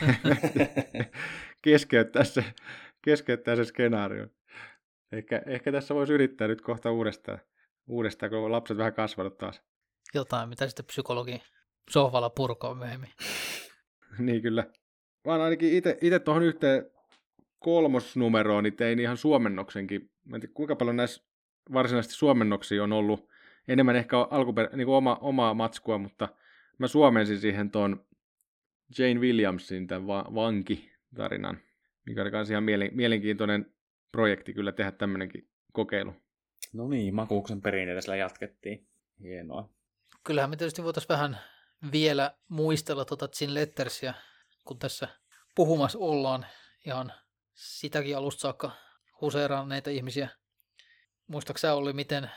keskeyttää 1.61 2.23
se, 2.23 2.45
keskeyttää 3.01 3.55
se 3.55 3.65
skenaario. 3.65 4.27
Ehkä, 5.11 5.41
ehkä 5.45 5.71
tässä 5.71 5.95
voisi 5.95 6.13
yrittää 6.13 6.47
nyt 6.47 6.61
kohta 6.61 6.91
uudestaan, 6.91 7.39
uudestaan 7.87 8.29
kun 8.29 8.51
lapset 8.51 8.77
vähän 8.77 8.93
kasvanut 8.93 9.37
taas. 9.37 9.61
Jotain, 10.13 10.49
mitä 10.49 10.67
sitten 10.67 10.85
psykologi 10.85 11.41
sohvalla 11.89 12.29
purkaa 12.29 12.75
myöhemmin. 12.75 13.09
niin 14.19 14.41
kyllä. 14.41 14.63
Vaan 15.25 15.41
ainakin 15.41 15.73
itse 16.01 16.19
tuohon 16.19 16.43
yhteen 16.43 16.91
kolmosnumeroon 17.59 18.63
niin 18.63 18.75
tein 18.75 18.99
ihan 18.99 19.17
suomennoksenkin. 19.17 20.11
Mä 20.25 20.35
en 20.35 20.41
tiedä, 20.41 20.53
kuinka 20.53 20.75
paljon 20.75 20.95
näissä 20.95 21.23
varsinaisesti 21.73 22.15
suomennoksia 22.15 22.83
on 22.83 22.93
ollut. 22.93 23.29
Enemmän 23.67 23.95
ehkä 23.95 24.15
alkuper- 24.17 24.75
niin 24.75 24.85
kuin 24.85 24.95
oma, 24.95 25.17
omaa 25.21 25.53
matskua, 25.53 25.97
mutta 25.97 26.29
mä 26.77 26.87
suomensin 26.87 27.39
siihen 27.39 27.71
tuon 27.71 28.05
Jane 28.97 29.19
Williamsin 29.19 29.87
tämän 29.87 30.07
va- 30.07 30.31
vankitarinan, 30.35 31.57
mikä 32.05 32.21
oli 32.21 32.31
myös 32.31 32.49
ihan 32.49 32.63
mielen- 32.63 32.91
mielenkiintoinen 32.93 33.73
projekti 34.11 34.53
kyllä 34.53 34.71
tehdä 34.71 34.91
tämmöinenkin 34.91 35.49
kokeilu. 35.73 36.13
No 36.73 36.87
niin, 36.87 37.15
makuuksen 37.15 37.61
perinteitä 37.61 38.01
sillä 38.01 38.15
jatkettiin. 38.15 38.87
Hienoa. 39.19 39.69
Kyllähän 40.23 40.49
me 40.49 40.55
tietysti 40.55 40.83
voitaisiin 40.83 41.09
vähän 41.09 41.39
vielä 41.91 42.35
muistella 42.47 43.05
tuota 43.05 43.27
Gin 43.27 43.53
Lettersia, 43.53 44.13
kun 44.65 44.79
tässä 44.79 45.07
puhumassa 45.55 45.99
ollaan 45.99 46.45
ihan 46.85 47.13
sitäkin 47.53 48.17
alusta 48.17 48.41
saakka 48.41 48.71
huseeranneita 49.21 49.89
ihmisiä. 49.89 50.29
Muistaaksä 51.27 51.73
oli, 51.73 51.93
miten, 51.93 52.31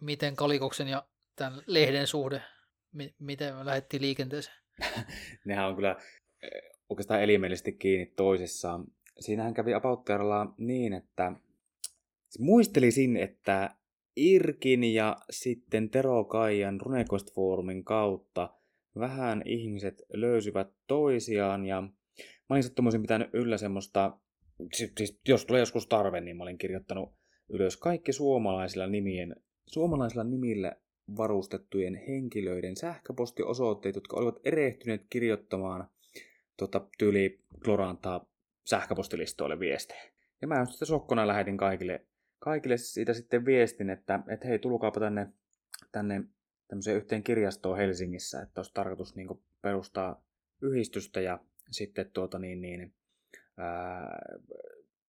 miten 0.00 0.36
Kalikoksen 0.36 0.88
ja 0.88 1.06
tämän 1.36 1.62
lehden 1.66 2.06
suhde, 2.06 2.42
mi- 2.92 3.14
miten 3.18 3.54
me 3.54 3.66
lähdettiin 3.66 4.02
liikenteeseen? 4.02 4.56
Nehän 5.44 5.66
on 5.66 5.74
kyllä 5.76 5.96
eh, 6.42 6.50
oikeastaan 6.88 7.22
elimellisesti 7.22 7.72
kiinni 7.72 8.06
toisissaan. 8.06 8.84
Siinähän 9.20 9.54
kävi 9.54 9.74
About 9.74 10.06
niin, 10.58 10.92
että 10.92 11.32
muistelisin, 12.38 13.16
että 13.16 13.74
Irkin 14.20 14.84
ja 14.84 15.16
sitten 15.30 15.90
Tero 15.90 16.24
Kaijan 16.24 16.80
Runequest 16.80 17.34
Forumin 17.34 17.84
kautta 17.84 18.54
vähän 18.98 19.42
ihmiset 19.44 20.02
löysivät 20.12 20.68
toisiaan 20.86 21.66
ja 21.66 21.80
mä 21.80 21.90
olin 22.50 22.62
sattumoisin 22.62 23.02
pitänyt 23.02 23.30
yllä 23.32 23.56
semmoista, 23.56 24.18
siis, 24.74 25.20
jos 25.28 25.46
tulee 25.46 25.60
joskus 25.60 25.86
tarve, 25.86 26.20
niin 26.20 26.36
mä 26.36 26.42
olin 26.42 26.58
kirjoittanut 26.58 27.12
ylös 27.48 27.76
kaikki 27.76 28.12
suomalaisilla 28.12 28.86
nimien, 28.86 29.36
suomalaisilla 29.66 30.24
nimillä 30.24 30.76
varustettujen 31.16 31.94
henkilöiden 31.94 32.76
sähköpostiosoitteet, 32.76 33.94
jotka 33.94 34.16
olivat 34.16 34.40
erehtyneet 34.44 35.06
kirjoittamaan 35.10 35.88
tota, 36.56 36.86
tyyli 36.98 37.40
Glorantaa 37.58 38.26
sähköpostilistoille 38.64 39.60
viestejä. 39.60 40.02
Ja 40.42 40.48
mä 40.48 40.64
sitten 40.64 40.88
sokkona 40.88 41.26
lähetin 41.26 41.56
kaikille, 41.56 42.06
kaikille 42.40 42.76
siitä 42.76 43.14
sitten 43.14 43.44
viestin, 43.44 43.90
että, 43.90 44.20
että 44.28 44.48
hei, 44.48 44.58
tulkaapa 44.58 45.00
tänne, 45.00 45.28
tänne 45.92 46.22
tämmöiseen 46.68 46.96
yhteen 46.96 47.22
kirjastoon 47.22 47.76
Helsingissä, 47.76 48.42
että 48.42 48.58
olisi 48.58 48.74
tarkoitus 48.74 49.16
niin 49.16 49.28
perustaa 49.62 50.24
yhdistystä 50.62 51.20
ja 51.20 51.38
sitten 51.70 52.10
tuota 52.10 52.38
niin, 52.38 52.60
niin, 52.60 52.94
ää, 53.56 54.18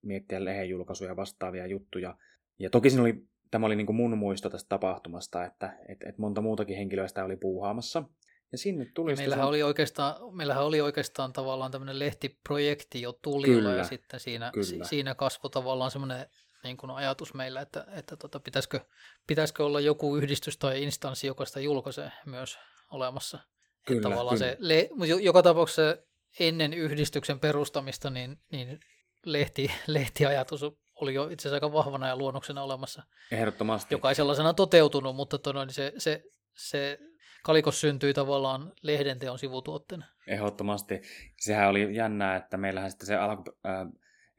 miettiä 0.02 0.46
lehen 0.46 0.70
julkaisuja 0.70 1.16
vastaavia 1.16 1.68
juttuja. 1.68 2.18
Ja 2.60 2.70
toki 2.70 2.90
siinä 2.90 3.04
oli, 3.04 3.26
tämä 3.52 3.66
oli 3.66 3.76
niin 3.76 3.96
mun 3.96 4.18
muisto 4.18 4.50
tästä 4.50 4.70
tapahtumasta, 4.70 5.46
että 5.46 5.78
et, 5.88 6.04
et 6.04 6.18
monta 6.18 6.42
muutakin 6.42 6.78
henkilöä 6.78 7.08
sitä 7.08 7.26
oli 7.26 7.36
puuhaamassa. 7.36 8.04
Ja 8.52 8.58
sinne 8.58 8.86
tuli 8.86 9.12
ja 9.12 9.18
meillähän, 9.18 9.47
oli 9.47 9.64
oikeastaan, 9.64 10.36
meillähän 10.36 10.64
oli 10.64 10.82
oikeastaan 10.82 11.34
tavallaan 11.34 11.72
tämmöinen 11.72 11.99
lehtiprojekti 11.99 13.02
jo 13.02 13.14
tulilla 13.14 13.70
kyllä, 13.70 13.76
ja 13.76 13.84
sitten 13.84 14.20
siinä, 14.20 14.52
kyllä. 14.54 14.86
siinä 14.86 15.16
kasvoi 15.16 15.52
tavallaan 15.52 15.91
semmoinen 15.91 16.26
niin 16.64 16.78
kuin 16.78 16.91
ajatus 16.91 17.34
meillä, 17.34 17.62
että, 17.62 17.86
että 17.95 18.16
tota, 18.16 18.39
pitäisikö, 18.39 18.80
pitäisikö 19.28 19.66
olla 19.66 19.80
joku 19.80 20.18
yhdistys 20.18 20.58
tai 20.58 20.84
instanssi, 20.84 21.28
joka 21.28 21.45
sitä 21.45 21.60
julkaisee 21.60 22.12
myös 22.26 22.60
olemassa. 22.91 23.39
Kyllä, 23.88 24.02
tavallaan 24.02 24.38
kyllä. 24.38 24.52
Se, 24.52 24.58
le, 24.60 24.89
joka 25.22 25.43
tapauksessa 25.43 25.97
ennen 26.39 26.74
yhdistyksen 26.74 27.39
perustamista 27.39 28.10
niin, 28.10 28.39
niin 28.52 28.80
lehti, 29.26 29.72
lehtiajatus 29.88 30.62
oli 30.95 31.14
jo 31.14 31.24
itse 31.24 31.41
asiassa 31.41 31.56
aika 31.56 31.74
vahvana 31.74 32.08
ja 32.08 32.18
luonnoksena 32.18 32.64
olemassa. 32.64 33.04
Ehdottomasti. 33.32 33.93
Joka 33.95 34.10
ei 34.10 34.16
sellaisena 34.16 34.54
toteutunut, 34.54 35.16
mutta 35.16 35.38
tono, 35.38 35.66
niin 35.66 35.74
se, 35.74 35.93
se, 35.97 36.24
se 36.58 36.99
kalikos 37.44 37.82
syntyi 37.82 38.14
tavallaan 38.14 38.74
lehdenteon 38.82 39.39
sivutuotteena. 39.39 40.06
Ehdottomasti. 40.28 41.02
Sehän 41.39 41.70
oli 41.70 41.96
jännää, 41.96 42.36
että 42.36 42.58
meillähän 42.58 42.92
sitten 42.92 43.08
se 43.08 43.16
alku, 43.16 43.44
äh, 43.66 43.88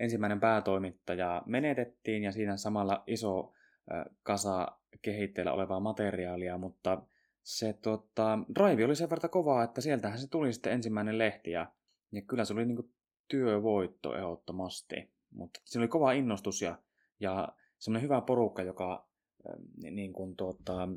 ensimmäinen 0.01 0.41
päätoimittaja 0.41 1.43
menetettiin 1.47 2.23
ja 2.23 2.33
siinä 2.33 2.57
samalla 2.57 3.03
iso 3.07 3.53
äh, 3.93 4.05
kasa 4.23 4.69
kehitteillä 5.03 5.53
olevaa 5.53 5.81
materiaalia, 5.81 6.59
mutta 6.59 7.03
se 7.43 7.73
tota, 7.73 8.39
drive 8.55 8.85
oli 8.85 8.97
sen 8.97 9.11
verran 9.11 9.31
kovaa, 9.31 9.65
että 9.65 9.81
sieltähän 9.81 10.19
se 10.19 10.31
tuli 10.31 10.53
sitten 10.53 10.73
ensimmäinen 10.73 11.19
lehti 11.19 11.51
ja, 11.51 11.73
ja 12.13 12.23
kyllä 12.23 12.45
se 12.45 12.53
oli 12.53 12.67
niin 12.67 12.77
kuin 12.77 12.93
työvoitto 13.29 14.17
ehdottomasti. 14.17 15.13
Mutta 15.31 15.61
siinä 15.65 15.83
oli 15.83 15.89
kova 15.89 16.13
innostus 16.13 16.63
ja, 16.63 16.79
ja 17.21 17.49
semmoinen 17.79 18.03
hyvä 18.03 18.21
porukka, 18.21 18.63
joka 18.63 19.09
äh, 19.49 19.55
niin 19.91 20.13
kuin, 20.13 20.37
tuota, 20.37 20.89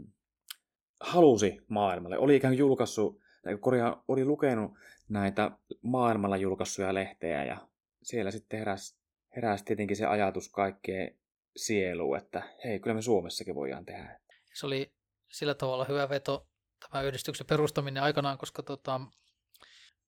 halusi 1.00 1.58
maailmalle. 1.68 2.18
Oli 2.18 2.36
ikään 2.36 2.52
kuin 2.52 2.60
julkaissut, 2.60 3.20
tai 3.44 3.58
korjaa, 3.58 4.04
oli 4.08 4.26
lukenut 4.26 4.72
näitä 5.10 5.52
maailmalla 5.82 6.38
julkaissuja 6.38 6.94
lehtejä 6.94 7.44
ja 7.44 7.68
siellä 8.04 8.32
sitten 8.32 8.60
heräsi, 8.60 8.98
heräsi 9.36 9.66
tietenkin 9.66 9.98
se 9.98 10.06
ajatus 10.06 10.50
kaikkeen 10.50 11.18
sieluun, 11.56 12.18
että 12.18 12.44
hei, 12.64 12.80
kyllä 12.80 12.94
me 12.94 13.02
Suomessakin 13.02 13.56
voidaan 13.56 13.86
tehdä. 13.86 14.20
Se 14.54 14.66
oli 14.66 14.94
sillä 15.32 15.54
tavalla 15.54 15.86
hyvä 15.86 16.10
veto 16.10 16.48
tämä 16.80 17.02
yhdistyksen 17.04 17.48
perustaminen 17.48 18.04
aikanaan, 18.04 18.38
koska 18.38 18.64
tota, 18.64 19.02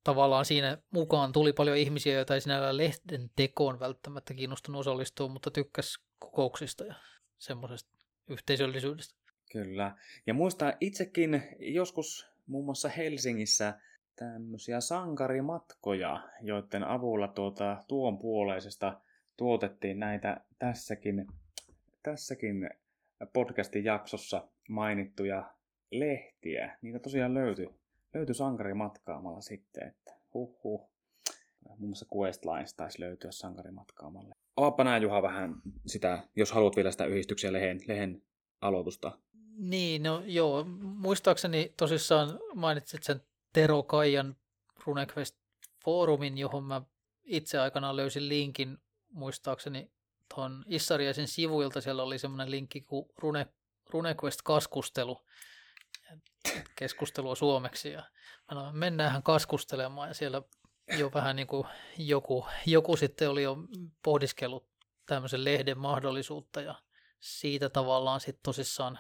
tavallaan 0.04 0.46
siinä 0.46 0.78
mukaan 0.92 1.32
tuli 1.32 1.54
paljon 1.54 1.78
ihmisiä, 1.78 2.14
joita 2.14 2.34
ei 2.34 2.42
sinällä 2.42 2.78
lehden 2.78 3.30
tekoon 3.36 3.80
välttämättä 3.80 4.34
kiinnostunut 4.34 4.80
osallistua, 4.80 5.28
mutta 5.28 5.52
tykkäs 5.52 6.00
kokouksista 6.20 6.86
ja 6.86 6.96
semmoisesta 7.38 7.92
yhteisöllisyydestä. 8.28 9.17
Kyllä. 9.52 9.96
Ja 10.28 10.34
muista 10.34 10.74
itsekin 10.82 11.42
joskus 11.60 12.30
muun 12.48 12.66
muassa 12.66 12.90
Helsingissä 12.90 13.74
tämmöisiä 14.16 14.82
sankarimatkoja, 14.82 16.30
joiden 16.42 16.84
avulla 16.84 17.28
tuota, 17.28 17.84
tuon 17.88 18.18
puoleisesta 18.18 19.02
tuotettiin 19.38 20.00
näitä 20.00 20.42
tässäkin, 20.60 21.28
tässäkin 22.04 22.70
podcastin 23.34 23.84
jaksossa 23.84 24.48
mainittuja 24.70 25.54
lehtiä. 25.92 26.78
Niitä 26.82 27.00
tosiaan 27.00 27.34
löytyi, 27.34 27.70
löytyi 28.14 28.36
sankarimatkaamalla 28.36 29.42
sitten, 29.42 29.88
että 29.88 30.14
huh 30.34 30.64
huh. 30.64 30.90
Muun 31.68 31.90
muassa 31.90 32.06
Questlines 32.16 32.74
taisi 32.74 33.02
löytyä 33.02 33.32
sankarimatkaamalla. 33.32 34.36
Avaappa 34.56 34.84
nää 34.84 34.98
Juha 34.98 35.22
vähän 35.22 35.56
sitä, 35.86 36.24
jos 36.36 36.52
haluat 36.52 36.76
vielä 36.76 36.92
sitä 36.92 37.06
yhdistyksen 37.06 37.54
lehen, 37.54 37.80
lehen 37.88 38.22
aloitusta. 38.62 39.20
Niin, 39.58 40.04
no 40.04 40.24
joo, 40.26 40.64
muistaakseni 40.80 41.74
tosissaan 41.78 42.40
mainitsit 42.56 43.04
sen 43.04 43.22
Tero 43.54 43.84
Kaijan 43.84 44.36
RuneQuest 44.86 45.36
foorumin, 45.86 46.38
johon 46.38 46.64
mä 46.64 46.82
itse 47.24 47.60
aikanaan 47.60 47.96
löysin 47.96 48.30
linkin 48.30 48.78
muistaakseni 49.10 49.92
tuon 50.36 50.66
Issariaisen 50.68 51.28
sivuilta. 51.28 51.82
Siellä 51.82 52.04
oli 52.04 52.20
semmoinen 52.20 52.52
linkki 52.52 52.82
kuin 52.82 53.06
Rune, 53.18 53.48
RuneQuest-keskustelu, 53.90 55.26
keskustelua 56.76 57.36
suomeksi. 57.36 57.92
Ja 57.92 58.04
no, 58.52 58.72
mennäänhän 58.74 59.24
keskustelemaan 59.24 60.08
ja 60.08 60.14
siellä 60.14 60.42
jo 60.98 61.12
vähän 61.14 61.36
niin 61.36 61.48
kuin 61.48 61.68
joku, 61.98 62.46
joku 62.66 62.98
sitten 62.98 63.30
oli 63.30 63.44
jo 63.44 63.58
pohdiskellut 64.04 64.70
tämmöisen 65.06 65.46
lehden 65.46 65.78
mahdollisuutta 65.78 66.62
ja 66.62 66.76
siitä 67.20 67.70
tavallaan 67.70 68.20
sitten 68.20 68.44
tosissaan 68.44 69.00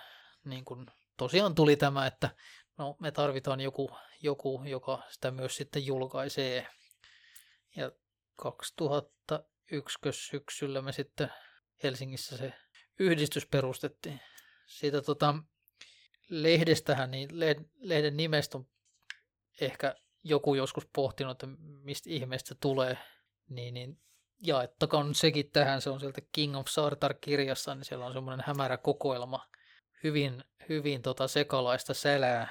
niin 0.49 0.65
kuin, 0.65 0.85
tosiaan 1.17 1.55
tuli 1.55 1.75
tämä, 1.75 2.07
että 2.07 2.29
no, 2.77 2.95
me 2.99 3.11
tarvitaan 3.11 3.61
joku, 3.61 3.89
joku, 4.21 4.63
joka 4.65 5.03
sitä 5.09 5.31
myös 5.31 5.55
sitten 5.55 5.85
julkaisee. 5.85 6.67
Ja 7.75 7.91
2001 8.35 9.99
syksyllä 10.11 10.81
me 10.81 10.91
sitten 10.91 11.29
Helsingissä 11.83 12.37
se 12.37 12.53
yhdistys 12.99 13.45
perustettiin. 13.45 14.19
Siitä 14.65 15.01
tota, 15.01 15.35
lehdestähän, 16.29 17.11
niin 17.11 17.29
lehden 17.79 18.17
nimestä 18.17 18.57
on 18.57 18.67
ehkä 19.61 19.95
joku 20.23 20.55
joskus 20.55 20.87
pohtinut, 20.93 21.31
että 21.31 21.47
mistä 21.59 22.09
ihmeestä 22.09 22.47
se 22.47 22.55
tulee, 22.55 22.97
niin, 23.49 23.73
niin 23.73 23.99
jaettakoon 24.43 25.15
sekin 25.15 25.51
tähän, 25.51 25.81
se 25.81 25.89
on 25.89 25.99
sieltä 25.99 26.21
King 26.31 26.57
of 26.57 26.67
Sartar-kirjassa, 26.67 27.75
niin 27.75 27.85
siellä 27.85 28.05
on 28.05 28.13
semmoinen 28.13 28.45
hämärä 28.47 28.77
kokoelma, 28.77 29.47
hyvin, 30.03 30.43
hyvin 30.69 31.01
tota 31.01 31.27
sekalaista 31.27 31.93
sälää, 31.93 32.47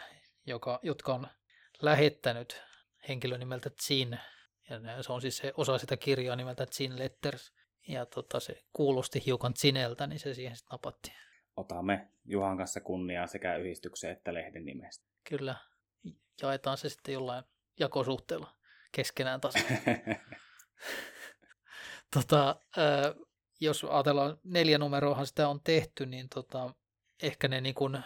joka, 0.47 0.81
jotka 0.83 1.15
on 1.15 1.27
lähettänyt 1.83 2.63
henkilön 3.09 3.41
nimeltä 3.41 3.71
Zin, 3.71 4.19
ja 4.71 5.03
se 5.03 5.13
on 5.13 5.21
siis 5.21 5.37
se 5.37 5.53
osa 5.57 5.79
sitä 5.79 5.97
kirjaa 5.97 6.37
nimeltä 6.37 6.67
Zin 6.67 6.99
Letters, 6.99 7.53
ja 7.89 8.07
tota, 8.07 8.41
se 8.41 8.63
kuulosti 8.73 9.23
hiukan 9.27 9.55
Zineltä, 9.55 10.07
niin 10.07 10.21
se 10.21 10.35
siihen 10.35 10.57
sitten 10.57 10.75
napattiin. 10.75 11.17
Otamme 11.57 12.09
Juhan 12.25 12.57
kanssa 12.57 12.81
kunniaa 12.81 13.27
sekä 13.27 13.57
yhdistyksen 13.57 14.11
että 14.11 14.35
lehden 14.35 14.65
nimestä. 14.65 15.07
Kyllä, 15.29 15.57
jaetaan 16.43 16.79
se 16.79 16.89
sitten 16.89 17.13
jollain 17.13 17.45
jakosuhteella 17.81 18.57
keskenään 18.93 19.41
taas. 19.41 19.55
tota, 22.15 22.61
jos 23.61 23.85
ajatellaan 23.85 24.39
neljä 24.45 24.79
numeroahan 24.79 25.27
sitä 25.27 25.49
on 25.49 25.61
tehty, 25.61 26.07
niin 26.07 26.29
tota, 26.29 26.75
ehkä 27.23 27.49
ne 27.49 27.61
niin 27.61 27.75
kuin 27.75 27.99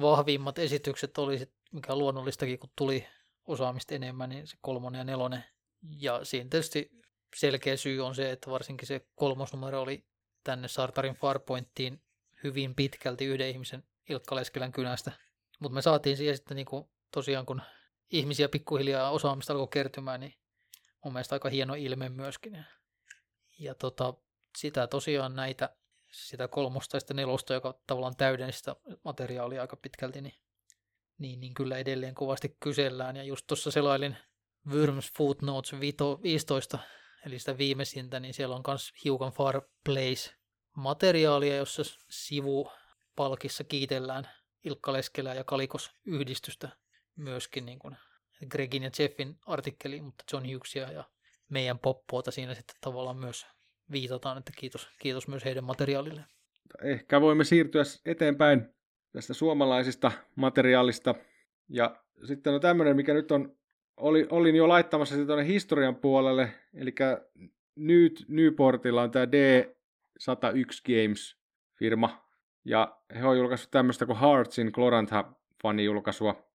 vahvimmat 0.00 0.58
esitykset 0.58 1.18
oli, 1.18 1.52
mikä 1.72 1.92
on 1.92 1.98
luonnollistakin, 1.98 2.58
kun 2.58 2.70
tuli 2.76 3.06
osaamista 3.44 3.94
enemmän, 3.94 4.28
niin 4.28 4.46
se 4.46 4.56
kolmonen 4.60 4.98
ja 4.98 5.04
nelonen. 5.04 5.44
Ja 5.98 6.24
siinä 6.24 6.50
tietysti 6.50 6.90
selkeä 7.36 7.76
syy 7.76 8.00
on 8.00 8.14
se, 8.14 8.30
että 8.32 8.50
varsinkin 8.50 8.86
se 8.86 9.06
kolmosnumero 9.14 9.82
oli 9.82 10.06
tänne 10.44 10.68
Sartarin 10.68 11.14
Farpointtiin 11.14 12.02
hyvin 12.44 12.74
pitkälti 12.74 13.24
yhden 13.24 13.48
ihmisen 13.48 13.84
Ilkka 14.08 14.34
Leskelän 14.34 14.72
kynästä. 14.72 15.12
Mutta 15.60 15.74
me 15.74 15.82
saatiin 15.82 16.16
siihen 16.16 16.36
sitten 16.36 16.56
niin 16.56 16.66
kuin, 16.66 16.88
tosiaan, 17.10 17.46
kun 17.46 17.62
ihmisiä 18.10 18.48
pikkuhiljaa 18.48 19.10
osaamista 19.10 19.52
alkoi 19.52 19.68
kertymään, 19.68 20.20
niin 20.20 20.34
mun 21.04 21.12
mielestä 21.12 21.34
aika 21.34 21.48
hieno 21.48 21.74
ilme 21.74 22.08
myöskin. 22.08 22.64
Ja 23.58 23.74
tota, 23.74 24.14
sitä 24.58 24.86
tosiaan 24.86 25.36
näitä, 25.36 25.76
sitä 26.16 26.48
kolmosta 26.48 26.96
ja 26.96 27.00
sitä 27.00 27.14
nelosta, 27.14 27.54
joka 27.54 27.80
tavallaan 27.86 28.16
täydensi 28.16 28.58
sitä 28.58 28.76
materiaalia 29.04 29.60
aika 29.60 29.76
pitkälti, 29.76 30.20
niin, 30.20 30.34
niin, 31.18 31.40
niin 31.40 31.54
kyllä 31.54 31.78
edelleen 31.78 32.14
kovasti 32.14 32.56
kysellään. 32.60 33.16
Ja 33.16 33.22
just 33.22 33.46
tuossa 33.46 33.70
selailin 33.70 34.16
Worms 34.70 35.12
Footnotes 35.16 35.72
15, 36.22 36.78
eli 37.26 37.38
sitä 37.38 37.58
viimeisintä, 37.58 38.20
niin 38.20 38.34
siellä 38.34 38.56
on 38.56 38.62
myös 38.66 38.92
hiukan 39.04 39.32
Far 39.32 39.62
Place 39.84 40.34
materiaalia, 40.76 41.56
jossa 41.56 41.82
sivupalkissa 42.10 43.64
kiitellään 43.64 44.28
Ilkka 44.64 44.92
Leskelää 44.92 45.34
ja 45.34 45.44
Kalikos 45.44 45.90
yhdistystä 46.04 46.68
myöskin 47.16 47.66
niin 47.66 47.78
kuin 47.78 47.96
Gregin 48.48 48.82
ja 48.82 48.90
Jeffin 48.98 49.38
artikkeli, 49.46 50.02
mutta 50.02 50.24
John 50.32 50.52
Hughesia 50.52 50.92
ja 50.92 51.04
meidän 51.48 51.78
poppoota 51.78 52.30
siinä 52.30 52.54
sitten 52.54 52.76
tavallaan 52.80 53.16
myös 53.16 53.46
viitataan, 53.92 54.38
että 54.38 54.52
kiitos, 54.56 54.88
kiitos 54.98 55.28
myös 55.28 55.44
heidän 55.44 55.64
materiaalille. 55.64 56.24
Ehkä 56.82 57.20
voimme 57.20 57.44
siirtyä 57.44 57.82
eteenpäin 58.04 58.68
tästä 59.12 59.34
suomalaisista 59.34 60.12
materiaalista. 60.34 61.14
Ja 61.68 61.96
sitten 62.24 62.54
on 62.54 62.60
tämmöinen, 62.60 62.96
mikä 62.96 63.14
nyt 63.14 63.32
on, 63.32 63.56
oli, 63.96 64.26
olin 64.30 64.56
jo 64.56 64.68
laittamassa 64.68 65.14
sitä 65.14 65.26
tuonne 65.26 65.46
historian 65.46 65.96
puolelle, 65.96 66.52
eli 66.74 66.94
nyt 67.76 68.24
Newportilla 68.28 69.02
on 69.02 69.10
tämä 69.10 69.24
D101 69.24 70.28
Games 70.86 71.36
firma, 71.78 72.26
ja 72.64 72.98
he 73.14 73.24
on 73.24 73.38
julkaissut 73.38 73.70
tämmöistä 73.70 74.06
kuin 74.06 74.18
Heartsin 74.18 74.70
Glorantha 74.74 75.34
fanijulkaisua, 75.62 76.46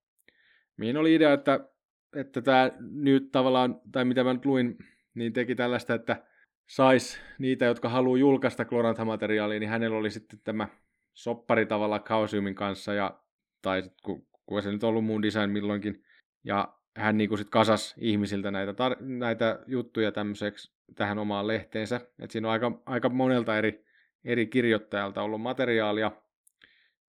mihin 0.77 0.97
oli 0.97 1.15
idea, 1.15 1.33
että, 1.33 1.59
että 2.15 2.41
tämä 2.41 2.71
nyt 2.79 3.31
tavallaan, 3.31 3.81
tai 3.91 4.05
mitä 4.05 4.23
mä 4.23 4.33
nyt 4.33 4.45
luin, 4.45 4.77
niin 5.13 5.33
teki 5.33 5.55
tällaista, 5.55 5.93
että 5.93 6.25
sais 6.67 7.19
niitä, 7.39 7.65
jotka 7.65 7.89
haluaa 7.89 8.17
julkaista 8.17 8.65
Glorantha-materiaalia, 8.65 9.59
niin 9.59 9.69
hänellä 9.69 9.97
oli 9.97 10.11
sitten 10.11 10.39
tämä 10.43 10.67
soppari 11.13 11.65
tavalla 11.65 11.99
Kausiumin 11.99 12.55
kanssa, 12.55 12.93
ja, 12.93 13.19
tai 13.61 13.83
kun, 14.03 14.27
kun 14.45 14.61
se 14.61 14.71
nyt 14.71 14.83
ollut 14.83 15.05
muun 15.05 15.21
design 15.21 15.49
milloinkin, 15.49 16.03
ja 16.43 16.77
hän 16.97 17.17
niin 17.17 17.37
sitten 17.37 17.51
kasas 17.51 17.95
ihmisiltä 17.97 18.51
näitä, 18.51 18.71
tar- 18.71 19.01
näitä 19.01 19.59
juttuja 19.67 20.11
tämmöiseksi 20.11 20.73
tähän 20.95 21.19
omaan 21.19 21.47
lehteensä. 21.47 22.01
Et 22.19 22.31
siinä 22.31 22.47
on 22.47 22.51
aika, 22.51 22.81
aika 22.85 23.09
monelta 23.09 23.57
eri, 23.57 23.85
eri 24.25 24.47
kirjoittajalta 24.47 25.21
ollut 25.21 25.41
materiaalia. 25.41 26.11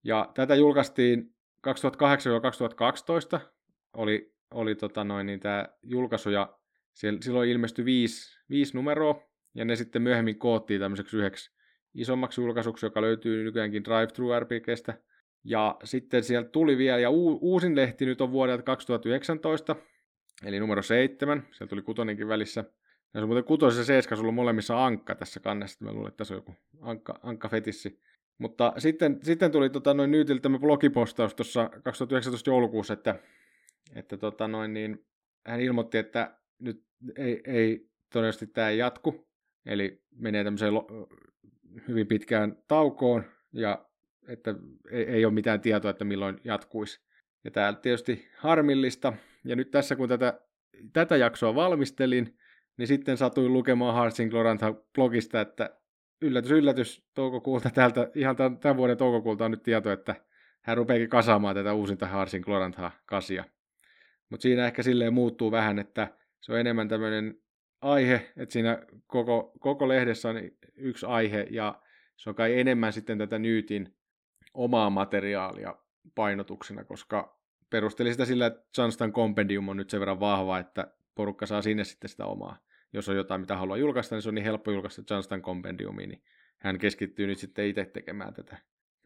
Ja 0.05 0.31
tätä 0.35 0.55
julkaistiin 0.55 1.35
2008-2012 3.37 3.41
oli, 3.93 4.35
oli 4.51 4.75
tota 4.75 5.05
noin, 5.05 5.27
niin 5.27 5.41
tämä 5.41 5.69
julkaisu 5.83 6.31
ja 6.31 6.59
silloin 6.95 7.51
ilmestyi 7.51 7.85
viisi, 7.85 8.39
viisi 8.51 8.77
numeroa 8.77 9.32
ja 9.55 9.65
ne 9.65 9.77
sitten 9.77 10.03
myöhemmin 10.03 10.39
koottiin 10.39 10.81
tämmöiseksi 10.81 11.17
yhdeksi 11.17 11.51
isommaksi 11.95 12.41
julkaisuksi, 12.41 12.87
joka 12.87 13.03
löytyy 13.03 13.45
nykyäänkin 13.45 13.85
Drive-Thru 13.85 14.41
RPGstä. 14.41 14.95
Ja 15.45 15.77
sitten 15.85 16.25
sieltä 16.25 16.49
tuli 16.49 16.79
vielä, 16.79 16.99
ja 16.99 17.11
uusin 17.41 17.77
lehti 17.77 18.07
nyt 18.07 18.21
on 18.21 18.33
vuodelta 18.33 18.63
2019, 18.63 19.77
eli 20.45 20.61
numero 20.61 20.83
7, 20.83 21.47
sieltä 21.51 21.71
tuli 21.71 21.83
kutonenkin 21.83 22.29
välissä. 22.29 22.65
Ja 23.15 23.21
se 23.21 23.23
on 23.23 23.29
muuten 23.29 23.45
kutosen 23.45 23.81
ja 23.81 23.85
seiska, 23.85 24.17
sulla 24.17 24.29
on 24.29 24.35
molemmissa 24.35 24.87
ankka 24.87 25.15
tässä 25.15 25.41
kannessa, 25.41 25.85
mä 25.85 25.93
luulen, 25.93 26.09
että 26.09 26.17
tässä 26.17 26.35
on 26.35 26.39
joku 26.39 26.55
ankka, 26.81 27.21
ankka-fetissi. 27.23 28.01
Mutta 28.39 28.73
sitten, 28.79 29.19
sitten 29.23 29.53
tuli 29.53 29.71
tota, 29.71 29.95
noin 29.95 30.11
Nyytiltä 30.11 30.43
tämä 30.43 30.59
blogipostaus 30.59 31.35
tuossa 31.35 31.71
2019 31.85 32.51
joulukuussa, 32.51 32.95
että, 32.95 33.19
että 33.95 34.17
tota, 34.17 34.49
noin, 34.49 34.75
niin, 34.75 35.05
hän 35.47 35.61
ilmoitti, 35.61 35.99
että 35.99 36.37
nyt 36.59 36.85
ei, 37.17 37.43
ei 37.45 37.91
todennäköisesti 38.13 38.47
tämä 38.47 38.69
ei 38.69 38.79
jatku, 38.79 39.29
eli 39.67 40.03
menee 40.17 40.45
tämmöiseen 40.45 40.73
hyvin 41.89 42.07
pitkään 42.07 42.57
taukoon, 42.69 43.25
ja 43.53 43.87
että 44.29 44.55
ei, 44.91 45.05
ei 45.05 45.25
ole 45.25 45.35
mitään 45.35 45.61
tietoa, 45.61 45.91
että 45.91 46.05
milloin 46.05 46.41
jatkuisi. 46.45 47.01
Ja 47.45 47.51
tämä 47.51 47.73
tietysti 47.73 48.29
harmillista, 48.37 49.13
ja 49.45 49.57
nyt 49.57 49.71
tässä 49.71 49.97
kun 49.97 50.09
tätä, 50.09 50.41
tätä 50.93 51.17
jaksoa 51.17 51.55
valmistelin, 51.55 52.39
niin 52.77 52.87
sitten 52.87 53.17
satuin 53.17 53.53
lukemaan 53.53 53.95
Hartsin 53.95 54.29
Glorantha 54.29 54.75
blogista, 54.95 55.41
että 55.41 55.77
yllätys, 56.23 56.51
yllätys, 56.51 57.05
toukokuulta 57.15 57.71
täältä, 57.71 58.11
ihan 58.15 58.37
tämän, 58.37 58.59
tämän 58.59 58.77
vuoden 58.77 58.97
toukokuulta 58.97 59.45
on 59.45 59.51
nyt 59.51 59.63
tieto, 59.63 59.93
että 59.93 60.15
hän 60.61 60.77
rupeakin 60.77 61.09
kasaamaan 61.09 61.55
tätä 61.55 61.73
uusinta 61.73 62.07
Harsin 62.07 62.43
Glorantha 62.43 62.91
kasia. 63.07 63.45
Mutta 64.31 64.43
siinä 64.43 64.67
ehkä 64.67 64.83
silleen 64.83 65.15
muuttuu 65.15 65.51
vähän, 65.51 65.79
että 65.79 66.09
se 66.41 66.53
on 66.53 66.61
enemmän 66.61 66.89
tämmöinen 66.89 67.42
aihe, 67.83 68.33
että 68.37 68.53
siinä 68.53 68.83
koko, 69.07 69.53
koko 69.61 69.89
lehdessä 69.89 70.29
on 70.29 70.37
yksi 70.77 71.07
aihe 71.07 71.47
ja 71.51 71.83
se 72.17 72.31
on 72.31 72.37
kai 72.37 72.61
enemmän 72.61 72.93
sitten 72.93 73.19
tätä 73.19 73.39
Nyytin 73.39 73.95
omaa 74.55 74.91
materiaalia 74.91 75.75
painotuksena, 76.15 76.85
koska 76.85 77.39
perusteli 77.71 78.13
sitä 78.13 78.25
sillä, 78.25 78.47
että 78.47 78.63
Johnston 78.79 79.13
Compendium 79.13 79.69
on 79.69 79.77
nyt 79.77 79.91
sen 79.91 80.01
verran 80.01 80.21
vahva, 80.21 80.59
että 80.59 80.95
porukka 81.15 81.47
saa 81.47 81.63
sinne 81.63 81.85
sitten 81.85 82.11
sitä 82.11 82.27
omaa 82.27 82.57
jos 82.93 83.09
on 83.09 83.17
jotain, 83.17 83.41
mitä 83.41 83.57
haluaa 83.57 83.79
julkaista, 83.79 84.15
niin 84.15 84.23
se 84.23 84.29
on 84.29 84.35
niin 84.35 84.45
helppo 84.45 84.71
julkaista 84.71 85.03
Johnston 85.11 85.43
Compendiumiin, 85.43 86.09
niin 86.09 86.23
hän 86.59 86.79
keskittyy 86.79 87.27
nyt 87.27 87.39
sitten 87.39 87.67
itse 87.67 87.85
tekemään 87.85 88.35
tätä, 88.35 88.59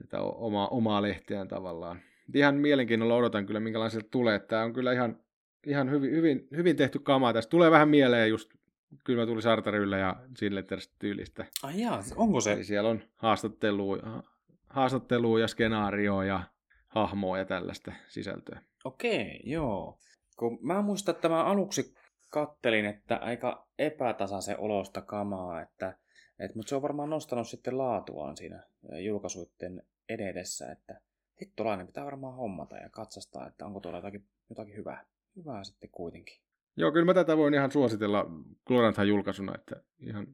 tätä 0.03 0.20
omaa, 0.20 0.68
omaa 0.68 1.03
lehteään 1.03 1.49
tavallaan. 1.49 2.01
Ihan 2.35 2.55
mielenkiinnolla 2.55 3.14
odotan 3.14 3.47
kyllä, 3.47 3.61
minkälaiselta 3.61 4.09
tulee. 4.11 4.39
Tämä 4.39 4.62
on 4.62 4.72
kyllä 4.72 4.93
ihan, 4.93 5.20
ihan 5.66 5.91
hyvin, 5.91 6.11
hyvin, 6.11 6.49
hyvin 6.57 6.77
tehty 6.77 6.99
kamaa. 6.99 7.33
Tästä 7.33 7.51
tulee 7.51 7.70
vähän 7.70 7.89
mieleen 7.89 8.31
just 8.31 8.55
kyllä 9.05 9.26
tuli 9.26 9.43
Sartarilla 9.43 9.97
ja 9.97 10.16
Silletters 10.37 10.89
tyylistä. 10.99 11.45
Ai 11.62 11.80
jaa, 11.80 12.03
onko 12.16 12.41
se? 12.41 12.53
Eli 12.53 12.64
siellä 12.64 12.91
on 12.91 13.03
haastattelua, 13.14 13.97
haastattelua 14.68 15.41
ja 15.41 15.49
skenaarioa 15.49 16.24
ja 16.24 16.43
hahmoa 16.89 17.39
ja 17.39 17.45
tällaista 17.45 17.93
sisältöä. 18.09 18.61
Okei, 18.84 19.41
joo. 19.45 19.99
Kun 20.37 20.59
mä 20.62 20.82
muistan, 20.82 21.14
että 21.14 21.28
mä 21.28 21.45
aluksi 21.45 21.95
kattelin, 22.30 22.87
että 22.87 23.16
aika 23.16 23.68
epätasaisen 23.78 24.59
olosta 24.59 25.03
kamaa, 25.03 25.62
että, 25.62 25.99
et, 26.39 26.55
mutta 26.55 26.68
se 26.68 26.76
on 26.76 26.82
varmaan 26.82 27.11
nostanut 27.11 27.49
sitten 27.49 27.78
laatuaan 27.78 28.37
siinä 28.37 28.62
julkaisuiden 29.05 29.82
ededessä, 30.09 30.72
että 30.72 31.01
hittolainen 31.41 31.87
pitää 31.87 32.05
varmaan 32.05 32.34
hommata 32.34 32.76
ja 32.76 32.91
katsastaa, 32.91 33.47
että 33.47 33.66
onko 33.66 33.80
tuolla 33.80 33.99
jotakin, 33.99 34.26
jotakin 34.49 34.76
hyvää, 34.76 35.07
hyvää 35.37 35.64
sitten 35.64 35.91
kuitenkin. 35.91 36.45
Joo, 36.77 36.93
kyllä 36.93 37.05
mä 37.05 37.14
tätä 37.14 37.37
voin 37.37 37.55
ihan 37.55 37.72
suositella 37.72 38.27
Gloranthan 38.66 39.09
julkaisuna, 39.09 39.55
että 39.55 39.83
ihan, 39.99 40.27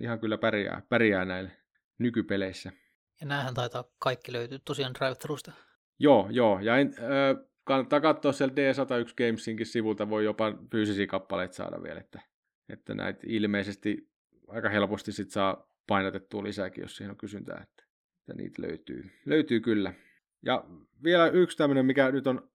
ihan 0.00 0.20
kyllä 0.20 0.38
pärjää, 0.38 0.82
pärjää 0.88 1.24
näille 1.24 1.52
nykypeleissä. 1.98 2.72
Ja 3.20 3.26
näähän 3.26 3.54
taitaa 3.54 3.84
kaikki 3.98 4.32
löytyä 4.32 4.58
tosiaan 4.64 4.94
drive 4.94 5.52
Joo, 5.98 6.28
joo. 6.30 6.60
Ja 6.60 6.76
en, 6.76 6.94
ö, 6.98 7.46
kannattaa 7.64 8.00
katsoa 8.00 8.32
sieltä 8.32 8.54
D101 8.54 9.14
Gamesinkin 9.16 9.66
sivulta, 9.66 10.10
voi 10.10 10.24
jopa 10.24 10.52
fyysisiä 10.70 11.06
kappaleita 11.06 11.54
saada 11.54 11.82
vielä, 11.82 12.00
että, 12.00 12.20
että 12.68 12.94
näitä 12.94 13.20
ilmeisesti 13.26 14.10
aika 14.48 14.68
helposti 14.68 15.12
sit 15.12 15.30
saa 15.30 15.70
painotettua 15.86 16.44
lisääkin, 16.44 16.82
jos 16.82 16.96
siihen 16.96 17.10
on 17.10 17.16
kysyntää, 17.16 17.60
että, 17.62 17.84
että 18.18 18.34
niitä 18.42 18.62
löytyy. 18.62 19.10
Löytyy 19.26 19.60
kyllä. 19.60 19.94
Ja 20.42 20.64
vielä 21.04 21.28
yksi 21.28 21.56
tämmöinen, 21.56 21.86
mikä 21.86 22.10
nyt 22.10 22.26
on, 22.26 22.50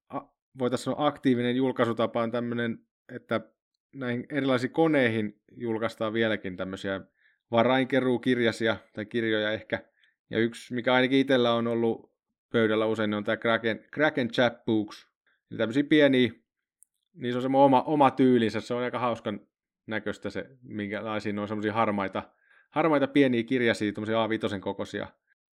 voitaisiin 0.59 0.83
sanoa 0.83 1.07
aktiivinen 1.07 1.55
julkaisutapa, 1.55 2.23
on 2.23 2.31
tämmöinen, 2.31 2.84
että 3.09 3.41
näihin 3.95 4.25
erilaisiin 4.29 4.73
koneihin 4.73 5.41
julkaistaan 5.57 6.13
vieläkin 6.13 6.57
tämmöisiä 6.57 7.01
varainkeruukirjasia 7.51 8.77
tai 8.93 9.05
kirjoja 9.05 9.51
ehkä. 9.51 9.79
Ja 10.29 10.39
yksi, 10.39 10.73
mikä 10.73 10.93
ainakin 10.93 11.19
itsellä 11.19 11.53
on 11.53 11.67
ollut 11.67 12.15
pöydällä 12.51 12.85
usein, 12.85 13.13
on 13.13 13.23
tämä 13.23 13.37
Kraken, 13.37 13.85
Kraken 13.91 14.27
Chapbooks. 14.27 15.07
Eli 15.51 15.57
tämmöisiä 15.57 15.83
pieniä, 15.83 16.31
niin 17.13 17.33
se 17.33 17.37
on 17.37 17.41
semmoinen 17.41 17.65
oma, 17.65 17.81
oma 17.81 18.11
tyylinsä, 18.11 18.61
se 18.61 18.73
on 18.73 18.83
aika 18.83 18.99
hauskan 18.99 19.39
näköistä 19.87 20.29
se, 20.29 20.49
minkälaisia 20.61 21.41
on 21.41 21.47
semmoisia 21.47 21.73
harmaita, 21.73 22.23
harmaita 22.69 23.07
pieniä 23.07 23.43
kirjasia, 23.43 23.93
tämmöisiä 23.93 24.15
A5 24.15 24.59
kokoisia. 24.59 25.07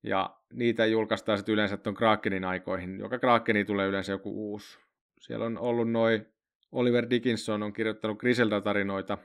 Ja 0.04 0.38
niitä 0.54 0.86
julkaistaan 0.86 1.38
sitten 1.38 1.54
yleensä 1.54 1.78
tuon 1.78 1.95
Krakenin 1.95 2.43
aikoihin. 2.43 2.99
Joka 2.99 3.20
Krakeni 3.20 3.66
tulee 3.66 3.88
yleensä 3.88 4.12
joku 4.12 4.52
uusi. 4.52 4.80
Siellä 5.20 5.45
on 5.45 5.58
ollut 5.58 5.91
noin, 5.91 6.26
Oliver 6.72 7.10
Dickinson 7.10 7.64
on 7.64 7.74
kirjoittanut 7.74 8.20
Griselda-tarinoita, 8.20 9.18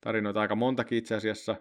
tarinoita 0.00 0.40
aika 0.40 0.54
montakin 0.54 0.98
itse 0.98 1.14
asiassa. 1.14 1.56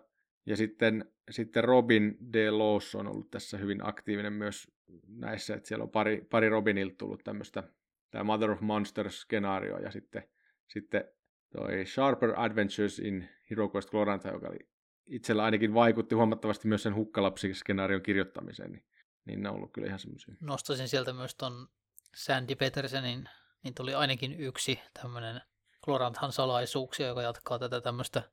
Ja 0.46 0.58
sitten, 0.58 1.12
sitten 1.30 1.64
Robin 1.64 2.18
D. 2.34 2.50
Laws 2.52 2.96
on 2.96 3.08
ollut 3.08 3.32
tässä 3.32 3.58
hyvin 3.58 3.88
aktiivinen 3.88 4.34
myös 4.34 4.72
näissä, 5.08 5.56
että 5.56 5.68
siellä 5.68 5.84
on 5.84 5.90
pari, 5.90 6.28
pari 6.30 6.50
Robinilta 6.50 6.96
tullut 6.98 7.24
tämmöistä, 7.24 7.64
tämä 8.12 8.24
Mother 8.24 8.52
of 8.52 8.62
Monsters-skenaario 8.62 9.78
ja 9.84 9.92
sitten, 9.92 10.24
sitten 10.68 11.04
toi 11.50 11.86
Sharper 11.86 12.34
Adventures 12.36 13.00
in 13.00 13.30
Hero 13.50 13.72
Quest 13.76 13.90
Gloranta, 13.90 14.30
joka 14.30 14.48
oli 14.48 14.60
itsellä 15.08 15.44
ainakin 15.44 15.74
vaikutti 15.74 16.16
huomattavasti 16.16 16.68
myös 16.68 16.84
sen 16.84 16.96
hukkalapsi-skenaarion 16.96 18.02
kirjoittamiseen, 18.02 18.72
niin, 18.72 18.84
niin 19.26 19.44
ne 19.44 19.50
on 19.50 19.56
ollut 19.56 19.74
kyllä 19.74 19.88
ihan 19.88 20.00
semmoisia. 20.00 20.36
Nostaisin 20.40 20.88
sieltä 20.88 21.14
myös 21.14 21.36
ton 21.36 21.68
Sandy 22.16 22.56
Petersenin, 22.56 23.30
niin 23.64 23.74
tuli 23.76 23.94
ainakin 23.94 24.40
yksi 24.40 24.80
tämmöinen 25.02 25.42
Gloranthan 25.84 26.32
salaisuuksia, 26.32 27.08
joka 27.08 27.22
jatkaa 27.22 27.60
tätä 27.60 27.82
tämmöistä 27.82 28.24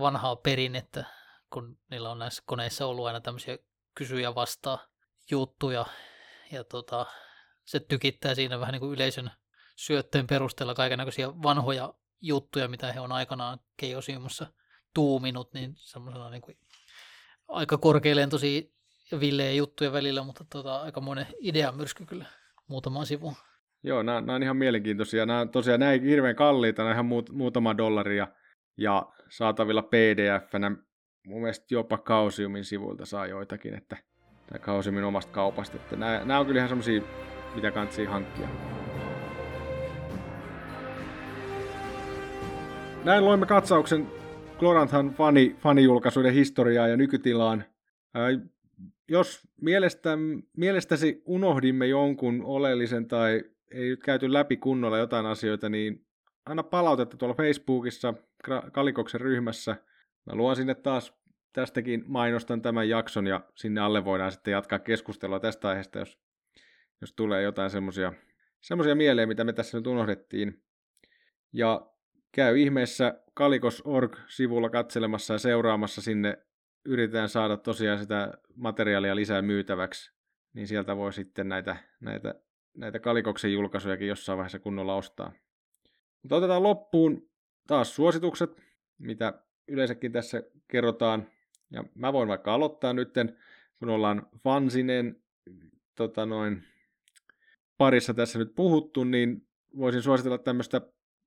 vanhaa 0.00 0.36
perinnettä, 0.36 1.04
kun 1.50 1.78
niillä 1.90 2.10
on 2.10 2.18
näissä 2.18 2.42
koneissa 2.46 2.86
ollut 2.86 3.06
aina 3.06 3.20
tämmöisiä 3.20 3.58
kysyjä 3.94 4.34
vastaa 4.34 4.78
juttuja, 5.30 5.86
ja 6.52 6.64
tota, 6.64 7.06
se 7.64 7.80
tykittää 7.80 8.34
siinä 8.34 8.60
vähän 8.60 8.72
niin 8.72 8.80
kuin 8.80 8.92
yleisön 8.92 9.30
syötteen 9.76 10.26
perusteella 10.26 10.74
kaikenlaisia 10.74 11.42
vanhoja 11.42 11.94
juttuja, 12.20 12.68
mitä 12.68 12.92
he 12.92 13.00
on 13.00 13.12
aikanaan 13.12 13.60
Keiosiomussa 13.76 14.46
tuuminut, 14.94 15.54
niin 15.54 15.74
semmoisena 15.76 16.30
niin 16.30 16.42
kuin 16.42 16.58
aika 17.48 17.78
korkealentoisia 17.78 18.62
villejä 19.20 19.52
juttuja 19.52 19.92
välillä, 19.92 20.22
mutta 20.22 20.44
tota, 20.52 20.80
aika 20.80 21.00
monen 21.00 21.26
idea 21.38 21.72
myrsky 21.72 22.06
kyllä 22.06 22.26
muutama 22.68 23.04
sivu. 23.04 23.36
Joo, 23.82 24.02
nämä, 24.02 24.20
nämä 24.20 24.34
on 24.34 24.42
ihan 24.42 24.56
mielenkiintoisia. 24.56 25.26
Nämä, 25.26 25.46
tosiaan 25.46 25.80
nämä 25.80 25.92
ei 25.92 26.00
hirveän 26.02 26.36
kalliita, 26.36 26.82
nämä 26.82 26.92
ihan 26.92 27.06
muut, 27.06 27.30
muutama 27.30 27.76
dollaria 27.76 28.28
ja 28.76 29.06
saatavilla 29.28 29.82
pdf-nä. 29.82 30.70
Mun 31.26 31.40
mielestä 31.40 31.66
jopa 31.70 31.98
Kausiumin 31.98 32.64
sivuilta 32.64 33.06
saa 33.06 33.26
joitakin, 33.26 33.74
että 33.74 33.96
tai 34.46 34.58
Kausiumin 34.58 35.04
omasta 35.04 35.32
kaupasta. 35.32 35.76
Että 35.76 35.96
nämä, 35.96 36.22
nämä 36.24 36.40
on 36.40 36.46
kyllä 36.46 36.58
ihan 36.58 36.68
semmoisia, 36.68 37.02
mitä 37.54 37.70
kantsii 37.70 38.06
hankkia. 38.06 38.48
Näin 43.04 43.24
loimme 43.24 43.46
katsauksen 43.46 44.06
Gloranthan 44.58 45.10
fani, 45.10 45.56
fanijulkaisuiden 45.58 46.34
historiaa 46.34 46.88
ja 46.88 46.96
nykytilaan. 46.96 47.64
Ää, 48.14 48.28
jos 49.08 49.48
mielestä, 49.60 50.18
mielestäsi 50.56 51.22
unohdimme 51.24 51.86
jonkun 51.86 52.42
oleellisen 52.44 53.06
tai 53.06 53.42
ei 53.70 53.88
nyt 53.88 54.02
käyty 54.02 54.32
läpi 54.32 54.56
kunnolla 54.56 54.98
jotain 54.98 55.26
asioita, 55.26 55.68
niin 55.68 56.06
anna 56.46 56.62
palautetta 56.62 57.16
tuolla 57.16 57.34
Facebookissa, 57.34 58.14
Kalikoksen 58.72 59.20
ryhmässä. 59.20 59.76
Mä 60.26 60.34
luon 60.34 60.56
sinne 60.56 60.74
taas 60.74 61.14
tästäkin 61.52 62.04
mainostan 62.06 62.62
tämän 62.62 62.88
jakson 62.88 63.26
ja 63.26 63.40
sinne 63.54 63.80
alle 63.80 64.04
voidaan 64.04 64.32
sitten 64.32 64.52
jatkaa 64.52 64.78
keskustelua 64.78 65.40
tästä 65.40 65.68
aiheesta, 65.68 65.98
jos, 65.98 66.18
jos 67.00 67.12
tulee 67.12 67.42
jotain 67.42 67.70
semmoisia 67.70 68.12
semmoisia 68.60 68.94
mieleen, 68.94 69.28
mitä 69.28 69.44
me 69.44 69.52
tässä 69.52 69.78
nyt 69.78 69.86
unohdettiin. 69.86 70.62
Ja 71.52 71.90
käy 72.32 72.58
ihmeessä 72.58 73.20
kalikos.org-sivulla 73.34 74.70
katselemassa 74.70 75.34
ja 75.34 75.38
seuraamassa 75.38 76.02
sinne. 76.02 76.38
Yritetään 76.84 77.28
saada 77.28 77.56
tosiaan 77.56 77.98
sitä 77.98 78.32
materiaalia 78.54 79.16
lisää 79.16 79.42
myytäväksi, 79.42 80.12
niin 80.52 80.66
sieltä 80.66 80.96
voi 80.96 81.12
sitten 81.12 81.48
näitä, 81.48 81.76
näitä, 82.00 82.34
näitä 82.78 82.98
kalikoksen 82.98 83.52
julkaisujakin 83.52 84.08
jossain 84.08 84.36
vaiheessa 84.36 84.58
kunnolla 84.58 84.94
ostaa. 84.94 85.32
Mutta 86.22 86.36
otetaan 86.36 86.62
loppuun 86.62 87.28
taas 87.66 87.96
suositukset, 87.96 88.62
mitä 88.98 89.42
yleensäkin 89.68 90.12
tässä 90.12 90.42
kerrotaan. 90.68 91.28
Ja 91.70 91.84
mä 91.94 92.12
voin 92.12 92.28
vaikka 92.28 92.54
aloittaa 92.54 92.92
nytten, 92.92 93.36
kun 93.78 93.88
ollaan 93.88 94.26
fansinen 94.44 95.22
tota 95.94 96.26
noin, 96.26 96.64
parissa 97.78 98.14
tässä 98.14 98.38
nyt 98.38 98.54
puhuttu, 98.54 99.04
niin 99.04 99.46
voisin 99.78 100.02
suositella 100.02 100.38
tämmöistä 100.38 100.80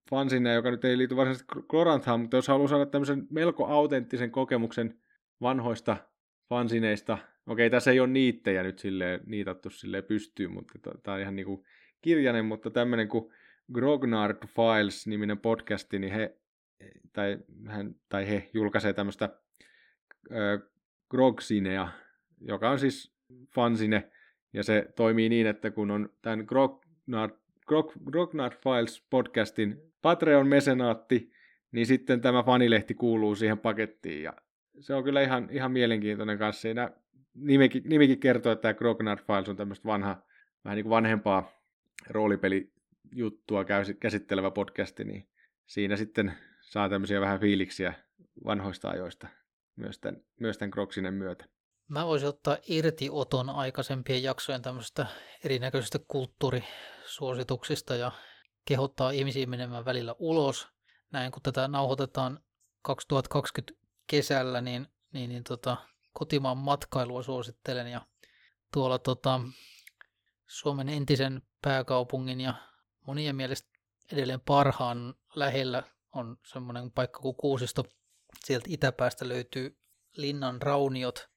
fansinne, 0.09 0.53
joka 0.53 0.71
nyt 0.71 0.85
ei 0.85 0.97
liity 0.97 1.15
varsinaisesti 1.15 1.53
Gloranthaan, 1.69 2.19
mutta 2.19 2.37
jos 2.37 2.47
haluaa 2.47 2.67
saada 2.67 2.85
tämmöisen 2.85 3.27
melko 3.29 3.65
autenttisen 3.65 4.31
kokemuksen 4.31 4.99
vanhoista 5.41 5.97
fansineista, 6.49 7.17
okei, 7.47 7.69
tässä 7.69 7.91
ei 7.91 7.99
ole 7.99 8.07
niittejä 8.07 8.63
nyt 8.63 8.79
silleen, 8.79 9.19
niitattu 9.25 9.69
silleen 9.69 10.03
pystyyn, 10.03 10.51
mutta 10.51 10.79
tämä 11.03 11.15
on 11.15 11.21
ihan 11.21 11.35
niinku 11.35 11.65
kirjainen, 12.01 12.45
mutta 12.45 12.69
tämmöinen 12.69 13.07
kuin 13.07 13.33
Grognard 13.73 14.37
Files-niminen 14.47 15.37
podcasti, 15.37 15.99
niin 15.99 16.13
he, 16.13 16.37
tai, 17.13 17.37
hän, 17.67 17.95
tai 18.09 18.29
he 18.29 18.49
julkaisee 18.53 18.93
tämmöistä 18.93 19.29
Grogsinea, 21.09 21.87
joka 22.41 22.69
on 22.69 22.79
siis 22.79 23.15
fansine, 23.55 24.11
ja 24.53 24.63
se 24.63 24.87
toimii 24.95 25.29
niin, 25.29 25.47
että 25.47 25.71
kun 25.71 25.91
on 25.91 26.09
tämän 26.21 26.45
Grognard, 26.47 27.31
Grog, 27.67 27.91
Grognard 28.11 28.53
Files 28.63 29.05
podcastin 29.09 29.91
Patreon-mesenaatti, 30.01 31.31
niin 31.71 31.85
sitten 31.85 32.21
tämä 32.21 32.43
fanilehti 32.43 32.93
kuuluu 32.93 33.35
siihen 33.35 33.59
pakettiin. 33.59 34.23
Ja 34.23 34.33
se 34.79 34.93
on 34.93 35.03
kyllä 35.03 35.21
ihan, 35.21 35.47
ihan 35.51 35.71
mielenkiintoinen 35.71 36.37
kanssa. 36.37 36.61
Siinä 36.61 36.91
nimikin, 37.33 37.83
nimikin 37.85 38.19
kertoo, 38.19 38.51
että 38.51 38.61
tämä 38.61 38.73
Grognard 38.73 39.19
Files 39.27 39.49
on 39.49 39.55
tämmöistä 39.55 39.87
vanha, 39.87 40.21
vähän 40.65 40.75
niin 40.75 40.83
kuin 40.83 40.89
vanhempaa 40.89 41.51
roolipelijuttua 42.09 43.65
käsittelevä 43.99 44.51
podcasti, 44.51 45.03
niin 45.03 45.27
siinä 45.65 45.97
sitten 45.97 46.33
saa 46.61 46.89
tämmöisiä 46.89 47.21
vähän 47.21 47.39
fiiliksiä 47.39 47.93
vanhoista 48.45 48.89
ajoista 48.89 49.27
myös 49.75 49.99
tämän, 49.99 50.21
myös 50.39 50.57
tämän 50.57 50.71
Kroksinen 50.71 51.13
myötä. 51.13 51.45
Mä 51.87 52.05
voisin 52.05 52.29
ottaa 52.29 52.57
irti 52.67 53.09
oton 53.11 53.49
aikaisempien 53.49 54.23
jaksojen 54.23 54.61
tämmöistä 54.61 55.05
erinäköisistä 55.43 55.99
kulttuurisuosituksista 56.07 57.95
ja 57.95 58.11
kehottaa 58.65 59.11
ihmisiä 59.11 59.45
menemään 59.45 59.85
välillä 59.85 60.15
ulos. 60.19 60.67
Näin 61.11 61.31
kun 61.31 61.41
tätä 61.41 61.67
nauhoitetaan 61.67 62.39
2020 62.81 63.73
kesällä, 64.07 64.61
niin, 64.61 64.87
niin, 65.13 65.29
niin 65.29 65.43
tota, 65.43 65.77
kotimaan 66.13 66.57
matkailua 66.57 67.23
suosittelen 67.23 67.87
ja 67.87 68.01
tuolla 68.73 68.99
tota, 68.99 69.41
Suomen 70.47 70.89
entisen 70.89 71.41
pääkaupungin 71.61 72.41
ja 72.41 72.53
monien 73.07 73.35
mielestä 73.35 73.69
edelleen 74.11 74.41
parhaan 74.41 75.15
lähellä 75.35 75.83
on 76.11 76.37
semmoinen 76.45 76.91
paikka 76.91 77.19
kuin 77.19 77.35
Kuusisto. 77.35 77.85
Sieltä 78.45 78.65
itäpäästä 78.69 79.27
löytyy 79.27 79.77
Linnan 80.15 80.61
rauniot. 80.61 81.29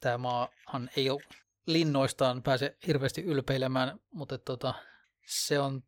Tämä 0.00 0.18
maahan 0.18 0.90
ei 0.96 1.10
ole 1.10 1.22
linnoistaan 1.66 2.42
pääse 2.42 2.76
hirveästi 2.86 3.22
ylpeilemään, 3.22 4.00
mutta 4.12 4.38
tota, 4.38 4.74
se 5.26 5.58
on 5.58 5.82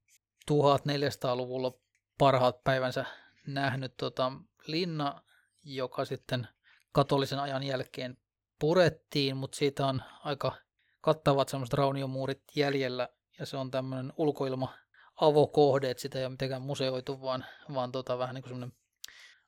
1400-luvulla 0.51 1.73
parhaat 2.19 2.65
päivänsä 2.65 3.05
nähnyt 3.47 3.97
tota, 3.97 4.33
linna, 4.67 5.23
joka 5.65 6.05
sitten 6.05 6.49
katolisen 6.93 7.39
ajan 7.39 7.63
jälkeen 7.63 8.19
purettiin, 8.59 9.37
mutta 9.37 9.57
siitä 9.57 9.87
on 9.87 10.03
aika 10.25 10.53
kattavat 11.01 11.49
semmoiset 11.49 11.75
rauniomuurit 11.75 12.43
jäljellä, 12.57 13.09
ja 13.39 13.47
se 13.47 13.57
on 13.57 13.71
tämmöinen 13.71 14.13
ulkoilma 14.17 14.75
avokohde, 15.21 15.91
että 15.91 16.01
sitä 16.01 16.19
ei 16.19 16.25
ole 16.25 16.31
mitenkään 16.31 16.63
museoitu, 16.63 17.23
vaan, 17.23 17.45
vaan 17.75 17.93
tota, 17.93 18.19
vähän 18.19 18.35
niin 18.35 18.43
kuin 18.43 18.51
semmoinen 18.51 18.77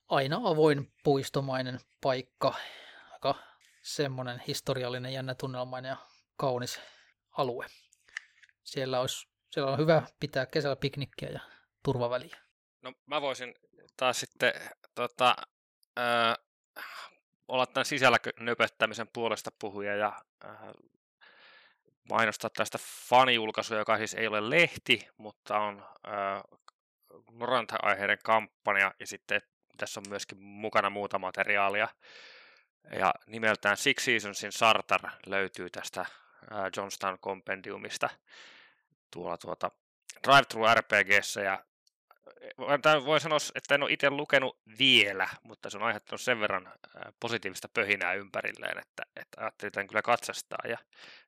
aina 0.09 0.41
avoin 0.45 0.93
puistomainen 1.05 1.81
paikka, 2.01 2.55
aika 3.13 3.35
semmoinen 3.83 4.43
historiallinen, 4.47 5.13
jännä 5.13 5.35
tunnelmainen 5.35 5.89
ja 5.89 5.97
kaunis 6.37 6.81
alue. 7.31 7.67
Siellä, 8.65 9.01
olisi, 9.01 9.29
siellä 9.51 9.73
on 9.73 9.79
hyvä 9.79 10.03
pitää 10.21 10.47
kesällä 10.47 10.77
piknikkiä 10.77 11.29
ja 11.29 11.41
turvaväliä. 11.85 12.37
No 12.83 12.93
mä 13.07 13.21
voisin 13.21 13.55
taas 13.97 14.21
sitten 14.21 14.53
tota, 14.95 15.37
äh, 15.99 16.37
olla 17.49 17.67
tämän 17.67 17.85
sisällä 17.85 18.19
nöpöttämisen 18.41 19.09
puolesta 19.13 19.51
puhuja 19.59 19.97
ja 19.97 20.23
äh, 20.45 20.57
mainostaa 22.11 22.51
tästä 22.51 22.79
fanijulkaisua, 23.09 23.79
joka 23.79 23.97
siis 23.97 24.15
ei 24.15 24.27
ole 24.27 24.51
lehti, 24.51 25.09
mutta 25.17 25.59
on 25.59 25.87
äh, 26.09 26.43
Noranta-aiheiden 27.33 28.19
kampanja 28.25 28.95
ja 29.01 29.07
sitten 29.07 29.43
tässä 29.77 30.01
on 30.01 30.09
myöskin 30.09 30.39
mukana 30.39 30.91
muuta 30.91 31.19
materiaalia. 31.19 31.89
Ja 32.91 33.15
nimeltään 33.27 33.77
Six 33.77 34.05
Seasonsin 34.05 34.53
Sartar 34.53 35.01
löytyy 35.27 35.71
tästä 35.71 36.01
äh, 36.01 36.09
Johnstown 36.77 37.19
Compendiumista 37.19 38.09
tuolla 39.11 39.39
tuota 39.39 39.71
Drive 40.27 40.45
Thru 40.45 40.63
RPGssä 40.75 41.41
ja 41.41 41.65
voin 43.05 43.21
sanoa, 43.21 43.39
että 43.55 43.75
en 43.75 43.83
ole 43.83 43.93
itse 43.93 44.11
lukenut 44.11 44.59
vielä, 44.79 45.29
mutta 45.43 45.71
se 45.71 45.77
on 45.77 45.83
aiheuttanut 45.83 46.21
sen 46.21 46.41
verran 46.41 46.73
positiivista 47.21 47.69
pöhinää 47.69 48.15
ympärilleen, 48.15 48.79
että, 48.79 49.03
että 49.17 49.41
ajattelin 49.41 49.73
tämän 49.73 49.87
kyllä 49.87 50.03
katsastaa. 50.03 50.59
Ja 50.69 50.79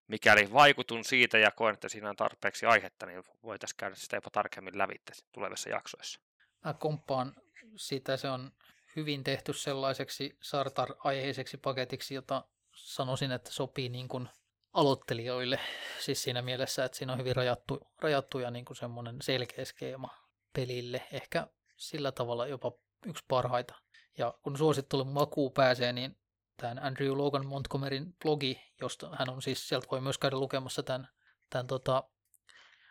mikäli 0.08 0.52
vaikutun 0.52 1.04
siitä 1.04 1.38
ja 1.38 1.50
koen, 1.50 1.74
että 1.74 1.88
siinä 1.88 2.10
on 2.10 2.16
tarpeeksi 2.16 2.66
aihetta, 2.66 3.06
niin 3.06 3.24
voitaisiin 3.42 3.76
käydä 3.76 3.94
sitä 3.94 4.16
jopa 4.16 4.30
tarkemmin 4.30 4.78
lävitse 4.78 5.12
tulevissa 5.32 5.70
jaksoissa. 5.70 6.20
Mä 6.64 6.74
komppaan 6.74 7.34
sitä, 7.76 8.16
se 8.16 8.28
on 8.28 8.52
hyvin 8.96 9.24
tehty 9.24 9.52
sellaiseksi 9.52 10.38
Sartar-aiheiseksi 10.42 11.56
paketiksi, 11.56 12.14
jota 12.14 12.44
sanoisin, 12.74 13.32
että 13.32 13.50
sopii 13.50 13.88
niin 13.88 14.08
kuin 14.08 14.28
aloittelijoille. 14.72 15.60
Siis 16.00 16.22
siinä 16.22 16.42
mielessä, 16.42 16.84
että 16.84 16.98
siinä 16.98 17.12
on 17.12 17.18
hyvin 17.18 17.36
rajattu, 17.36 17.88
rajattu 17.98 18.38
ja 18.38 18.50
niin 18.50 18.64
kuin 18.64 18.76
semmoinen 18.76 19.16
selkeä 19.22 19.64
skeema 19.64 20.19
pelille. 20.52 21.02
Ehkä 21.12 21.46
sillä 21.76 22.12
tavalla 22.12 22.46
jopa 22.46 22.72
yksi 23.06 23.24
parhaita. 23.28 23.74
Ja 24.18 24.34
kun 24.42 24.58
suosittelun 24.58 25.08
makuun 25.08 25.52
pääsee, 25.52 25.92
niin 25.92 26.16
tämän 26.56 26.78
Andrew 26.78 27.16
Logan 27.16 27.46
Montgomeryn 27.46 28.14
blogi, 28.22 28.60
josta 28.80 29.16
hän 29.18 29.30
on 29.30 29.42
siis, 29.42 29.68
sieltä 29.68 29.86
voi 29.90 30.00
myös 30.00 30.18
käydä 30.18 30.36
lukemassa 30.36 30.82
tämän, 30.82 31.08
tämän 31.50 31.66
tota, 31.66 32.04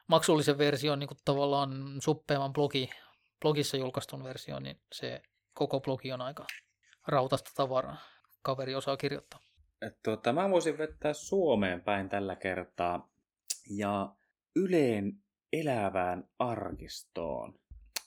maksullisen 0.08 0.58
version 0.58 1.00
niin 1.00 1.08
kuin 1.08 1.18
tavallaan 1.26 2.02
suppeaman 2.04 2.54
blogi, 2.54 2.90
blogissa 3.42 3.78
julkaistun 3.78 4.24
version, 4.24 4.64
niin 4.64 4.82
se 4.94 5.22
koko 5.54 5.80
blogi 5.80 6.12
on 6.12 6.22
aika 6.22 6.46
rautasta 7.08 7.52
tavaraa. 7.56 7.98
Kaveri 8.42 8.76
osaa 8.76 8.98
kirjoittaa. 8.98 9.40
Et 9.82 9.98
tuota, 10.04 10.34
mä 10.34 10.50
voisin 10.50 10.78
vettää 10.78 11.14
Suomeen 11.14 11.84
päin 11.84 12.10
tällä 12.10 12.36
kertaa 12.36 13.10
ja 13.70 14.16
Yleen 14.56 15.14
elävään 15.54 16.30
arkistoon. 16.40 17.60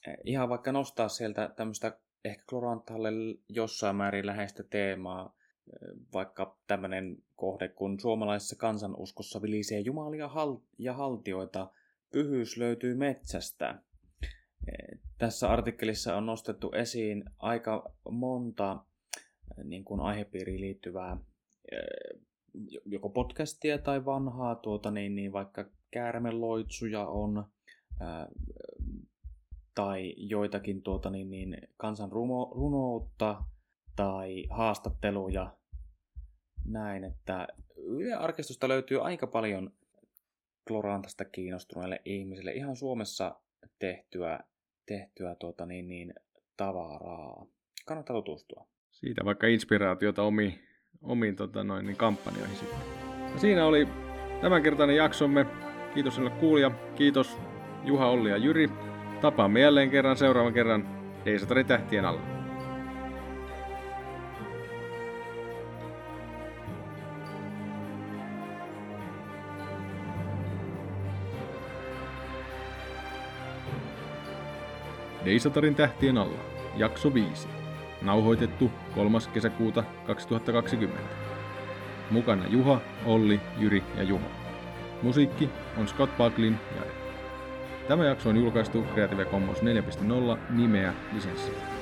Eh, 0.06 0.16
ihan 0.24 0.48
vaikka 0.48 0.72
nostaa 0.72 1.08
sieltä 1.08 1.52
tämmöistä 1.56 1.98
ehkä 2.24 2.44
Klorantalle 2.48 3.08
jossain 3.48 3.96
määrin 3.96 4.26
läheistä 4.26 4.62
teemaa, 4.62 5.36
eh, 5.72 5.88
vaikka 6.12 6.58
tämmöinen 6.66 7.16
kohde, 7.36 7.68
kun 7.68 8.00
suomalaisessa 8.00 8.56
kansanuskossa 8.56 9.42
vilisee 9.42 9.80
jumalia 9.80 10.30
ja 10.78 10.92
haltioita, 10.92 11.70
pyhyys 12.12 12.56
löytyy 12.56 12.94
metsästä. 12.94 13.82
Eh, 14.22 15.00
tässä 15.18 15.48
artikkelissa 15.48 16.16
on 16.16 16.26
nostettu 16.26 16.70
esiin 16.70 17.24
aika 17.38 17.94
monta 18.10 18.84
niin 19.64 19.84
kuin 19.84 20.00
aihepiiriin 20.00 20.60
liittyvää 20.60 21.16
joko 22.84 23.10
podcastia 23.10 23.78
tai 23.78 24.04
vanhaa, 24.04 24.54
tuota, 24.54 24.90
niin, 24.90 25.14
niin 25.14 25.32
vaikka 25.32 25.70
käärmeloitsuja 25.92 27.06
on, 27.06 27.44
ää, 28.00 28.28
tai 29.74 30.14
joitakin 30.16 30.82
tuota, 30.82 31.10
niin, 31.10 31.30
niin, 31.30 31.56
kansan 31.76 32.12
runo, 32.12 32.52
runoutta 32.54 33.44
tai 33.96 34.46
haastatteluja. 34.50 35.56
Näin, 36.64 37.04
että 37.04 37.48
Yle 37.76 38.14
Arkistosta 38.14 38.68
löytyy 38.68 39.06
aika 39.06 39.26
paljon 39.26 39.72
Klorantasta 40.68 41.24
kiinnostuneille 41.24 42.00
ihmisille 42.04 42.52
ihan 42.52 42.76
Suomessa 42.76 43.40
tehtyä, 43.78 44.40
tehtyä 44.86 45.34
tuota, 45.34 45.66
niin, 45.66 45.88
niin, 45.88 46.14
tavaraa. 46.56 47.46
Kannattaa 47.86 48.16
tutustua. 48.16 48.66
Siitä 48.90 49.24
vaikka 49.24 49.46
inspiraatiota 49.46 50.22
omiin, 50.22 50.60
omiin 51.02 51.36
tota 51.36 51.64
noin, 51.64 51.86
niin 51.86 51.96
kampanjoihin 51.96 52.56
sitten. 52.56 52.78
Ja 53.32 53.38
siinä 53.38 53.66
oli 53.66 53.88
tämänkertainen 54.40 54.96
jaksomme. 54.96 55.71
Kiitos 55.94 56.14
sinulle 56.14 56.34
kuulija. 56.40 56.70
Kiitos 56.94 57.38
Juha, 57.84 58.06
Olli 58.06 58.30
ja 58.30 58.36
Jyri. 58.36 58.70
Tapaamme 59.20 59.60
jälleen 59.60 59.90
kerran 59.90 60.16
seuraavan 60.16 60.52
kerran 60.52 60.88
Deisatari 61.24 61.64
tähtien 61.64 62.04
alla. 62.04 62.20
Deisatarin 75.24 75.74
tähtien 75.74 76.18
alla, 76.18 76.38
jakso 76.76 77.14
5. 77.14 77.48
Nauhoitettu 78.02 78.70
3. 78.94 79.18
kesäkuuta 79.32 79.84
2020. 80.06 81.00
Mukana 82.10 82.46
Juha, 82.46 82.80
Olli, 83.06 83.40
Jyri 83.58 83.82
ja 83.96 84.02
Juho. 84.02 84.41
Musiikki 85.02 85.50
on 85.76 85.88
Scott 85.88 86.16
Bucklin 86.16 86.58
ja 86.76 86.82
Tämä 87.88 88.04
jakso 88.04 88.28
on 88.28 88.36
julkaistu 88.36 88.82
Creative 88.94 89.24
Commons 89.24 89.58
4.0 89.58 90.38
nimeä 90.50 90.94
lisenssillä. 91.12 91.81